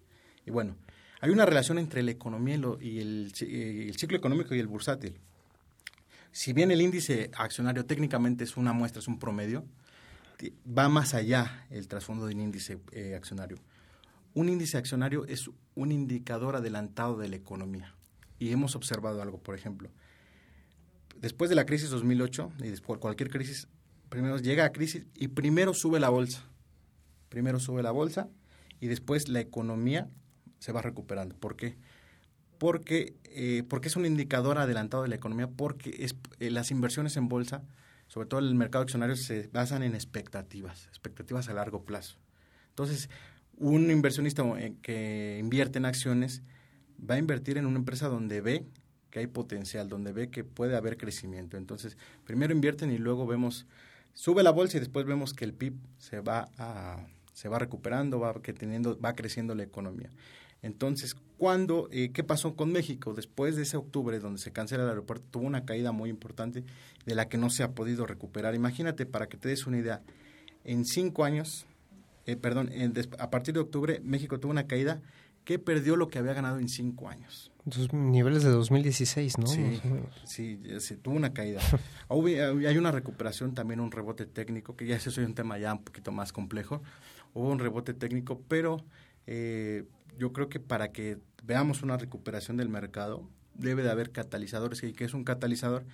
Y 0.46 0.50
bueno, 0.50 0.76
hay 1.20 1.30
una 1.30 1.46
relación 1.46 1.78
entre 1.78 2.02
la 2.02 2.10
economía 2.10 2.60
y, 2.80 3.00
el, 3.00 3.32
el 3.40 3.96
ciclo 3.96 4.18
económico 4.18 4.54
y 4.54 4.60
el 4.60 4.66
bursátil. 4.66 5.18
Si 6.34 6.52
bien 6.52 6.72
el 6.72 6.80
índice 6.80 7.30
accionario 7.36 7.86
técnicamente 7.86 8.42
es 8.42 8.56
una 8.56 8.72
muestra, 8.72 8.98
es 8.98 9.06
un 9.06 9.20
promedio, 9.20 9.64
va 10.66 10.88
más 10.88 11.14
allá 11.14 11.64
el 11.70 11.86
trasfondo 11.86 12.26
del 12.26 12.40
índice 12.40 12.80
eh, 12.90 13.14
accionario. 13.14 13.56
Un 14.34 14.48
índice 14.48 14.76
accionario 14.76 15.26
es 15.26 15.48
un 15.76 15.92
indicador 15.92 16.56
adelantado 16.56 17.16
de 17.18 17.28
la 17.28 17.36
economía. 17.36 17.94
Y 18.40 18.50
hemos 18.50 18.74
observado 18.74 19.22
algo, 19.22 19.38
por 19.38 19.54
ejemplo, 19.54 19.90
después 21.20 21.50
de 21.50 21.54
la 21.54 21.66
crisis 21.66 21.90
2008 21.90 22.50
y 22.64 22.68
después 22.68 22.96
de 22.96 23.00
cualquier 23.02 23.30
crisis, 23.30 23.68
primero 24.08 24.36
llega 24.38 24.64
a 24.64 24.72
crisis 24.72 25.06
y 25.14 25.28
primero 25.28 25.72
sube 25.72 26.00
la 26.00 26.08
bolsa. 26.08 26.42
Primero 27.28 27.60
sube 27.60 27.80
la 27.80 27.92
bolsa 27.92 28.28
y 28.80 28.88
después 28.88 29.28
la 29.28 29.38
economía 29.38 30.10
se 30.58 30.72
va 30.72 30.82
recuperando. 30.82 31.36
¿Por 31.36 31.54
qué? 31.54 31.76
Porque, 32.58 33.14
eh, 33.24 33.62
porque 33.68 33.88
es 33.88 33.96
un 33.96 34.06
indicador 34.06 34.58
adelantado 34.58 35.02
de 35.02 35.08
la 35.08 35.16
economía, 35.16 35.48
porque 35.48 35.94
es, 35.98 36.14
eh, 36.40 36.50
las 36.50 36.70
inversiones 36.70 37.16
en 37.16 37.28
bolsa 37.28 37.62
sobre 38.14 38.28
todo 38.28 38.40
el 38.40 38.54
mercado 38.54 38.82
accionario, 38.82 39.16
se 39.16 39.48
basan 39.52 39.82
en 39.82 39.94
expectativas, 39.94 40.86
expectativas 40.86 41.48
a 41.48 41.54
largo 41.54 41.84
plazo. 41.84 42.16
Entonces, 42.68 43.10
un 43.56 43.90
inversionista 43.90 44.42
eh, 44.58 44.74
que 44.82 45.38
invierte 45.40 45.78
en 45.78 45.84
acciones 45.84 46.42
va 46.98 47.16
a 47.16 47.18
invertir 47.18 47.58
en 47.58 47.66
una 47.66 47.78
empresa 47.78 48.08
donde 48.08 48.40
ve 48.40 48.66
que 49.10 49.20
hay 49.20 49.26
potencial, 49.26 49.88
donde 49.88 50.12
ve 50.12 50.30
que 50.30 50.44
puede 50.44 50.76
haber 50.76 50.96
crecimiento. 50.96 51.56
Entonces, 51.56 51.96
primero 52.24 52.52
invierten 52.52 52.92
y 52.92 52.98
luego 52.98 53.26
vemos, 53.26 53.66
sube 54.12 54.42
la 54.42 54.50
bolsa 54.50 54.76
y 54.76 54.80
después 54.80 55.06
vemos 55.06 55.34
que 55.34 55.44
el 55.44 55.54
PIB 55.54 55.74
se 55.98 56.20
va 56.20 56.48
a, 56.58 57.06
se 57.32 57.48
va 57.48 57.58
recuperando, 57.58 58.18
va 58.20 58.40
que 58.42 58.52
teniendo, 58.52 58.98
va 59.00 59.14
creciendo 59.14 59.54
la 59.54 59.62
economía. 59.62 60.10
Entonces, 60.64 61.14
¿cuándo, 61.36 61.90
eh, 61.92 62.10
qué 62.14 62.24
pasó 62.24 62.56
con 62.56 62.72
México? 62.72 63.12
Después 63.12 63.54
de 63.54 63.62
ese 63.62 63.76
octubre, 63.76 64.18
donde 64.18 64.40
se 64.40 64.50
cancela 64.50 64.84
el 64.84 64.88
aeropuerto, 64.88 65.26
tuvo 65.30 65.44
una 65.44 65.66
caída 65.66 65.92
muy 65.92 66.08
importante 66.08 66.64
de 67.04 67.14
la 67.14 67.28
que 67.28 67.36
no 67.36 67.50
se 67.50 67.62
ha 67.62 67.72
podido 67.72 68.06
recuperar. 68.06 68.54
Imagínate, 68.54 69.04
para 69.04 69.28
que 69.28 69.36
te 69.36 69.50
des 69.50 69.66
una 69.66 69.76
idea, 69.76 70.00
en 70.64 70.86
cinco 70.86 71.24
años, 71.24 71.66
eh, 72.24 72.36
perdón, 72.36 72.70
a 73.18 73.28
partir 73.28 73.52
de 73.52 73.60
octubre, 73.60 74.00
México 74.02 74.40
tuvo 74.40 74.52
una 74.52 74.66
caída 74.66 75.02
que 75.44 75.58
perdió 75.58 75.96
lo 75.96 76.08
que 76.08 76.18
había 76.18 76.32
ganado 76.32 76.58
en 76.58 76.70
cinco 76.70 77.10
años. 77.10 77.52
Los 77.66 77.92
niveles 77.92 78.42
de 78.42 78.48
2016, 78.48 79.36
¿no? 79.36 79.46
Sí, 79.46 79.82
sí, 80.24 80.58
sí, 80.78 80.96
tuvo 80.96 81.14
una 81.14 81.34
caída. 81.34 81.60
hay 82.08 82.78
una 82.78 82.90
recuperación, 82.90 83.52
también 83.52 83.80
un 83.80 83.90
rebote 83.90 84.24
técnico, 84.24 84.76
que 84.76 84.86
ya 84.86 84.96
ese 84.96 85.10
es 85.10 85.18
un 85.18 85.34
tema 85.34 85.58
ya 85.58 85.74
un 85.74 85.84
poquito 85.84 86.10
más 86.10 86.32
complejo. 86.32 86.82
Hubo 87.34 87.50
un 87.50 87.58
rebote 87.58 87.92
técnico, 87.92 88.40
pero 88.48 88.78
eh, 89.26 89.84
yo 90.18 90.32
creo 90.32 90.48
que 90.48 90.60
para 90.60 90.92
que 90.92 91.18
veamos 91.42 91.82
una 91.82 91.96
recuperación 91.96 92.56
del 92.56 92.68
mercado, 92.68 93.28
debe 93.54 93.82
de 93.82 93.90
haber 93.90 94.10
catalizadores. 94.10 94.82
¿Y 94.82 94.92
qué 94.92 95.04
es 95.04 95.14
un 95.14 95.24
catalizador? 95.24 95.84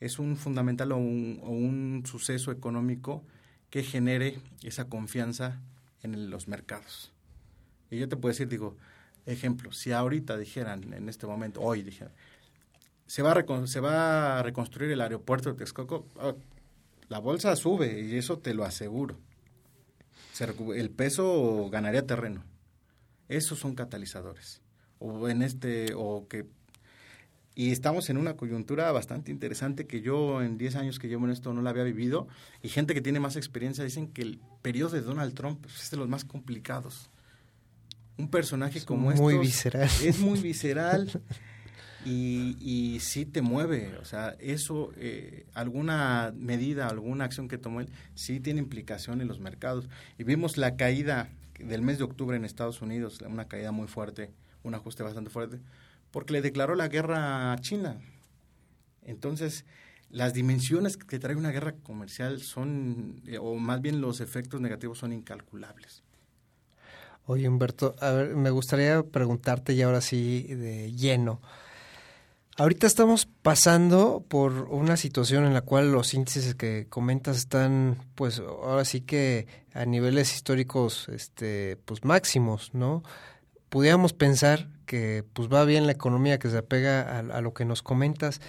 Es 0.00 0.18
un 0.18 0.36
fundamental 0.36 0.92
o 0.92 0.96
un, 0.96 2.02
suceso 2.06 2.52
económico 2.52 3.24
que 3.70 3.82
genere 3.82 4.38
esa 4.62 4.86
confianza 4.88 5.60
en 6.02 6.30
los 6.30 6.48
mercados. 6.48 7.12
Y 7.90 7.98
yo 7.98 8.08
te 8.08 8.16
puedo 8.16 8.32
decir, 8.32 8.48
digo, 8.48 8.76
ejemplo, 9.26 9.72
si 9.72 9.92
ahorita 9.92 10.36
dijeran, 10.36 10.92
en 10.92 11.08
este 11.08 11.26
momento, 11.26 11.60
hoy 11.60 11.82
dijeran, 11.82 12.12
se 13.06 13.22
va 13.22 13.32
a, 13.32 13.66
se 13.66 13.80
va 13.80 14.38
a 14.38 14.42
reconstruir 14.42 14.90
el 14.92 15.00
aeropuerto 15.00 15.50
de 15.50 15.56
Texcoco, 15.56 16.06
ah, 16.18 16.34
la 17.08 17.18
bolsa 17.18 17.56
sube 17.56 18.02
y 18.02 18.16
eso 18.16 18.38
te 18.38 18.54
lo 18.54 18.64
aseguro. 18.64 19.16
el 20.74 20.90
peso 20.90 21.68
ganaría 21.70 22.06
terreno. 22.06 22.44
Esos 23.28 23.58
son 23.58 23.74
catalizadores. 23.74 24.62
O 24.98 25.28
en 25.28 25.42
este, 25.42 25.92
o 25.94 26.26
que 26.28 26.46
y 27.58 27.72
estamos 27.72 28.08
en 28.08 28.18
una 28.18 28.36
coyuntura 28.36 28.92
bastante 28.92 29.32
interesante 29.32 29.88
que 29.88 30.00
yo 30.00 30.42
en 30.42 30.58
10 30.58 30.76
años 30.76 31.00
que 31.00 31.08
llevo 31.08 31.24
en 31.24 31.32
esto 31.32 31.52
no 31.52 31.60
la 31.60 31.70
había 31.70 31.82
vivido 31.82 32.28
y 32.62 32.68
gente 32.68 32.94
que 32.94 33.00
tiene 33.00 33.18
más 33.18 33.34
experiencia 33.34 33.82
dicen 33.82 34.06
que 34.06 34.22
el 34.22 34.40
periodo 34.62 34.90
de 34.90 35.00
Donald 35.00 35.34
Trump 35.34 35.66
es 35.66 35.90
de 35.90 35.96
los 35.96 36.08
más 36.08 36.24
complicados. 36.24 37.10
Un 38.16 38.30
personaje 38.30 38.80
como 38.84 39.10
este 39.10 39.20
muy 39.20 39.38
visceral. 39.38 39.90
es 40.04 40.20
muy 40.20 40.40
visceral 40.40 41.10
y, 42.04 42.56
y 42.60 43.00
sí 43.00 43.26
te 43.26 43.42
mueve, 43.42 43.96
o 44.00 44.04
sea, 44.04 44.36
eso, 44.38 44.92
eh, 44.96 45.44
alguna 45.52 46.32
medida, 46.36 46.86
alguna 46.86 47.24
acción 47.24 47.48
que 47.48 47.58
tomó 47.58 47.80
él, 47.80 47.88
sí 48.14 48.38
tiene 48.38 48.60
implicación 48.60 49.20
en 49.20 49.26
los 49.26 49.40
mercados. 49.40 49.88
Y 50.16 50.22
vimos 50.22 50.58
la 50.58 50.76
caída 50.76 51.28
del 51.58 51.82
mes 51.82 51.98
de 51.98 52.04
octubre 52.04 52.36
en 52.36 52.44
Estados 52.44 52.82
Unidos, 52.82 53.20
una 53.22 53.48
caída 53.48 53.72
muy 53.72 53.88
fuerte, 53.88 54.32
un 54.62 54.74
ajuste 54.74 55.02
bastante 55.02 55.30
fuerte, 55.30 55.60
porque 56.10 56.32
le 56.32 56.42
declaró 56.42 56.74
la 56.74 56.88
guerra 56.88 57.52
a 57.52 57.58
China. 57.58 58.00
Entonces, 59.02 59.64
las 60.10 60.34
dimensiones 60.34 60.96
que 60.96 61.18
trae 61.18 61.36
una 61.36 61.50
guerra 61.50 61.74
comercial 61.82 62.40
son, 62.40 63.20
eh, 63.26 63.38
o 63.38 63.54
más 63.56 63.80
bien 63.80 64.00
los 64.00 64.20
efectos 64.20 64.60
negativos 64.60 64.98
son 64.98 65.12
incalculables. 65.12 66.02
Oye, 67.26 67.46
Humberto, 67.46 67.94
a 68.00 68.10
ver, 68.12 68.34
me 68.36 68.48
gustaría 68.50 69.02
preguntarte 69.02 69.76
ya 69.76 69.84
ahora 69.84 70.00
sí 70.00 70.44
de 70.44 70.92
lleno. 70.92 71.42
Ahorita 72.60 72.88
estamos 72.88 73.26
pasando 73.26 74.24
por 74.26 74.66
una 74.72 74.96
situación 74.96 75.44
en 75.44 75.54
la 75.54 75.60
cual 75.60 75.92
los 75.92 76.12
índices 76.12 76.56
que 76.56 76.88
comentas 76.88 77.36
están, 77.36 77.98
pues 78.16 78.40
ahora 78.40 78.84
sí 78.84 79.00
que 79.00 79.46
a 79.74 79.84
niveles 79.84 80.34
históricos, 80.34 81.08
este, 81.08 81.76
pues 81.84 82.04
máximos, 82.04 82.74
¿no? 82.74 83.04
Pudiéramos 83.68 84.12
pensar 84.12 84.66
que 84.86 85.24
pues 85.34 85.48
va 85.48 85.64
bien 85.64 85.86
la 85.86 85.92
economía 85.92 86.40
que 86.40 86.50
se 86.50 86.58
apega 86.58 87.02
a, 87.02 87.18
a 87.20 87.40
lo 87.42 87.54
que 87.54 87.64
nos 87.64 87.84
comentas 87.84 88.40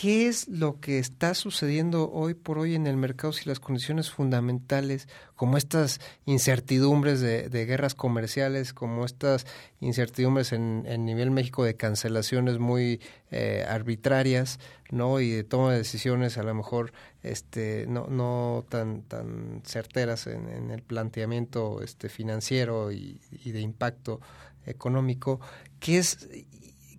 ¿Qué 0.00 0.28
es 0.28 0.46
lo 0.46 0.78
que 0.78 1.00
está 1.00 1.34
sucediendo 1.34 2.12
hoy 2.12 2.34
por 2.34 2.60
hoy 2.60 2.76
en 2.76 2.86
el 2.86 2.96
mercado 2.96 3.32
si 3.32 3.48
las 3.48 3.58
condiciones 3.58 4.12
fundamentales, 4.12 5.08
como 5.34 5.56
estas 5.56 6.00
incertidumbres 6.24 7.20
de, 7.20 7.48
guerras 7.66 7.96
comerciales, 7.96 8.72
como 8.72 9.04
estas 9.04 9.44
incertidumbres 9.80 10.52
en, 10.52 10.84
nivel 11.04 11.32
México 11.32 11.64
de 11.64 11.74
cancelaciones 11.74 12.60
muy 12.60 13.00
eh, 13.32 13.66
arbitrarias, 13.68 14.60
¿no? 14.92 15.18
Y 15.18 15.30
de 15.30 15.42
toma 15.42 15.72
de 15.72 15.78
decisiones 15.78 16.38
a 16.38 16.44
lo 16.44 16.54
mejor 16.54 16.92
este, 17.24 17.86
no, 17.88 18.06
no 18.06 18.66
tan, 18.68 19.02
tan 19.02 19.62
certeras 19.64 20.28
en, 20.28 20.70
el 20.70 20.82
planteamiento 20.82 21.82
este, 21.82 22.08
financiero 22.08 22.92
y 22.92 23.18
de 23.44 23.60
impacto 23.60 24.20
económico, 24.64 25.40
¿qué 25.80 25.98
es 25.98 26.28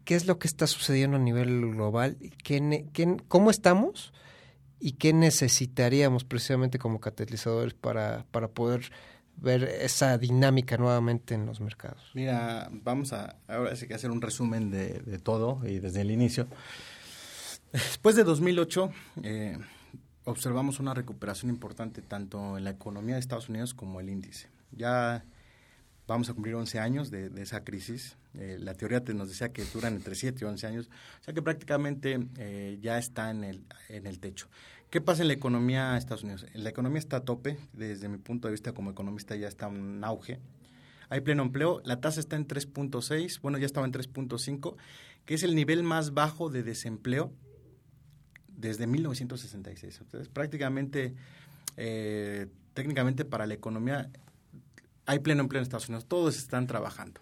qué 0.10 0.16
es 0.16 0.26
lo 0.26 0.40
que 0.40 0.48
está 0.48 0.66
sucediendo 0.66 1.18
a 1.18 1.20
nivel 1.20 1.62
global, 1.70 2.18
cómo 3.28 3.52
estamos 3.52 4.12
y 4.80 4.94
qué 4.94 5.14
necesitaríamos 5.14 6.24
precisamente 6.24 6.80
como 6.80 7.00
catalizadores 7.00 7.76
para, 7.76 8.26
para 8.32 8.48
poder 8.48 8.92
ver 9.36 9.66
esa 9.66 10.18
dinámica 10.18 10.78
nuevamente 10.78 11.36
en 11.36 11.46
los 11.46 11.62
mercados. 11.62 12.10
Mira, 12.16 12.72
vamos 12.72 13.14
a 13.14 13.36
ahora 13.48 13.76
sí 13.76 13.88
que 13.88 13.94
hacer 13.94 14.10
un 14.10 14.20
resumen 14.20 14.72
de, 14.72 15.20
todo 15.20 15.62
y 15.64 15.78
desde 15.78 16.02
el 16.02 16.10
inicio. 16.10 16.48
Después 17.72 18.16
de 18.16 18.24
2008 18.24 18.92
eh, 19.22 19.60
observamos 20.24 20.80
una 20.80 20.96
recuperación 20.96 21.52
importante 21.52 22.02
tanto 22.02 22.58
en 22.58 22.64
la 22.64 22.72
economía 22.72 23.14
de 23.14 23.22
Estados 23.22 23.48
Unidos 23.48 23.76
como 23.76 24.00
el 24.00 24.10
índice. 24.10 24.50
Ya 24.72 25.24
vamos 26.08 26.32
a 26.32 26.34
cumplir 26.34 26.56
11 26.56 26.80
años 26.80 27.12
de, 27.12 27.30
esa 27.40 27.64
crisis. 27.64 28.18
Eh, 28.36 28.58
la 28.60 28.76
teoría 28.76 29.04
te 29.04 29.14
nos 29.14 29.30
decía 29.30 29.52
que 29.52 29.64
duran 29.66 29.96
entre 29.96 30.16
7 30.16 30.38
y 30.42 30.44
11 30.46 30.68
años, 30.68 30.90
o 31.20 31.24
sea 31.24 31.34
que 31.34 31.42
prácticamente 31.42 32.20
eh, 32.38 32.78
ya 32.82 32.98
está 32.98 33.32
en 33.32 33.44
el, 33.44 33.64
en 33.90 34.06
el 34.06 34.20
techo. 34.20 34.48
¿Qué 34.90 35.02
pasa 35.02 35.22
en 35.22 35.28
la 35.28 35.34
economía 35.34 35.92
de 35.92 36.00
Estados 36.00 36.24
Unidos? 36.24 36.46
La 36.54 36.70
economía 36.70 37.00
está 37.00 37.18
a 37.18 37.22
tope, 37.22 37.58
desde 37.74 38.08
mi 38.10 38.18
punto 38.18 38.48
de 38.48 38.54
vista 38.54 38.74
como 38.74 38.92
economista 38.92 39.36
ya 39.36 39.48
está 39.48 39.68
en 39.68 40.04
auge. 40.04 40.40
Hay 41.10 41.22
pleno 41.22 41.44
empleo, 41.44 41.82
la 41.86 42.00
tasa 42.02 42.20
está 42.20 42.36
en 42.36 42.48
3.6, 42.48 43.42
bueno, 43.42 43.58
ya 43.58 43.66
estaba 43.66 43.86
en 43.86 43.94
3.5, 43.94 44.76
que 45.26 45.34
es 45.34 45.44
el 45.44 45.56
nivel 45.56 45.84
más 45.84 46.14
bajo 46.14 46.50
de 46.50 46.62
desempleo 46.62 47.34
desde 48.48 48.86
1966. 48.86 50.02
Entonces, 50.02 50.30
prácticamente, 50.30 51.16
eh, 51.78 52.48
técnicamente 52.74 53.26
para 53.26 53.48
la 53.48 53.56
economía 53.56 54.10
hay 55.06 55.20
pleno 55.20 55.42
empleo 55.42 55.60
en 55.60 55.64
Estados 55.64 55.90
Unidos, 55.90 56.06
todos 56.08 56.38
están 56.38 56.68
trabajando. 56.68 57.22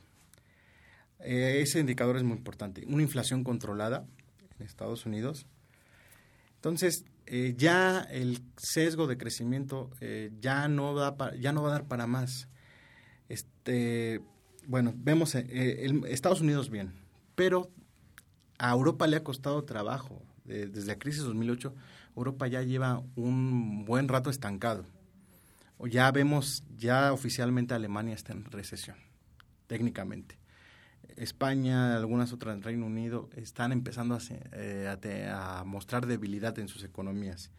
Eh, 1.20 1.62
ese 1.62 1.80
indicador 1.80 2.18
es 2.18 2.24
muy 2.24 2.38
importante. 2.38 2.86
Una 2.88 3.04
inflación 3.04 3.44
controlada 3.44 4.06
en 4.60 4.66
Estados 4.66 5.06
Unidos. 5.06 5.46
Entonces, 6.56 7.06
eh, 7.26 7.54
ya 7.58 8.02
el 8.02 8.42
sesgo 8.58 9.08
de 9.08 9.18
crecimiento 9.18 9.90
eh, 10.00 10.32
ya, 10.40 10.68
no 10.68 10.96
da 10.96 11.36
ya 11.40 11.52
no 11.52 11.64
va 11.64 11.70
a 11.70 11.74
dar 11.74 11.88
para 11.88 12.08
más. 12.08 12.48
Este, 13.30 14.22
bueno, 14.66 14.94
vemos 14.96 15.36
Estados 15.36 16.42
Unidos 16.42 16.70
bien, 16.70 16.94
pero 17.36 17.70
a 18.58 18.72
Europa 18.72 19.08
le 19.08 19.18
ha 19.18 19.24
costado 19.24 19.64
trabajo. 19.64 20.22
desde 20.46 20.86
la 20.86 20.98
crisis 20.98 21.24
2008, 21.24 21.74
Europa 22.16 22.48
ya 22.48 22.62
lleva 22.62 23.04
un 23.16 23.84
buen 23.86 24.08
rato 24.08 24.30
estancado. 24.30 24.86
Ya 25.92 26.10
vemos, 26.12 26.64
ya 26.78 27.14
oficialmente 27.14 27.74
Alemania 27.74 28.16
está 28.16 28.34
en 28.34 28.46
recesión, 28.46 28.98
técnicamente. 29.68 30.38
España, 31.18 31.96
algunas 31.98 32.32
otras 32.32 32.56
en 32.56 32.62
Reino 32.62 32.86
Unido, 32.86 33.30
están 33.36 33.72
empezando 33.72 34.16
a, 34.16 34.20
eh, 34.54 35.30
a, 35.32 35.64
mostrar 35.66 36.06
debilidad 36.06 36.58
en 36.60 36.68
sus 36.68 36.84
economías. 36.84 37.52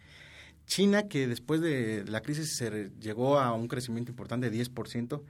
China, 0.67 1.09
que 1.09 1.27
después 1.27 1.61
de 1.61 2.05
la 2.07 2.21
crisis 2.21 2.57
se 2.57 2.91
llegó 3.01 3.39
a 3.39 3.53
un 3.53 3.69
crecimiento 3.69 4.13
importante 4.13 4.51
de 4.51 4.65
10%, 4.65 5.23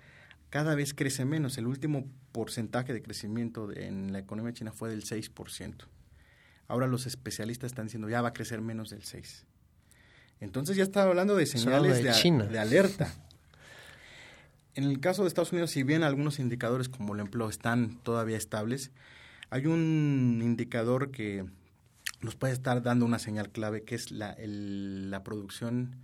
cada 0.50 0.74
vez 0.74 0.94
crece 0.94 1.24
menos. 1.24 1.58
El 1.58 1.66
último 1.66 2.06
porcentaje 2.32 2.92
de 2.92 3.02
crecimiento 3.02 3.70
en 3.72 4.12
la 4.12 4.18
economía 4.18 4.52
china 4.52 4.72
fue 4.72 4.90
del 4.90 5.04
6%. 5.04 5.74
Ahora 6.66 6.86
los 6.86 7.06
especialistas 7.06 7.72
están 7.72 7.86
diciendo 7.86 8.08
ya 8.08 8.20
va 8.20 8.28
a 8.28 8.32
crecer 8.32 8.60
menos 8.60 8.90
del 8.90 9.02
6%. 9.02 9.44
Entonces 10.40 10.76
ya 10.76 10.84
está 10.84 11.02
hablando 11.02 11.34
de 11.34 11.46
señales 11.46 11.96
de, 12.02 12.48
de 12.48 12.58
alerta. 12.58 13.12
En 14.78 14.84
el 14.84 15.00
caso 15.00 15.22
de 15.22 15.28
Estados 15.28 15.50
Unidos, 15.50 15.72
si 15.72 15.82
bien 15.82 16.04
algunos 16.04 16.38
indicadores 16.38 16.88
como 16.88 17.12
el 17.12 17.18
empleo 17.18 17.48
están 17.48 17.98
todavía 18.04 18.36
estables, 18.36 18.92
hay 19.50 19.66
un 19.66 20.38
indicador 20.40 21.10
que 21.10 21.44
nos 22.20 22.36
puede 22.36 22.52
estar 22.52 22.80
dando 22.80 23.04
una 23.04 23.18
señal 23.18 23.50
clave, 23.50 23.82
que 23.82 23.96
es 23.96 24.12
la, 24.12 24.36
producción 25.24 25.96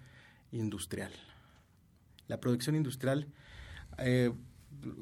industrial. 0.51 1.12
La 2.27 2.41
producción 2.41 2.75
industrial, 2.75 3.29
eh, 3.99 4.33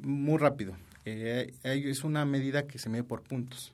muy 0.03 0.37
rápido, 0.37 0.77
eh, 1.07 1.55
es 1.63 2.05
una 2.05 2.27
medida 2.27 2.67
que 2.67 2.79
se 2.79 2.91
mide 2.91 3.05
por 3.05 3.23
puntos. 3.23 3.73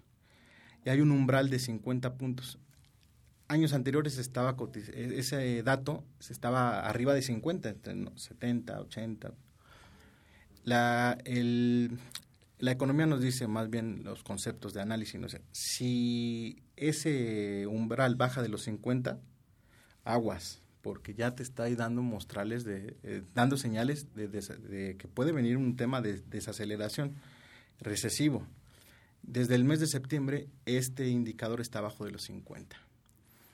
Y 0.84 0.90
hay 0.90 1.00
un 1.00 1.10
umbral 1.10 1.50
de 1.50 1.58
50 1.58 2.14
puntos. 2.14 2.60
Años 3.48 3.72
anteriores 3.72 4.16
estaba 4.18 4.54
ese 4.94 5.60
dato 5.64 6.04
se 6.20 6.32
estaba 6.32 6.86
arriba 6.88 7.14
de 7.14 7.22
50, 7.22 7.68
entre 7.68 7.94
70, 8.14 8.80
80, 8.80 9.32
la, 10.68 11.18
el, 11.24 11.98
la 12.58 12.72
economía 12.72 13.06
nos 13.06 13.20
dice 13.20 13.46
más 13.46 13.70
bien 13.70 14.02
los 14.04 14.22
conceptos 14.22 14.74
de 14.74 14.82
análisis. 14.82 15.20
¿no? 15.20 15.28
si 15.52 16.62
ese 16.76 17.66
umbral 17.66 18.16
baja 18.16 18.42
de 18.42 18.48
los 18.48 18.62
50, 18.62 19.18
aguas, 20.04 20.62
porque 20.82 21.14
ya 21.14 21.34
te 21.34 21.42
está 21.42 21.64
ahí 21.64 21.74
dando 21.74 22.02
mostrales, 22.02 22.64
de, 22.64 22.96
eh, 23.02 23.22
dando 23.34 23.56
señales 23.56 24.06
de, 24.14 24.96
que 24.98 25.08
puede 25.08 25.32
venir 25.32 25.56
un 25.56 25.76
tema 25.76 26.00
de 26.00 26.20
desaceleración 26.30 27.14
recesivo. 27.80 28.46
Desde 29.22 29.54
el 29.54 29.64
mes 29.64 29.80
de 29.80 29.86
septiembre, 29.86 30.48
este 30.64 31.08
indicador 31.08 31.60
está 31.60 31.80
abajo 31.80 32.04
de 32.04 32.12
los 32.12 32.22
50. 32.22 32.76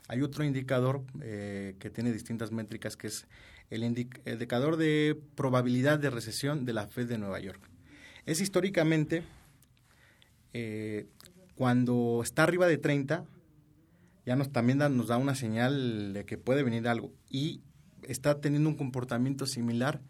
Hay 0.09 0.21
otro 0.23 0.45
indicador 0.45 1.03
eh, 1.23 1.77
que 1.79 1.91
tiene 1.91 2.13
distintas 2.13 2.53
métricas, 2.53 2.97
que 2.97 3.07
es 3.07 3.27
el 3.71 3.85
indicador 3.85 4.77
de 4.77 5.21
probabilidad 5.35 5.99
de 5.99 6.11
recesión 6.11 6.65
de 6.65 6.73
la 6.73 6.87
Fed 6.87 7.09
de 7.09 7.19
Nueva 7.19 7.41
York. 7.41 7.61
Es 8.27 8.41
históricamente 8.41 9.23
eh, 10.53 11.07
cuando 11.57 12.21
está 12.23 12.45
arriba 12.45 12.67
de 12.67 12.79
30, 12.79 13.25
ya 14.27 14.37
nos 14.37 14.51
también 14.51 14.79
nos 14.79 15.09
da 15.09 15.17
una 15.17 15.35
señal 15.35 16.13
de 16.13 16.25
que 16.25 16.39
puede 16.39 16.63
venir 16.63 16.89
algo 16.89 17.13
y 17.29 17.61
está 18.03 18.41
teniendo 18.41 18.69
un 18.69 18.77
comportamiento 18.77 19.47
similar 19.47 20.01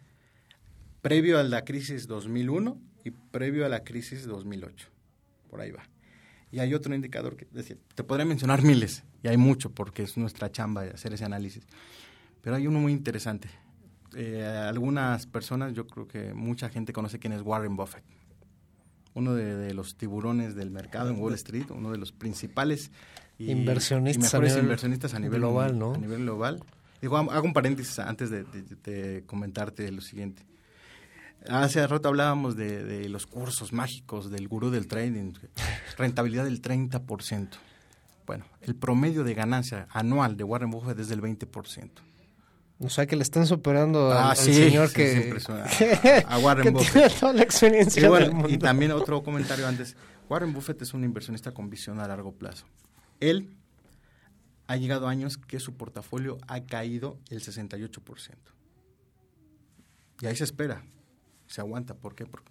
previo 1.02 1.38
a 1.38 1.42
la 1.42 1.64
crisis 1.64 2.06
2001 2.06 2.80
y 3.04 3.10
previo 3.10 3.66
a 3.66 3.68
la 3.68 3.84
crisis 3.84 4.26
2008. 4.26 4.88
Por 5.50 5.60
ahí 5.60 5.70
va. 5.70 5.88
Y 6.50 6.60
hay 6.60 6.72
otro 6.72 6.94
indicador 6.94 7.36
que 7.36 7.46
te 7.46 8.04
podría 8.04 8.24
mencionar 8.24 8.62
miles, 8.62 9.02
y 9.22 9.28
hay 9.28 9.36
mucho 9.36 9.70
porque 9.70 10.04
es 10.04 10.16
nuestra 10.16 10.52
chamba 10.52 10.82
hacer 10.82 11.12
ese 11.12 11.24
análisis. 11.24 11.66
Pero 12.44 12.56
hay 12.56 12.66
uno 12.66 12.78
muy 12.78 12.92
interesante. 12.92 13.48
Eh, 14.14 14.44
algunas 14.44 15.26
personas, 15.26 15.72
yo 15.72 15.86
creo 15.86 16.06
que 16.06 16.34
mucha 16.34 16.68
gente 16.68 16.92
conoce 16.92 17.18
quién 17.18 17.32
es 17.32 17.40
Warren 17.40 17.74
Buffett. 17.74 18.04
Uno 19.14 19.34
de, 19.34 19.72
los 19.72 19.96
tiburones 19.96 20.54
del 20.54 20.70
mercado 20.70 21.08
en 21.08 21.18
Wall 21.18 21.32
Street, 21.34 21.66
uno 21.70 21.90
de 21.90 21.96
los 21.96 22.12
principales 22.12 22.90
inversionistas, 23.38 24.34
mejores 24.34 24.56
inversionistas 24.58 25.14
a 25.14 25.20
nivel 25.20 25.40
global, 25.40 25.78
¿no? 25.78 25.94
A 25.94 25.98
nivel 25.98 26.22
global. 26.22 26.62
Digo, 27.00 27.16
hago 27.16 27.46
un 27.46 27.54
paréntesis 27.54 27.98
antes 28.00 28.30
de, 28.30 29.24
comentarte 29.26 29.90
lo 29.90 30.02
siguiente. 30.02 30.42
Hace 31.48 31.86
rato 31.86 32.08
hablábamos 32.08 32.56
de, 32.56 32.84
de, 32.84 33.08
los 33.08 33.26
cursos 33.26 33.72
mágicos 33.72 34.30
del 34.30 34.48
gurú 34.48 34.70
del 34.70 34.86
trading, 34.86 35.32
rentabilidad 35.96 36.44
del 36.44 36.60
30%. 36.60 37.48
Bueno, 38.26 38.44
el 38.60 38.74
promedio 38.74 39.24
de 39.24 39.32
ganancia 39.32 39.86
anual 39.90 40.36
de 40.36 40.44
Warren 40.44 40.70
Buffett 40.70 40.98
es 40.98 41.08
del 41.08 41.22
20%. 41.22 41.90
O 42.84 42.90
sea, 42.90 43.06
que 43.06 43.16
le 43.16 43.22
están 43.22 43.46
superando 43.46 44.12
ah, 44.12 44.32
al, 44.32 44.36
señor 44.36 44.92
que, 44.92 45.34
a 46.28 46.38
Warren 46.38 46.74
Buffett. 46.74 46.92
tiene 46.92 47.10
toda 47.10 47.32
la 47.32 47.42
experiencia 47.42 48.10
Y 48.48 48.58
también 48.58 48.92
otro 48.92 49.22
comentario 49.22 49.66
antes. 49.66 49.96
Warren 50.28 50.52
Buffett 50.52 50.82
es 50.82 50.92
un 50.92 51.02
inversionista 51.02 51.52
con 51.52 51.70
visión 51.70 51.98
a 52.00 52.08
largo 52.08 52.32
plazo. 52.32 52.66
Él 53.20 53.56
ha 54.66 54.76
llegado 54.76 55.08
a 55.08 55.10
años 55.10 55.38
que 55.38 55.60
su 55.60 55.74
portafolio 55.74 56.38
ha 56.46 56.60
caído 56.64 57.18
el 57.30 57.40
68%. 57.40 58.34
Y 60.20 60.26
ahí 60.26 60.36
se 60.36 60.44
espera, 60.44 60.84
se 61.46 61.60
aguanta. 61.60 61.94
¿Por 61.94 62.14
qué? 62.14 62.26
Porque 62.26 62.50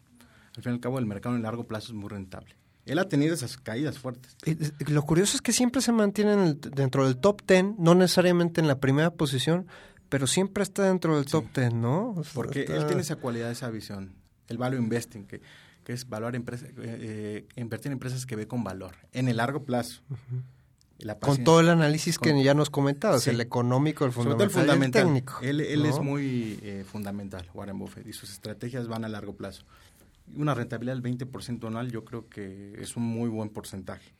al 0.56 0.64
fin 0.64 0.74
y 0.74 0.76
al 0.76 0.82
cabo 0.82 1.00
el 1.00 1.06
mercado 1.06 1.36
en 1.36 1.44
largo 1.44 1.66
plazo 1.68 1.92
es 1.92 1.94
muy 1.94 2.10
rentable. 2.10 2.56
Él 2.86 3.00
ha 3.00 3.08
tenido 3.08 3.34
esas 3.34 3.58
caídas 3.58 3.98
fuertes. 3.98 4.36
lo 4.88 5.04
curioso 5.04 5.38
es 5.38 5.42
que 5.42 5.54
siempre 5.54 5.82
se 5.82 5.94
mantiene 5.94 6.56
dentro 6.56 7.06
del 7.06 7.18
top 7.18 7.42
10, 7.48 7.78
no 7.78 7.96
necesariamente 7.96 8.60
en 8.60 8.68
la 8.68 8.80
primera 8.80 9.12
posición, 9.12 9.68
pero 10.14 10.28
siempre 10.28 10.62
está 10.62 10.84
dentro 10.84 11.16
del 11.16 11.26
top 11.26 11.46
10, 11.56 11.74
¿no? 11.74 12.14
Porque 12.36 12.66
él 12.66 12.86
tiene 12.86 13.02
esa 13.02 13.16
cualidad, 13.16 13.50
esa 13.50 13.72
visión, 13.72 14.14
el 14.48 14.60
value 14.60 14.78
investing, 14.78 15.26
que, 15.26 15.42
que 15.84 15.92
es 15.92 16.08
valorar 16.08 16.36
empresas, 16.36 16.70
eh, 16.70 16.76
eh, 16.78 17.48
invertir 17.56 17.88
en 17.88 17.94
empresas 17.94 18.28
que 18.28 18.36
ve 18.36 18.48
con 18.48 18.64
valor, 18.64 18.96
en 19.12 19.28
el 19.28 19.38
largo 19.38 19.64
plazo. 19.64 20.04
con 21.20 21.44
todo 21.44 21.62
el 21.62 21.70
análisis 21.70 22.20
que 22.20 22.44
ya 22.44 22.54
nos 22.54 22.70
comentabas, 22.70 23.26
el 23.26 23.42
económico, 23.42 24.06
el 24.06 24.12
fundamental, 24.12 24.84
el 24.84 24.92
técnico. 24.92 25.40
Él, 25.42 25.62
él 25.62 25.84
es 25.88 26.00
muy 26.00 26.60
eh, 26.62 26.86
fundamental, 26.86 27.50
Warren 27.56 27.80
Buffett, 27.80 28.06
y 28.06 28.14
sus 28.14 28.32
estrategias 28.32 28.88
van 28.88 29.06
a 29.06 29.10
largo 29.10 29.36
plazo. 29.36 29.64
Una 30.36 30.54
rentabilidad 30.54 30.96
del 30.96 31.02
20% 31.02 31.66
anual 31.66 31.90
yo 31.90 32.06
creo 32.06 32.30
que 32.30 32.80
es 32.80 32.96
un 32.96 33.02
muy 33.02 33.30
buen 33.30 33.50
porcentaje. 33.50 34.14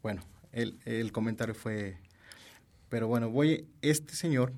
Bueno, 0.00 0.22
el, 0.52 0.78
el 0.84 1.10
comentario 1.10 1.56
fue... 1.56 1.98
Pero 2.88 3.08
bueno, 3.08 3.30
voy, 3.30 3.66
este 3.82 4.14
señor 4.14 4.52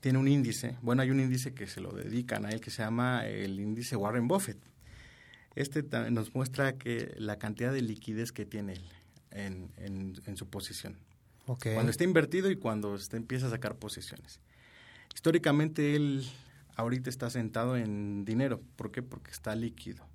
tiene 0.00 0.18
un 0.18 0.28
índice, 0.28 0.76
bueno, 0.82 1.02
hay 1.02 1.10
un 1.10 1.20
índice 1.20 1.52
que 1.52 1.66
se 1.66 1.80
lo 1.80 1.92
dedican 1.92 2.46
a 2.46 2.50
él 2.50 2.60
que 2.60 2.70
se 2.70 2.82
llama 2.82 3.26
el 3.26 3.60
índice 3.60 3.96
Warren 3.96 4.28
Buffett. 4.28 4.58
Este 5.54 5.82
nos 6.10 6.34
muestra 6.34 6.76
que 6.78 7.14
la 7.18 7.38
cantidad 7.38 7.72
de 7.72 7.82
liquidez 7.82 8.32
que 8.32 8.46
tiene 8.46 8.74
él 8.74 8.82
en, 9.30 10.36
su 10.36 10.48
posición. 10.48 10.96
Cuando 11.44 11.90
está 11.90 12.04
invertido 12.04 12.50
y 12.50 12.56
cuando 12.56 12.94
está, 12.94 13.16
empieza 13.16 13.48
a 13.48 13.50
sacar 13.50 13.76
posiciones. 13.76 14.40
Históricamente 15.14 15.96
él 15.96 16.24
ahorita 16.76 17.10
está 17.10 17.28
sentado 17.28 17.76
en 17.76 18.24
dinero. 18.24 18.62
¿Por 18.76 18.92
qué? 18.92 19.02
Porque 19.02 19.32
está 19.32 19.54
líquido. 19.54 20.06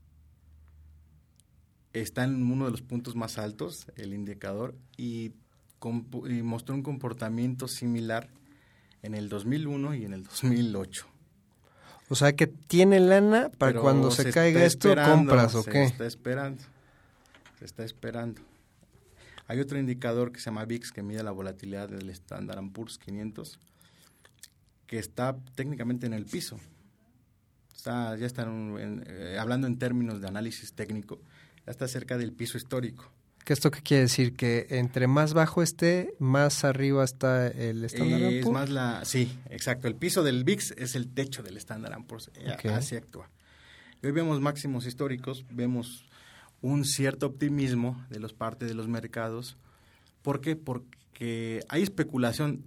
Está 1.92 2.24
en 2.24 2.50
uno 2.50 2.66
de 2.66 2.72
los 2.72 2.82
puntos 2.82 3.16
más 3.16 3.38
altos, 3.38 3.92
el 3.98 4.14
indicador, 4.14 4.76
y, 4.98 5.34
y 6.30 6.42
mostró 6.42 6.76
un 6.76 6.84
comportamiento 6.84 7.68
similar 7.68 8.30
en 9.06 9.14
el 9.14 9.30
2001 9.30 9.96
y 9.96 10.06
en 10.06 10.14
el 10.14 10.24
2008. 10.24 11.08
O 12.10 12.16
sea 12.16 12.36
que 12.36 12.48
tiene 12.48 13.00
lana 13.00 13.50
para 13.58 13.80
cuando 13.80 14.12
se, 14.12 14.32
caiga 14.32 14.64
esto, 14.64 14.94
compras 14.96 15.56
o 15.56 15.64
qué? 15.64 15.72
Se 15.72 15.86
está 15.86 16.06
esperando. 16.06 16.62
Se 17.60 17.66
está 17.66 17.84
esperando. 17.84 18.42
Hay 19.48 19.60
otro 19.60 19.80
indicador 19.80 20.32
que 20.32 20.40
se 20.40 20.46
llama 20.46 20.66
VIX 20.66 20.92
que 20.92 21.04
mide 21.04 21.24
la 21.24 21.32
volatilidad 21.32 21.90
del 21.90 22.10
Standard 22.10 22.64
Poor's 22.72 22.98
500 22.98 23.60
que 24.88 25.00
está 25.00 25.36
técnicamente 25.56 26.06
en 26.06 26.14
el 26.14 26.26
piso. 26.26 26.60
Está, 27.76 28.16
ya 28.18 28.26
están 28.26 28.76
eh, 28.80 29.38
hablando 29.40 29.68
en 29.68 29.78
términos 29.78 30.22
de 30.22 30.28
análisis 30.28 30.74
técnico, 30.74 31.20
ya 31.66 31.72
está 31.72 31.88
cerca 31.88 32.18
del 32.18 32.34
piso 32.34 32.58
histórico. 32.58 33.12
¿Qué 33.46 33.54
esto 33.54 33.70
qué 33.70 33.84
quiere 33.84 34.02
decir? 34.02 34.36
Que 34.36 34.66
entre 34.72 35.06
más 35.06 35.36
bajo 35.36 35.62
esté, 35.62 36.16
más 36.18 36.64
arriba 36.64 37.04
está 37.04 37.46
el 37.46 37.86
estándar 37.86 38.20
eh, 38.20 38.40
Es 38.40 38.50
más 38.50 38.72
la, 38.72 39.06
sí, 39.06 39.38
exacto. 39.52 39.88
El 39.88 39.96
piso 39.96 40.24
del 40.24 40.44
VIX 40.44 40.72
es 40.72 40.96
el 40.96 41.14
techo 41.14 41.44
del 41.44 41.56
estándar 41.56 41.96
Poor's. 42.08 42.32
Eh, 42.34 42.70
así 42.70 42.96
actúa. 42.96 43.30
hoy 44.04 44.12
vemos 44.12 44.42
máximos 44.42 44.88
históricos, 44.88 45.46
vemos 45.52 46.06
un 46.62 46.86
cierto 46.86 47.28
optimismo 47.28 48.04
de 48.10 48.20
los 48.20 48.34
partes 48.34 48.68
de 48.68 48.74
los 48.74 48.88
mercados. 48.88 49.58
¿Por 50.24 50.42
qué? 50.42 50.56
Porque 50.56 51.64
hay 51.70 51.84
especulación. 51.84 52.66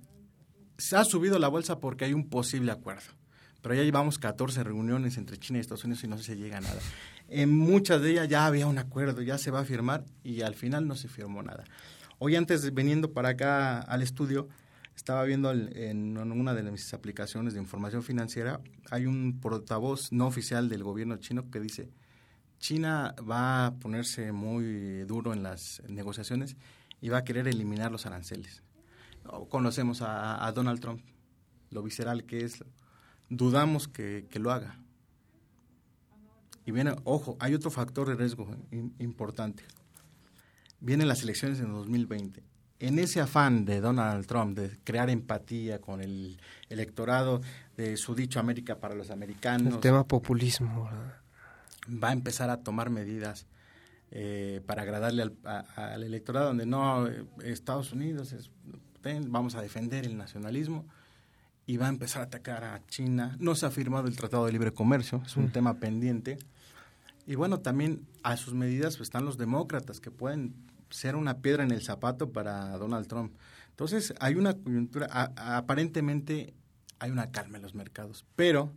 Se 0.79 0.97
ha 0.97 1.03
subido 1.03 1.41
la 1.41 1.49
bolsa 1.49 1.81
porque 1.81 2.05
hay 2.05 2.13
un 2.13 2.29
posible 2.29 2.71
acuerdo. 2.71 3.11
pero 3.63 3.75
ya 3.75 3.83
llevamos 3.83 4.19
14 4.19 4.63
reuniones 4.63 5.17
entre 5.17 5.39
China 5.39 5.59
y 5.59 5.61
Estados 5.61 5.83
Unidos 5.83 6.05
y 6.05 6.07
no 6.07 6.19
se 6.19 6.37
llega 6.37 6.59
a 6.59 6.61
nada. 6.61 6.81
En 7.29 7.57
muchas 7.57 8.01
de 8.03 8.13
ellas 8.13 8.29
ya 8.29 8.47
había 8.47 8.67
un 8.67 8.79
acuerdo, 8.79 9.23
ya 9.23 9.39
se 9.39 9.51
va 9.51 9.61
a 9.61 9.65
firmar 9.65 10.05
y 10.25 10.43
al 10.43 10.55
final 10.55 10.87
no 10.87 10.97
se 10.97 11.09
firmó 11.09 11.43
nada. 11.43 11.65
Hoy 12.19 12.37
antes 12.37 12.63
de 12.63 12.71
veniendo 12.71 13.13
para 13.13 13.31
acá 13.31 13.81
al 13.81 14.03
estudio, 14.03 14.49
estaba 14.97 15.23
viendo 15.25 15.53
en 15.53 16.17
una 16.19 16.55
de 16.55 16.63
mis 16.71 16.93
aplicaciones 16.93 17.55
de 17.55 17.61
información 17.61 18.03
financiera, 18.03 18.61
hay 18.91 19.07
un 19.07 19.39
portavoz 19.41 20.11
no 20.11 20.27
oficial 20.27 20.69
del 20.69 20.83
gobierno 20.83 21.19
chino 21.19 21.51
que 21.51 21.61
dice, 21.61 21.91
China 22.59 23.15
va 23.19 23.67
a 23.67 23.75
ponerse 23.77 24.33
muy 24.33 25.05
duro 25.05 25.33
en 25.33 25.43
las 25.43 25.83
negociaciones 25.89 26.57
y 27.01 27.09
va 27.09 27.19
a 27.19 27.25
querer 27.25 27.47
eliminar 27.47 27.93
los 27.93 28.07
aranceles. 28.07 28.63
Conocemos 29.49 30.03
a, 30.03 30.51
Donald 30.53 30.81
Trump, 30.81 31.03
lo 31.71 31.83
visceral 31.83 32.25
que 32.25 32.45
es, 32.45 32.65
dudamos 33.29 33.89
que, 33.89 34.27
lo 34.35 34.51
haga. 34.51 34.79
Y 36.69 36.71
viene, 36.71 36.95
ojo, 37.05 37.39
hay 37.41 37.55
otro 37.55 37.71
factor 37.71 38.11
de 38.11 38.15
riesgo 38.15 38.47
importante. 38.99 39.65
Vienen 40.81 41.09
las 41.09 41.23
elecciones 41.23 41.61
en 41.61 41.73
2020 41.73 42.43
en 42.79 42.99
ese 42.99 43.23
afán 43.23 43.65
de 43.65 43.81
Donald 43.81 44.27
Trump 44.27 44.55
de 44.55 44.79
crear 44.85 45.09
empatía 45.09 45.81
con 45.81 46.03
el 46.03 46.39
electorado 46.69 47.41
de 47.79 47.97
su 47.97 48.15
dicho 48.15 48.39
América 48.39 48.81
para 48.81 48.95
los 48.95 49.11
americanos. 49.11 49.77
El 49.77 49.81
tema 49.81 50.05
populismo. 50.05 50.91
Va 51.91 52.11
a 52.11 52.13
empezar 52.13 52.51
a 52.51 52.59
tomar 52.59 52.91
medidas 52.91 53.47
eh, 54.11 54.61
para 54.67 54.83
agradarle 54.83 55.33
al, 55.75 56.03
electorado, 56.03 56.49
donde 56.49 56.67
no, 56.67 57.07
eh, 57.07 57.25
Estados 57.45 57.93
Unidos, 57.93 58.33
es, 58.33 58.51
vamos 59.27 59.55
a 59.55 59.63
defender 59.63 60.05
el 60.05 60.19
nacionalismo 60.19 60.85
y 61.67 61.79
va 61.79 61.87
a 61.87 61.89
empezar 61.89 62.21
a 62.21 62.25
atacar 62.27 62.63
a 62.65 62.87
China. 62.89 63.37
No 63.41 63.55
se 63.55 63.65
ha 63.65 63.71
firmado 63.71 64.07
el 64.07 64.17
Tratado 64.17 64.45
de 64.45 64.53
Libre 64.53 64.75
Comercio, 64.75 65.23
es 65.25 65.35
un 65.39 65.47
mm. 65.47 65.53
tema 65.53 65.75
pendiente. 65.75 66.39
Y 67.29 67.35
bueno, 67.35 67.61
también 67.61 68.09
a 68.23 68.39
sus 68.39 68.55
medidas 68.55 68.97
pues, 68.97 69.09
están 69.09 69.27
los 69.27 69.37
demócratas 69.37 70.01
que 70.01 70.11
pueden 70.11 70.55
ser 70.89 71.15
una 71.15 71.43
piedra 71.43 71.63
en 71.63 71.73
el 71.73 71.83
zapato 71.83 72.33
para 72.33 72.79
Donald 72.79 73.07
Trump. 73.07 73.37
Entonces, 73.69 74.15
hay 74.19 74.37
una 74.37 74.55
coyuntura, 74.55 75.09
aparentemente 75.37 76.55
hay 76.99 77.11
una 77.11 77.31
calma 77.31 77.59
en 77.59 77.65
los 77.65 77.75
mercados, 77.75 78.25
pero 78.35 78.73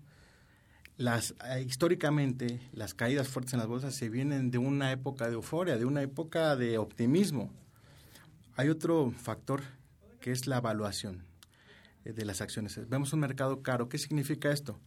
las 0.97 1.33
eh, 1.45 1.61
históricamente 1.65 2.59
las 2.73 2.93
caídas 2.93 3.29
fuertes 3.29 3.53
en 3.53 3.59
las 3.59 3.69
bolsas 3.69 3.95
se 3.95 4.09
vienen 4.09 4.51
de 4.51 4.57
una 4.57 4.91
época 4.91 5.27
de 5.27 5.35
euforia, 5.35 5.77
de 5.77 5.85
una 5.85 6.01
época 6.01 6.57
de 6.57 6.77
optimismo. 6.77 7.53
Hay 8.57 8.67
otro 8.67 9.13
factor 9.17 9.61
que 10.19 10.33
es 10.33 10.45
la 10.45 10.57
evaluación 10.57 11.23
eh, 12.03 12.11
de 12.11 12.25
las 12.25 12.41
acciones. 12.41 12.77
Vemos 12.89 13.13
un 13.13 13.21
mercado 13.21 13.63
caro. 13.63 13.87
¿Qué 13.87 13.97
significa 13.97 14.51
esto? 14.51 14.77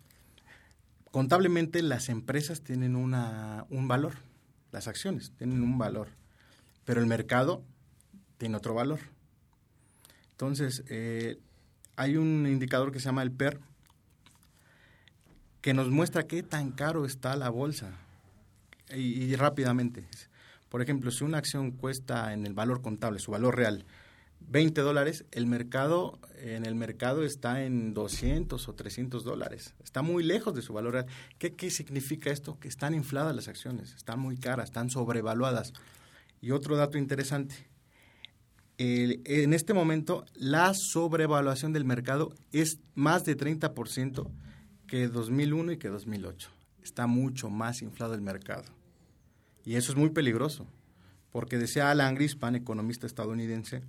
Contablemente 1.15 1.81
las 1.81 2.09
empresas 2.09 2.62
tienen 2.62 2.97
una, 2.97 3.67
un 3.71 3.87
valor, 3.87 4.15
las 4.73 4.89
acciones 4.89 5.33
tienen 5.39 5.62
un 5.62 5.79
valor 5.79 6.09
pero 6.85 7.01
el 7.01 7.07
mercado 7.07 7.62
tiene 8.39 8.57
otro 8.57 8.75
valor. 8.75 9.01
Entonces, 10.33 10.85
eh, 10.89 11.39
hay 11.97 12.17
un 12.17 12.47
indicador 12.47 12.93
que 12.93 13.01
se 13.01 13.07
llama 13.07 13.23
el 13.23 13.33
PER, 13.33 13.61
que 15.61 15.75
nos 15.75 15.91
muestra 15.91 16.25
qué 16.25 16.43
tan 16.43 16.73
caro 16.73 17.07
está 17.07 17.37
la 17.37 17.49
bolsa. 17.49 17.93
Y, 18.95 19.35
rápidamente. 19.37 20.07
Por 20.69 20.83
ejemplo, 20.83 21.11
si 21.11 21.25
una 21.25 21.39
acción 21.39 21.71
cuesta 21.71 22.33
en 22.33 22.47
el 22.47 22.53
valor 22.53 22.83
contable, 22.83 23.19
su 23.19 23.31
valor 23.31 23.57
real, 23.57 23.87
20 24.49 24.80
dólares, 24.80 25.24
el 25.32 25.47
mercado, 25.47 26.18
en 26.38 26.64
el 26.64 26.74
mercado 26.74 27.24
está 27.24 27.64
en 27.64 27.95
200 27.95 28.68
o 28.68 28.74
300 28.74 29.24
dólares. 29.24 29.74
Está 29.82 30.03
muy 30.03 30.22
lejos 30.22 30.55
de 30.55 30.62
su 30.62 30.72
valor 30.72 30.92
real. 30.92 31.07
¿Qué, 31.38 31.55
¿Qué 31.55 31.70
significa 31.70 32.30
esto? 32.30 32.59
Que 32.59 32.68
están 32.68 32.95
infladas 32.95 33.34
las 33.34 33.49
acciones, 33.49 33.95
están 33.95 34.20
muy 34.20 34.36
caras, 34.36 34.66
están 34.66 34.90
sobrevaluadas. 34.90 35.72
Y 36.40 36.51
otro 36.51 36.76
dato 36.76 36.99
interesante, 36.99 37.55
en 38.76 39.55
este 39.55 39.72
momento 39.72 40.24
la 40.34 40.74
sobrevaluación 40.74 41.72
del 41.72 41.84
mercado 41.84 42.34
es 42.53 42.80
más 42.95 43.24
de 43.24 43.36
30% 43.36 44.30
que 44.86 45.09
2001 45.09 45.72
y 45.72 45.76
que 45.78 45.88
2008. 45.88 46.51
Está 46.82 47.07
mucho 47.07 47.49
más 47.49 47.82
inflado 47.82 48.14
el 48.14 48.20
mercado. 48.20 48.64
Y 49.64 49.76
eso 49.76 49.92
es 49.92 49.99
muy 49.99 50.11
peligroso, 50.11 50.66
porque 51.32 51.57
decía 51.57 51.90
Alan 51.90 52.14
Grispan, 52.14 52.55
economista 52.55 53.07
estadounidense, 53.07 53.82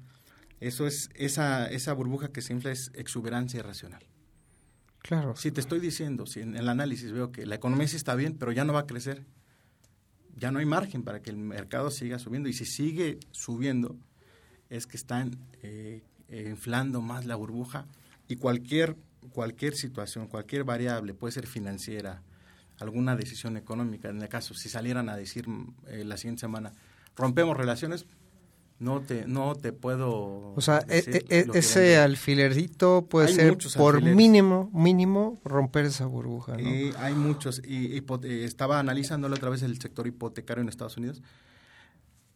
eso 0.59 0.87
es 0.87 1.09
esa, 1.15 1.67
esa 1.67 1.93
burbuja 1.93 2.29
que 2.29 2.41
se 2.41 2.53
infla 2.53 2.71
es 2.71 2.91
exuberancia 2.95 3.59
irracional. 3.59 4.03
Claro. 4.99 5.35
Si 5.35 5.51
te 5.51 5.61
estoy 5.61 5.79
diciendo, 5.79 6.25
si 6.25 6.41
en 6.41 6.55
el 6.55 6.67
análisis 6.67 7.11
veo 7.11 7.31
que 7.31 7.45
la 7.45 7.55
economía 7.55 7.87
sí 7.87 7.95
está 7.95 8.15
bien, 8.15 8.37
pero 8.37 8.51
ya 8.51 8.65
no 8.65 8.73
va 8.73 8.81
a 8.81 8.87
crecer, 8.87 9.23
ya 10.35 10.51
no 10.51 10.59
hay 10.59 10.65
margen 10.65 11.03
para 11.03 11.21
que 11.21 11.29
el 11.29 11.37
mercado 11.37 11.91
siga 11.91 12.19
subiendo. 12.19 12.49
Y 12.49 12.53
si 12.53 12.65
sigue 12.65 13.19
subiendo, 13.31 13.97
es 14.69 14.87
que 14.87 14.97
están 14.97 15.37
eh, 15.61 16.01
eh, 16.27 16.47
inflando 16.49 17.01
más 17.01 17.25
la 17.25 17.35
burbuja 17.35 17.85
y 18.27 18.37
cualquier, 18.37 18.97
cualquier 19.31 19.75
situación, 19.75 20.27
cualquier 20.27 20.63
variable, 20.63 21.13
puede 21.13 21.33
ser 21.33 21.47
financiera, 21.47 22.23
alguna 22.79 23.15
decisión 23.15 23.57
económica, 23.57 24.09
en 24.09 24.21
el 24.21 24.27
caso, 24.27 24.53
si 24.53 24.69
salieran 24.69 25.07
a 25.09 25.15
decir 25.15 25.45
eh, 25.87 26.03
la 26.03 26.17
siguiente 26.17 26.41
semana, 26.41 26.73
rompemos 27.15 27.55
relaciones, 27.55 28.05
no 28.77 29.01
te 29.01 29.25
no 29.25 29.55
te 29.55 29.71
puedo 29.71 30.53
o 30.53 30.61
sea 30.61 30.83
e, 30.89 31.23
e, 31.29 31.39
e, 31.39 31.45
ese 31.53 31.97
alfilerito 31.97 33.07
puede 33.09 33.29
ser 33.29 33.57
por 33.77 34.01
mínimo 34.01 34.69
mínimo 34.73 35.39
romper 35.45 35.85
esa 35.85 36.05
burbuja 36.05 36.57
hay 36.97 37.13
muchos 37.13 37.61
y, 37.65 38.03
estaba 38.43 38.79
analizándolo 38.79 39.35
otra 39.35 39.49
vez 39.49 39.61
el 39.63 39.79
sector 39.79 40.07
hipotecario 40.07 40.61
en 40.61 40.69
Estados 40.69 40.97
Unidos. 40.97 41.21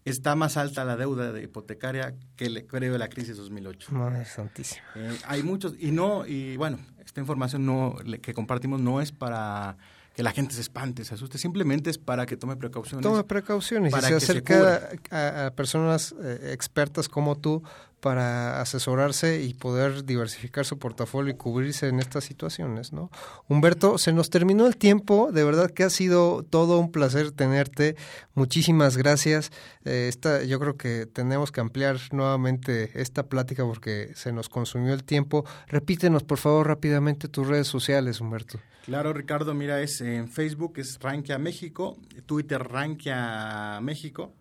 Está 0.06 0.36
más 0.36 0.58
alta 0.58 0.86
la 0.86 0.96
deuda 0.96 1.32
de 1.32 1.44
hipotecaria 1.44 2.16
que 2.36 2.66
creo 2.66 2.98
la 2.98 3.10
crisis 3.10 3.38
2008 3.38 3.92
Madre 3.92 4.26
santísima 4.26 4.82
eh, 4.96 5.18
hay 5.26 5.44
muchos 5.44 5.76
y 5.78 5.92
no 5.92 6.26
y 6.26 6.58
bueno 6.58 6.80
esta 7.06 7.20
información 7.20 7.66
no 7.66 7.96
que 8.22 8.34
compartimos 8.34 8.80
no 8.80 9.02
es 9.02 9.12
para 9.12 9.78
que 10.20 10.24
la 10.24 10.34
gente 10.34 10.54
se 10.54 10.60
espante, 10.60 11.06
se 11.06 11.14
asuste, 11.14 11.38
simplemente 11.38 11.90
es 11.90 11.98
para 11.98 12.26
que 12.26 12.36
tome 12.36 12.58
precauciones. 12.58 13.04
Tome 13.04 13.24
precauciones 13.24 13.94
y 13.96 14.02
se 14.02 14.16
acerca 14.16 14.90
a, 15.12 15.52
personas 15.52 16.14
eh, 16.22 16.52
expertas 16.52 17.08
como 17.08 17.38
tú 17.38 17.64
para 18.00 18.62
asesorarse 18.62 19.44
y 19.44 19.54
poder 19.54 20.06
diversificar 20.06 20.66
su 20.66 20.80
portafolio 20.80 21.34
y 21.34 21.38
cubrirse 21.38 21.88
en 21.88 22.00
estas 22.00 22.24
situaciones, 22.24 22.94
¿no? 22.94 23.12
Humberto, 23.48 23.98
se 23.98 24.14
nos 24.14 24.30
terminó 24.30 24.68
el 24.68 24.78
tiempo, 24.78 25.32
de 25.32 25.44
verdad 25.44 25.72
que 25.72 25.84
ha 25.84 25.90
sido 25.90 26.44
todo 26.44 26.80
un 26.80 26.92
placer 26.92 27.32
tenerte, 27.32 27.96
muchísimas 28.34 28.98
gracias. 28.98 29.52
Eh, 29.86 30.08
esta, 30.10 30.44
yo 30.44 30.60
creo 30.60 30.78
que 30.78 31.06
tenemos 31.06 31.52
que 31.52 31.62
ampliar 31.62 31.98
nuevamente 32.12 32.92
esta 32.96 33.24
plática 33.24 33.64
porque 33.66 34.12
se 34.16 34.32
nos 34.32 34.50
consumió 34.50 34.94
el 34.94 35.04
tiempo. 35.04 35.46
Repítenos, 35.68 36.24
por 36.24 36.38
favor, 36.38 36.68
rápidamente 36.68 37.28
tus 37.28 37.48
redes 37.48 37.68
sociales, 37.68 38.22
Humberto. 38.22 38.60
Claro, 38.86 39.14
Ricardo, 39.14 39.54
mira, 39.54 39.82
es 39.82 40.02
en 40.02 40.30
Facebook 40.30 40.74
es 40.78 41.00
Rankia 41.00 41.38
México, 41.38 41.98
Twitter 42.26 42.64
Rankia 42.64 43.80
México, 43.82 44.34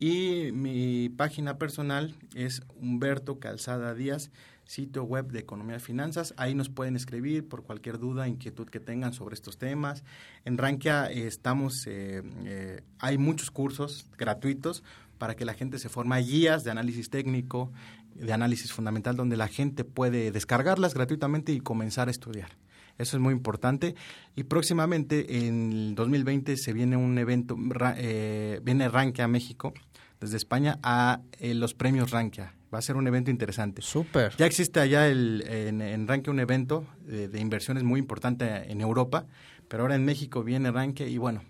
y 0.00 0.50
mi 0.52 1.08
página 1.08 1.58
personal 1.58 2.14
es 2.34 2.62
Humberto 2.80 3.40
Calzada 3.40 3.94
Díaz, 3.94 4.30
sitio 4.64 5.02
web 5.02 5.32
de 5.32 5.40
Economía 5.40 5.76
y 5.76 5.80
Finanzas. 5.80 6.34
Ahí 6.36 6.54
nos 6.54 6.68
pueden 6.68 6.94
escribir 6.94 7.48
por 7.48 7.64
cualquier 7.64 7.98
duda, 7.98 8.28
inquietud 8.28 8.68
que 8.68 8.78
tengan 8.78 9.12
sobre 9.12 9.34
estos 9.34 9.58
temas. 9.58 10.04
En 10.44 10.56
Rankia 10.58 11.10
eh, 11.10 11.26
estamos, 11.26 11.86
eh, 11.86 12.22
eh, 12.44 12.82
hay 12.98 13.18
muchos 13.18 13.50
cursos 13.50 14.06
gratuitos 14.16 14.84
para 15.16 15.34
que 15.34 15.44
la 15.44 15.54
gente 15.54 15.78
se 15.78 15.88
forme. 15.88 16.22
guías 16.22 16.62
de 16.62 16.70
análisis 16.70 17.10
técnico, 17.10 17.72
de 18.14 18.32
análisis 18.32 18.72
fundamental, 18.72 19.16
donde 19.16 19.36
la 19.36 19.48
gente 19.48 19.84
puede 19.84 20.30
descargarlas 20.30 20.94
gratuitamente 20.94 21.52
y 21.52 21.60
comenzar 21.60 22.06
a 22.08 22.12
estudiar. 22.12 22.50
Eso 22.98 23.16
es 23.16 23.22
muy 23.22 23.32
importante. 23.32 23.94
Y 24.36 24.44
próximamente, 24.44 25.46
en 25.46 25.94
2020, 25.94 26.56
se 26.56 26.72
viene 26.72 26.96
un 26.96 27.16
evento, 27.16 27.56
viene 27.56 28.88
Rankia 28.88 29.28
México, 29.28 29.72
desde 30.20 30.36
España 30.36 30.78
a 30.82 31.20
eh, 31.38 31.54
los 31.54 31.74
premios 31.74 32.10
Rankia. 32.10 32.54
Va 32.72 32.78
a 32.78 32.82
ser 32.82 32.96
un 32.96 33.06
evento 33.06 33.30
interesante. 33.30 33.80
Súper. 33.80 34.34
Ya 34.36 34.46
existe 34.46 34.80
allá 34.80 35.08
el, 35.08 35.42
en, 35.48 35.80
en 35.80 36.06
Rankia 36.06 36.32
un 36.32 36.40
evento 36.40 36.84
de, 37.06 37.40
inversiones 37.40 37.82
muy 37.82 37.98
importante 37.98 38.70
en 38.70 38.80
Europa, 38.80 39.26
pero 39.68 39.84
ahora 39.84 39.94
en 39.94 40.04
México 40.04 40.42
viene 40.42 40.70
Rankia 40.70 41.06
y 41.08 41.16
bueno, 41.16 41.42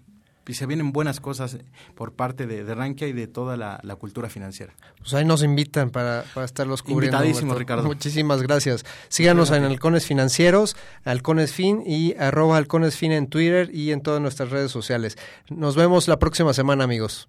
y 0.47 0.55
se 0.55 0.65
vienen 0.65 0.93
buenas 0.93 1.21
cosas 1.21 1.59
por 1.97 2.13
parte 2.13 2.47
de, 2.47 2.63
de 2.63 2.75
Rankia 2.75 3.09
y 3.09 3.13
de 3.13 3.27
toda 3.27 3.57
la, 3.57 3.97
cultura 3.97 4.31
financiera. 4.31 4.73
Pues 4.99 5.13
ahí 5.13 5.25
nos 5.25 5.43
invitan 5.43 5.91
para, 5.91 6.25
para 6.35 6.47
estarlos 6.47 6.83
cubriendo. 6.83 7.19
Invitadísimo, 7.19 7.55
Ricardo. 7.55 7.85
Muchísimas 7.85 8.41
gracias. 8.43 8.85
Síganos 9.09 9.51
en 9.51 9.65
Halcones 9.65 10.07
Financieros, 10.07 10.77
Halcones 11.05 11.53
Fin 11.53 11.83
y 11.85 12.15
arroba 12.15 12.57
Halcones 12.57 12.97
Fin 12.97 13.11
en 13.11 13.27
Twitter 13.27 13.71
y 13.75 13.91
en 13.91 14.03
todas 14.03 14.23
nuestras 14.23 14.51
redes 14.51 14.71
sociales. 14.71 15.19
Nos 15.51 15.75
vemos 15.75 16.07
la 16.07 16.21
próxima 16.21 16.55
semana, 16.55 16.85
amigos. 16.85 17.29